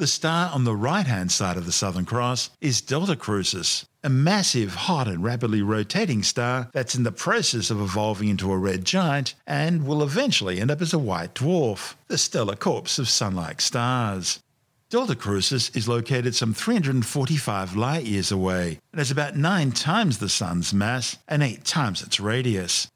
The 0.00 0.06
star 0.06 0.50
on 0.54 0.64
the 0.64 0.74
right 0.74 1.06
hand 1.06 1.30
side 1.30 1.58
of 1.58 1.66
the 1.66 1.72
Southern 1.72 2.06
Cross 2.06 2.48
is 2.62 2.80
Delta 2.80 3.14
Crucis, 3.14 3.84
a 4.02 4.08
massive, 4.08 4.74
hot, 4.74 5.06
and 5.06 5.22
rapidly 5.22 5.60
rotating 5.60 6.22
star 6.22 6.70
that's 6.72 6.94
in 6.94 7.02
the 7.02 7.12
process 7.12 7.70
of 7.70 7.82
evolving 7.82 8.30
into 8.30 8.50
a 8.50 8.56
red 8.56 8.86
giant 8.86 9.34
and 9.46 9.86
will 9.86 10.02
eventually 10.02 10.58
end 10.58 10.70
up 10.70 10.80
as 10.80 10.94
a 10.94 10.98
white 10.98 11.34
dwarf, 11.34 11.96
the 12.08 12.16
stellar 12.16 12.56
corpse 12.56 12.98
of 12.98 13.10
sun 13.10 13.34
like 13.34 13.60
stars. 13.60 14.40
Delta 14.88 15.14
Crucis 15.14 15.68
is 15.76 15.86
located 15.86 16.34
some 16.34 16.54
345 16.54 17.76
light 17.76 18.06
years 18.06 18.32
away 18.32 18.78
and 18.92 19.00
has 19.00 19.10
about 19.10 19.36
9 19.36 19.70
times 19.72 20.16
the 20.16 20.30
Sun's 20.30 20.72
mass 20.72 21.18
and 21.28 21.42
8 21.42 21.62
times 21.66 22.00
its 22.02 22.18
radius. 22.18 22.88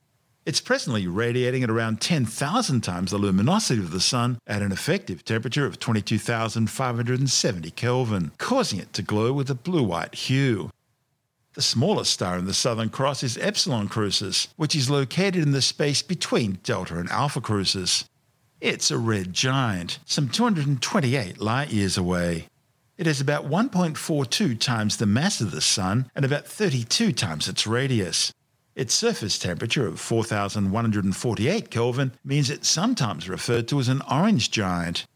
It's 0.46 0.60
presently 0.60 1.06
radiating 1.06 1.62
at 1.62 1.70
around 1.70 2.02
10,000 2.02 2.82
times 2.82 3.10
the 3.10 3.16
luminosity 3.16 3.80
of 3.80 3.92
the 3.92 4.00
Sun 4.00 4.38
at 4.46 4.60
an 4.60 4.72
effective 4.72 5.24
temperature 5.24 5.64
of 5.64 5.78
22,570 5.78 7.70
Kelvin, 7.70 8.30
causing 8.36 8.78
it 8.78 8.92
to 8.92 9.00
glow 9.00 9.32
with 9.32 9.48
a 9.48 9.54
blue 9.54 9.82
white 9.82 10.14
hue. 10.14 10.70
The 11.54 11.62
smallest 11.62 12.12
star 12.12 12.36
in 12.36 12.44
the 12.44 12.52
Southern 12.52 12.90
Cross 12.90 13.22
is 13.22 13.38
Epsilon 13.38 13.88
Crucis, 13.88 14.48
which 14.56 14.76
is 14.76 14.90
located 14.90 15.36
in 15.36 15.52
the 15.52 15.62
space 15.62 16.02
between 16.02 16.58
Delta 16.62 16.98
and 16.98 17.08
Alpha 17.08 17.40
Crucis. 17.40 18.04
It's 18.60 18.90
a 18.90 18.98
red 18.98 19.32
giant, 19.32 19.98
some 20.04 20.28
228 20.28 21.40
light 21.40 21.70
years 21.70 21.96
away. 21.96 22.48
It 22.98 23.06
has 23.06 23.18
about 23.18 23.48
1.42 23.48 24.60
times 24.60 24.98
the 24.98 25.06
mass 25.06 25.40
of 25.40 25.52
the 25.52 25.62
Sun 25.62 26.10
and 26.14 26.22
about 26.22 26.46
32 26.46 27.12
times 27.12 27.48
its 27.48 27.66
radius. 27.66 28.34
Its 28.74 28.92
surface 28.92 29.38
temperature 29.38 29.86
of 29.86 30.00
4148 30.00 31.70
Kelvin 31.70 32.12
means 32.24 32.50
it's 32.50 32.68
sometimes 32.68 33.28
referred 33.28 33.68
to 33.68 33.78
as 33.78 33.88
an 33.88 34.02
orange 34.10 34.50
giant. 34.50 35.06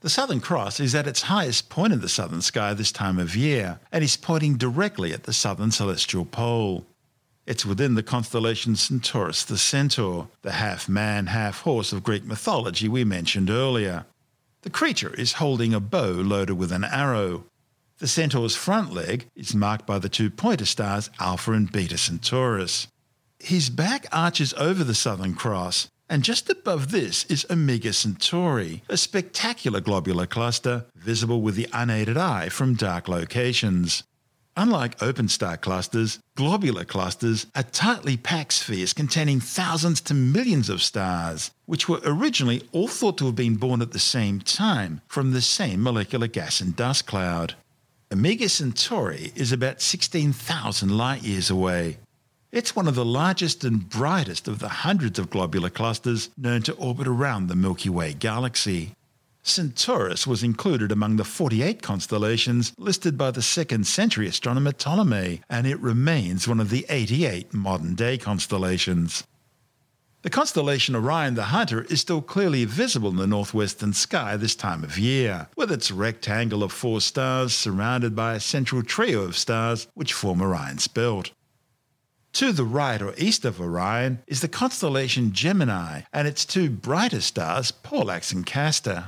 The 0.00 0.10
Southern 0.10 0.40
Cross 0.40 0.80
is 0.80 0.94
at 0.94 1.06
its 1.06 1.22
highest 1.22 1.68
point 1.68 1.92
in 1.92 2.00
the 2.00 2.08
southern 2.08 2.42
sky 2.42 2.74
this 2.74 2.92
time 2.92 3.18
of 3.18 3.36
year 3.36 3.80
and 3.90 4.02
is 4.02 4.16
pointing 4.16 4.56
directly 4.56 5.12
at 5.12 5.24
the 5.24 5.32
southern 5.32 5.70
celestial 5.70 6.24
pole. 6.24 6.86
It's 7.44 7.66
within 7.66 7.94
the 7.94 8.02
constellation 8.04 8.76
Centaurus 8.76 9.44
the 9.44 9.58
Centaur, 9.58 10.28
the 10.42 10.52
half 10.52 10.88
man, 10.88 11.26
half 11.26 11.62
horse 11.62 11.92
of 11.92 12.04
Greek 12.04 12.24
mythology 12.24 12.88
we 12.88 13.04
mentioned 13.04 13.50
earlier. 13.50 14.06
The 14.62 14.70
creature 14.70 15.12
is 15.14 15.34
holding 15.34 15.74
a 15.74 15.80
bow 15.80 16.10
loaded 16.10 16.54
with 16.54 16.70
an 16.70 16.84
arrow. 16.84 17.44
The 18.02 18.08
Centaur's 18.08 18.56
front 18.56 18.92
leg 18.92 19.28
is 19.36 19.54
marked 19.54 19.86
by 19.86 20.00
the 20.00 20.08
two 20.08 20.28
pointer 20.28 20.64
stars 20.64 21.08
Alpha 21.20 21.52
and 21.52 21.70
Beta 21.70 21.96
Centaurus. 21.96 22.88
His 23.38 23.70
back 23.70 24.06
arches 24.10 24.52
over 24.54 24.82
the 24.82 24.92
Southern 24.92 25.34
Cross, 25.34 25.86
and 26.08 26.24
just 26.24 26.50
above 26.50 26.90
this 26.90 27.24
is 27.26 27.46
Omega 27.48 27.92
Centauri, 27.92 28.82
a 28.88 28.96
spectacular 28.96 29.80
globular 29.80 30.26
cluster 30.26 30.86
visible 30.96 31.42
with 31.42 31.54
the 31.54 31.68
unaided 31.72 32.16
eye 32.16 32.48
from 32.48 32.74
dark 32.74 33.06
locations. 33.06 34.02
Unlike 34.56 35.00
open 35.00 35.28
star 35.28 35.56
clusters, 35.56 36.18
globular 36.34 36.84
clusters 36.84 37.46
are 37.54 37.62
tightly 37.62 38.16
packed 38.16 38.54
spheres 38.54 38.92
containing 38.92 39.38
thousands 39.38 40.00
to 40.00 40.12
millions 40.12 40.68
of 40.68 40.82
stars, 40.82 41.52
which 41.66 41.88
were 41.88 42.00
originally 42.04 42.68
all 42.72 42.88
thought 42.88 43.16
to 43.18 43.26
have 43.26 43.36
been 43.36 43.54
born 43.54 43.80
at 43.80 43.92
the 43.92 44.00
same 44.00 44.40
time 44.40 45.02
from 45.06 45.30
the 45.30 45.40
same 45.40 45.80
molecular 45.84 46.26
gas 46.26 46.60
and 46.60 46.74
dust 46.74 47.06
cloud. 47.06 47.54
Omega 48.12 48.46
Centauri 48.46 49.32
is 49.34 49.52
about 49.52 49.80
16,000 49.80 50.90
light 50.90 51.22
years 51.22 51.48
away. 51.48 51.96
It's 52.50 52.76
one 52.76 52.86
of 52.86 52.94
the 52.94 53.06
largest 53.06 53.64
and 53.64 53.88
brightest 53.88 54.46
of 54.46 54.58
the 54.58 54.68
hundreds 54.68 55.18
of 55.18 55.30
globular 55.30 55.70
clusters 55.70 56.28
known 56.36 56.60
to 56.64 56.74
orbit 56.74 57.08
around 57.08 57.46
the 57.46 57.56
Milky 57.56 57.88
Way 57.88 58.12
galaxy. 58.12 58.92
Centaurus 59.42 60.26
was 60.26 60.42
included 60.42 60.92
among 60.92 61.16
the 61.16 61.24
48 61.24 61.80
constellations 61.80 62.74
listed 62.76 63.16
by 63.16 63.30
the 63.30 63.40
2nd 63.40 63.86
century 63.86 64.28
astronomer 64.28 64.72
Ptolemy, 64.72 65.40
and 65.48 65.66
it 65.66 65.80
remains 65.80 66.46
one 66.46 66.60
of 66.60 66.68
the 66.68 66.84
88 66.90 67.54
modern 67.54 67.94
day 67.94 68.18
constellations. 68.18 69.24
The 70.22 70.30
constellation 70.30 70.94
Orion 70.94 71.34
the 71.34 71.46
Hunter 71.46 71.82
is 71.90 72.00
still 72.00 72.22
clearly 72.22 72.64
visible 72.64 73.10
in 73.10 73.16
the 73.16 73.26
northwestern 73.26 73.92
sky 73.92 74.36
this 74.36 74.54
time 74.54 74.84
of 74.84 74.96
year, 74.96 75.48
with 75.56 75.72
its 75.72 75.90
rectangle 75.90 76.62
of 76.62 76.70
four 76.70 77.00
stars 77.00 77.52
surrounded 77.52 78.14
by 78.14 78.34
a 78.34 78.40
central 78.40 78.84
trio 78.84 79.22
of 79.22 79.36
stars 79.36 79.88
which 79.94 80.12
form 80.12 80.40
Orion's 80.40 80.86
belt. 80.86 81.32
To 82.34 82.52
the 82.52 82.64
right 82.64 83.02
or 83.02 83.14
east 83.18 83.44
of 83.44 83.60
Orion 83.60 84.22
is 84.28 84.40
the 84.40 84.48
constellation 84.48 85.32
Gemini 85.32 86.02
and 86.12 86.28
its 86.28 86.44
two 86.44 86.70
brighter 86.70 87.20
stars, 87.20 87.72
Pollux 87.72 88.32
and 88.32 88.46
Castor. 88.46 89.06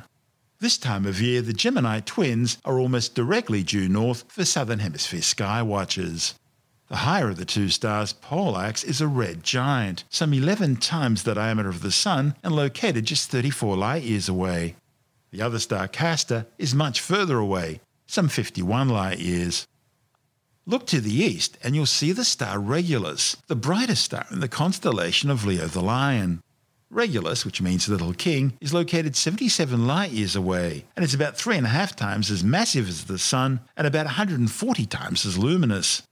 This 0.58 0.76
time 0.76 1.06
of 1.06 1.20
year, 1.20 1.42
the 1.42 1.52
Gemini 1.52 2.00
twins 2.00 2.58
are 2.64 2.80
almost 2.80 3.14
directly 3.14 3.62
due 3.62 3.88
north 3.88 4.24
for 4.26 4.44
southern 4.44 4.80
hemisphere 4.80 5.22
sky 5.22 5.62
watchers. 5.62 6.34
The 6.94 6.98
higher 6.98 7.30
of 7.30 7.38
the 7.38 7.44
two 7.44 7.70
stars, 7.70 8.12
Pollux, 8.12 8.84
is 8.84 9.00
a 9.00 9.08
red 9.08 9.42
giant, 9.42 10.04
some 10.10 10.32
11 10.32 10.76
times 10.76 11.24
the 11.24 11.34
diameter 11.34 11.68
of 11.68 11.82
the 11.82 11.90
Sun 11.90 12.36
and 12.44 12.54
located 12.54 13.04
just 13.04 13.32
34 13.32 13.76
light 13.76 14.04
years 14.04 14.28
away. 14.28 14.76
The 15.32 15.42
other 15.42 15.58
star, 15.58 15.88
Castor, 15.88 16.46
is 16.56 16.72
much 16.72 17.00
further 17.00 17.36
away, 17.36 17.80
some 18.06 18.28
51 18.28 18.90
light 18.90 19.18
years. 19.18 19.66
Look 20.66 20.86
to 20.86 21.00
the 21.00 21.12
east 21.12 21.58
and 21.64 21.74
you'll 21.74 21.86
see 21.86 22.12
the 22.12 22.24
star 22.24 22.60
Regulus, 22.60 23.38
the 23.48 23.56
brightest 23.56 24.04
star 24.04 24.26
in 24.30 24.38
the 24.38 24.46
constellation 24.46 25.30
of 25.30 25.44
Leo 25.44 25.66
the 25.66 25.82
Lion. 25.82 26.42
Regulus, 26.90 27.44
which 27.44 27.60
means 27.60 27.88
Little 27.88 28.14
King, 28.14 28.56
is 28.60 28.72
located 28.72 29.16
77 29.16 29.84
light 29.84 30.12
years 30.12 30.36
away, 30.36 30.84
and 30.94 31.04
it's 31.04 31.12
about 31.12 31.36
three 31.36 31.56
and 31.56 31.66
a 31.66 31.70
half 31.70 31.96
times 31.96 32.30
as 32.30 32.44
massive 32.44 32.88
as 32.88 33.06
the 33.06 33.18
Sun 33.18 33.58
and 33.76 33.84
about 33.84 34.06
140 34.06 34.86
times 34.86 35.26
as 35.26 35.36
luminous. 35.36 36.04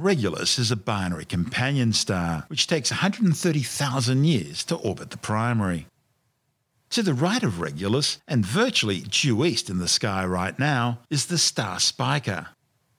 Regulus 0.00 0.60
is 0.60 0.70
a 0.70 0.76
binary 0.76 1.24
companion 1.24 1.92
star, 1.92 2.44
which 2.46 2.68
takes 2.68 2.92
130,000 2.92 4.24
years 4.24 4.62
to 4.62 4.76
orbit 4.76 5.10
the 5.10 5.16
primary. 5.16 5.88
To 6.90 7.02
the 7.02 7.14
right 7.14 7.42
of 7.42 7.60
Regulus, 7.60 8.20
and 8.28 8.46
virtually 8.46 9.00
due 9.00 9.44
east 9.44 9.68
in 9.68 9.78
the 9.78 9.88
sky 9.88 10.24
right 10.24 10.56
now, 10.56 11.00
is 11.10 11.26
the 11.26 11.36
star 11.36 11.80
Spica. 11.80 12.50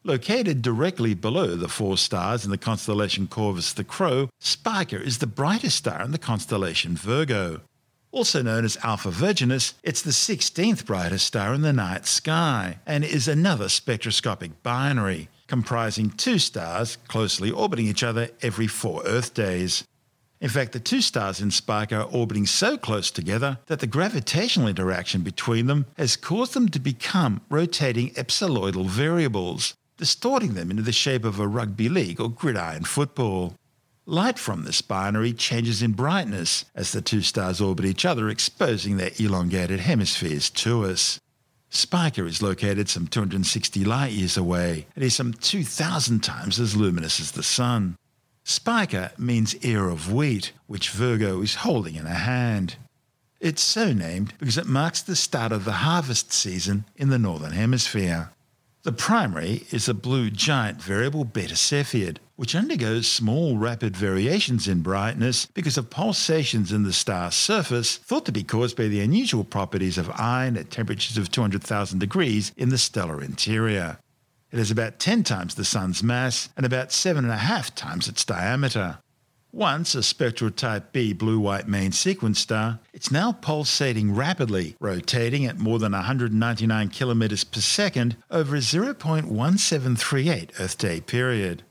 Located 0.04 0.62
directly 0.62 1.14
below 1.14 1.56
the 1.56 1.70
four 1.70 1.98
stars 1.98 2.44
in 2.44 2.52
the 2.52 2.58
constellation 2.58 3.28
Corvus 3.28 3.72
the 3.72 3.86
Crow, 3.86 4.28
Spica 4.42 5.02
is 5.02 5.20
the 5.20 5.26
brightest 5.28 5.78
star 5.78 6.02
in 6.02 6.12
the 6.12 6.18
constellation 6.18 6.98
Virgo. 6.98 7.62
Also 8.12 8.42
known 8.42 8.66
as 8.66 8.78
Alpha 8.84 9.10
Virginis, 9.10 9.74
it's 9.84 10.02
the 10.02 10.12
16th 10.12 10.86
brightest 10.86 11.28
star 11.28 11.54
in 11.54 11.62
the 11.62 11.72
night 11.72 12.06
sky 12.06 12.80
and 12.86 13.06
is 13.06 13.30
another 13.30 13.70
spectroscopic 13.70 14.64
binary, 14.64 15.30
comprising 15.50 16.12
two 16.12 16.40
stars 16.40 16.98
closely 17.08 17.52
orbiting 17.52 17.88
each 17.88 18.04
other 18.04 18.30
every 18.42 18.68
four 18.68 19.04
Earth 19.06 19.34
days. 19.34 19.84
In 20.40 20.48
fact, 20.48 20.72
the 20.72 20.80
two 20.80 21.02
stars 21.02 21.42
in 21.42 21.52
Spica 21.52 21.98
are 21.98 22.10
orbiting 22.12 22.46
so 22.46 22.78
close 22.78 23.12
together 23.12 23.58
that 23.66 23.80
the 23.82 23.88
gravitational 23.88 24.70
interaction 24.70 25.22
between 25.22 25.66
them 25.66 25.86
has 25.98 26.16
caused 26.16 26.54
them 26.54 26.70
to 26.70 26.80
become 26.80 27.42
rotating 27.50 28.12
ellipsoidal 28.12 28.86
variables, 28.86 29.74
distorting 29.98 30.54
them 30.54 30.72
into 30.72 30.84
the 30.84 30.94
shape 30.94 31.26
of 31.26 31.40
a 31.40 31.48
rugby 31.48 31.90
league 31.90 32.22
or 32.22 32.30
gridiron 32.30 32.86
football. 32.86 33.56
Light 34.06 34.40
from 34.40 34.64
this 34.64 34.82
binary 34.82 35.34
changes 35.34 35.84
in 35.84 35.92
brightness 35.92 36.64
as 36.74 36.94
the 36.94 37.02
two 37.02 37.22
stars 37.22 37.60
orbit 37.60 37.86
each 37.86 38.06
other, 38.06 38.30
exposing 38.30 38.96
their 38.96 39.12
elongated 39.20 39.82
hemispheres 39.82 40.50
to 40.52 40.86
us. 40.86 41.20
Spica 41.70 42.26
is 42.26 42.42
located 42.42 42.90
some 42.90 43.08
260 43.08 43.86
light 43.86 44.12
years 44.12 44.38
away 44.38 44.88
and 44.96 45.04
is 45.04 45.16
some 45.16 45.34
2,000 45.34 46.22
times 46.22 46.60
as 46.60 46.76
luminous 46.76 47.20
as 47.20 47.32
the 47.32 47.44
Sun. 47.44 47.96
Spica 48.44 49.12
means 49.18 49.56
ear 49.58 49.90
of 49.90 50.12
wheat, 50.12 50.52
which 50.66 50.90
Virgo 50.90 51.42
is 51.42 51.56
holding 51.56 51.96
in 51.96 52.06
her 52.06 52.14
hand. 52.14 52.78
It's 53.40 53.62
so 53.62 53.94
named 53.94 54.34
because 54.40 54.58
it 54.58 54.66
marks 54.66 55.02
the 55.02 55.16
start 55.16 55.52
of 55.52 55.64
the 55.64 55.72
harvest 55.72 56.34
season 56.34 56.86
in 56.96 57.10
the 57.10 57.20
Northern 57.20 57.54
Hemisphere. 57.54 58.32
The 58.90 58.96
primary 58.96 59.68
is 59.70 59.88
a 59.88 59.94
blue 59.94 60.32
giant 60.32 60.82
variable 60.82 61.24
beta 61.24 61.54
Cepheid, 61.54 62.18
which 62.38 62.56
undergoes 62.56 63.08
small 63.08 63.56
rapid 63.56 63.96
variations 63.96 64.68
in 64.68 64.82
brightness 64.82 65.46
because 65.46 65.78
of 65.78 65.92
pulsations 65.92 66.72
in 66.72 66.82
the 66.82 66.92
star's 66.92 67.36
surface 67.36 67.98
thought 67.98 68.26
to 68.26 68.32
be 68.32 68.42
caused 68.42 68.76
by 68.76 68.88
the 68.88 69.02
unusual 69.02 69.44
properties 69.44 70.00
of 70.00 70.10
iron 70.16 70.58
at 70.58 70.72
temperatures 70.72 71.20
of 71.20 71.30
200,000 71.30 72.00
degrees 72.00 72.52
in 72.58 72.70
the 72.70 72.80
stellar 72.80 73.22
interior. 73.22 74.00
It 74.52 74.58
has 74.58 74.72
about 74.72 74.98
10 74.98 75.22
times 75.22 75.54
the 75.54 75.66
Sun's 75.66 76.02
mass 76.02 76.50
and 76.58 76.66
about 76.66 76.90
7.5 76.90 77.76
times 77.76 78.08
its 78.08 78.26
diameter. 78.26 78.98
Once 79.52 79.96
a 79.96 80.04
spectral 80.04 80.52
type 80.52 80.92
B 80.92 81.12
blue 81.12 81.40
white 81.40 81.68
main 81.68 81.92
sequence 81.92 82.40
star, 82.40 82.78
it's 82.94 83.10
now 83.10 83.32
pulsating 83.32 84.14
rapidly, 84.14 84.76
rotating 84.80 85.44
at 85.48 85.58
more 85.58 85.80
than 85.80 85.94
199 85.94 86.90
kilometers 86.90 87.44
per 87.44 87.60
second 87.60 88.16
over 88.30 88.56
a 88.56 88.60
0.1738 88.60 90.52
Earth 90.60 90.78
day 90.78 91.02
period. 91.02 91.64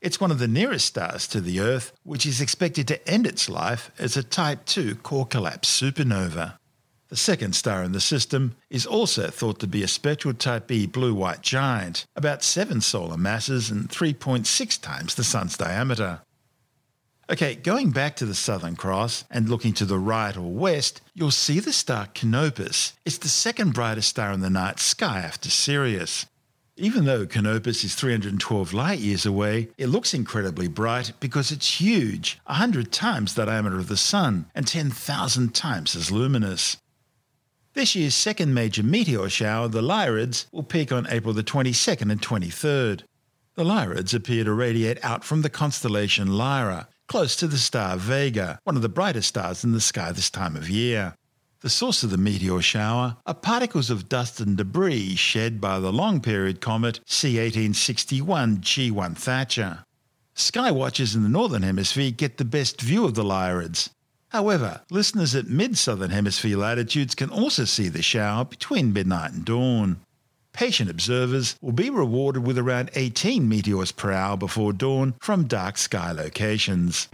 It's 0.00 0.18
one 0.18 0.30
of 0.30 0.38
the 0.38 0.48
nearest 0.48 0.86
stars 0.86 1.28
to 1.28 1.42
the 1.42 1.60
Earth, 1.60 1.92
which 2.02 2.24
is 2.24 2.40
expected 2.40 2.88
to 2.88 3.06
end 3.06 3.26
its 3.26 3.50
life 3.50 3.90
as 3.98 4.16
a 4.16 4.22
Type 4.22 4.64
2 4.64 4.94
core 4.94 5.26
collapse 5.26 5.68
supernova. 5.68 6.54
The 7.08 7.16
second 7.16 7.54
star 7.54 7.82
in 7.82 7.92
the 7.92 8.00
system 8.00 8.56
is 8.70 8.86
also 8.86 9.28
thought 9.28 9.60
to 9.60 9.66
be 9.66 9.82
a 9.82 9.88
spectral 9.88 10.32
Type 10.32 10.66
B 10.66 10.86
blue 10.86 11.14
white 11.14 11.42
giant, 11.42 12.06
about 12.16 12.42
7 12.42 12.80
solar 12.80 13.18
masses 13.18 13.70
and 13.70 13.90
3.6 13.90 14.80
times 14.80 15.14
the 15.14 15.24
Sun's 15.24 15.58
diameter. 15.58 16.22
Okay, 17.30 17.56
going 17.56 17.90
back 17.90 18.16
to 18.16 18.24
the 18.24 18.34
Southern 18.34 18.74
Cross 18.74 19.26
and 19.30 19.50
looking 19.50 19.74
to 19.74 19.84
the 19.84 19.98
right 19.98 20.34
or 20.34 20.50
west, 20.50 21.02
you'll 21.12 21.30
see 21.30 21.60
the 21.60 21.74
star 21.74 22.06
Canopus. 22.06 22.94
It's 23.04 23.18
the 23.18 23.28
second 23.28 23.74
brightest 23.74 24.08
star 24.08 24.32
in 24.32 24.40
the 24.40 24.48
night 24.48 24.80
sky 24.80 25.18
after 25.18 25.50
Sirius. 25.50 26.24
Even 26.78 27.04
though 27.04 27.26
Canopus 27.26 27.84
is 27.84 27.94
312 27.94 28.72
light 28.72 29.00
years 29.00 29.26
away, 29.26 29.68
it 29.76 29.88
looks 29.88 30.14
incredibly 30.14 30.68
bright 30.68 31.12
because 31.20 31.50
it's 31.50 31.78
huge, 31.78 32.40
100 32.46 32.90
times 32.90 33.34
the 33.34 33.44
diameter 33.44 33.76
of 33.76 33.88
the 33.88 33.96
Sun 33.98 34.46
and 34.54 34.66
10,000 34.66 35.54
times 35.54 35.94
as 35.94 36.10
luminous. 36.10 36.78
This 37.74 37.94
year's 37.94 38.14
second 38.14 38.54
major 38.54 38.82
meteor 38.82 39.28
shower, 39.28 39.68
the 39.68 39.82
Lyrids, 39.82 40.46
will 40.50 40.62
peak 40.62 40.90
on 40.90 41.06
April 41.10 41.34
the 41.34 41.42
22nd 41.42 42.10
and 42.10 42.22
23rd. 42.22 43.02
The 43.54 43.64
Lyrids 43.64 44.14
appear 44.14 44.44
to 44.44 44.52
radiate 44.54 45.04
out 45.04 45.24
from 45.24 45.42
the 45.42 45.50
constellation 45.50 46.28
Lyra, 46.28 46.88
close 47.08 47.34
to 47.36 47.48
the 47.48 47.58
star 47.58 47.96
Vega, 47.96 48.60
one 48.64 48.76
of 48.76 48.82
the 48.82 48.88
brightest 48.88 49.28
stars 49.28 49.64
in 49.64 49.72
the 49.72 49.80
sky 49.80 50.12
this 50.12 50.30
time 50.30 50.54
of 50.54 50.68
year. 50.68 51.14
The 51.60 51.70
source 51.70 52.04
of 52.04 52.10
the 52.10 52.18
meteor 52.18 52.62
shower 52.62 53.16
are 53.26 53.34
particles 53.34 53.90
of 53.90 54.08
dust 54.08 54.38
and 54.38 54.56
debris 54.56 55.16
shed 55.16 55.60
by 55.60 55.80
the 55.80 55.92
long 55.92 56.20
period 56.20 56.60
comet 56.60 57.00
C1861 57.06 58.60
G1 58.60 59.16
Thatcher. 59.16 59.84
Sky 60.34 60.70
watchers 60.70 61.16
in 61.16 61.24
the 61.24 61.28
Northern 61.28 61.62
Hemisphere 61.62 62.12
get 62.12 62.36
the 62.36 62.44
best 62.44 62.80
view 62.80 63.04
of 63.04 63.14
the 63.14 63.24
Lyrids. 63.24 63.88
However, 64.28 64.82
listeners 64.90 65.34
at 65.34 65.48
mid 65.48 65.78
southern 65.78 66.10
hemisphere 66.10 66.58
latitudes 66.58 67.14
can 67.14 67.30
also 67.30 67.64
see 67.64 67.88
the 67.88 68.02
shower 68.02 68.44
between 68.44 68.92
midnight 68.92 69.32
and 69.32 69.44
dawn. 69.44 70.00
Patient 70.58 70.90
observers 70.90 71.54
will 71.60 71.70
be 71.70 71.88
rewarded 71.88 72.44
with 72.44 72.58
around 72.58 72.90
18 72.96 73.48
meteors 73.48 73.92
per 73.92 74.10
hour 74.10 74.36
before 74.36 74.72
dawn 74.72 75.14
from 75.20 75.44
dark 75.44 75.78
sky 75.78 76.10
locations. 76.10 77.08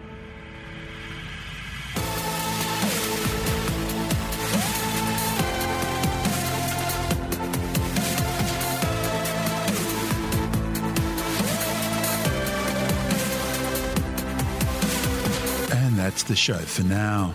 And 15.70 15.98
that's 15.98 16.22
the 16.22 16.34
show 16.34 16.56
for 16.56 16.84
now. 16.84 17.34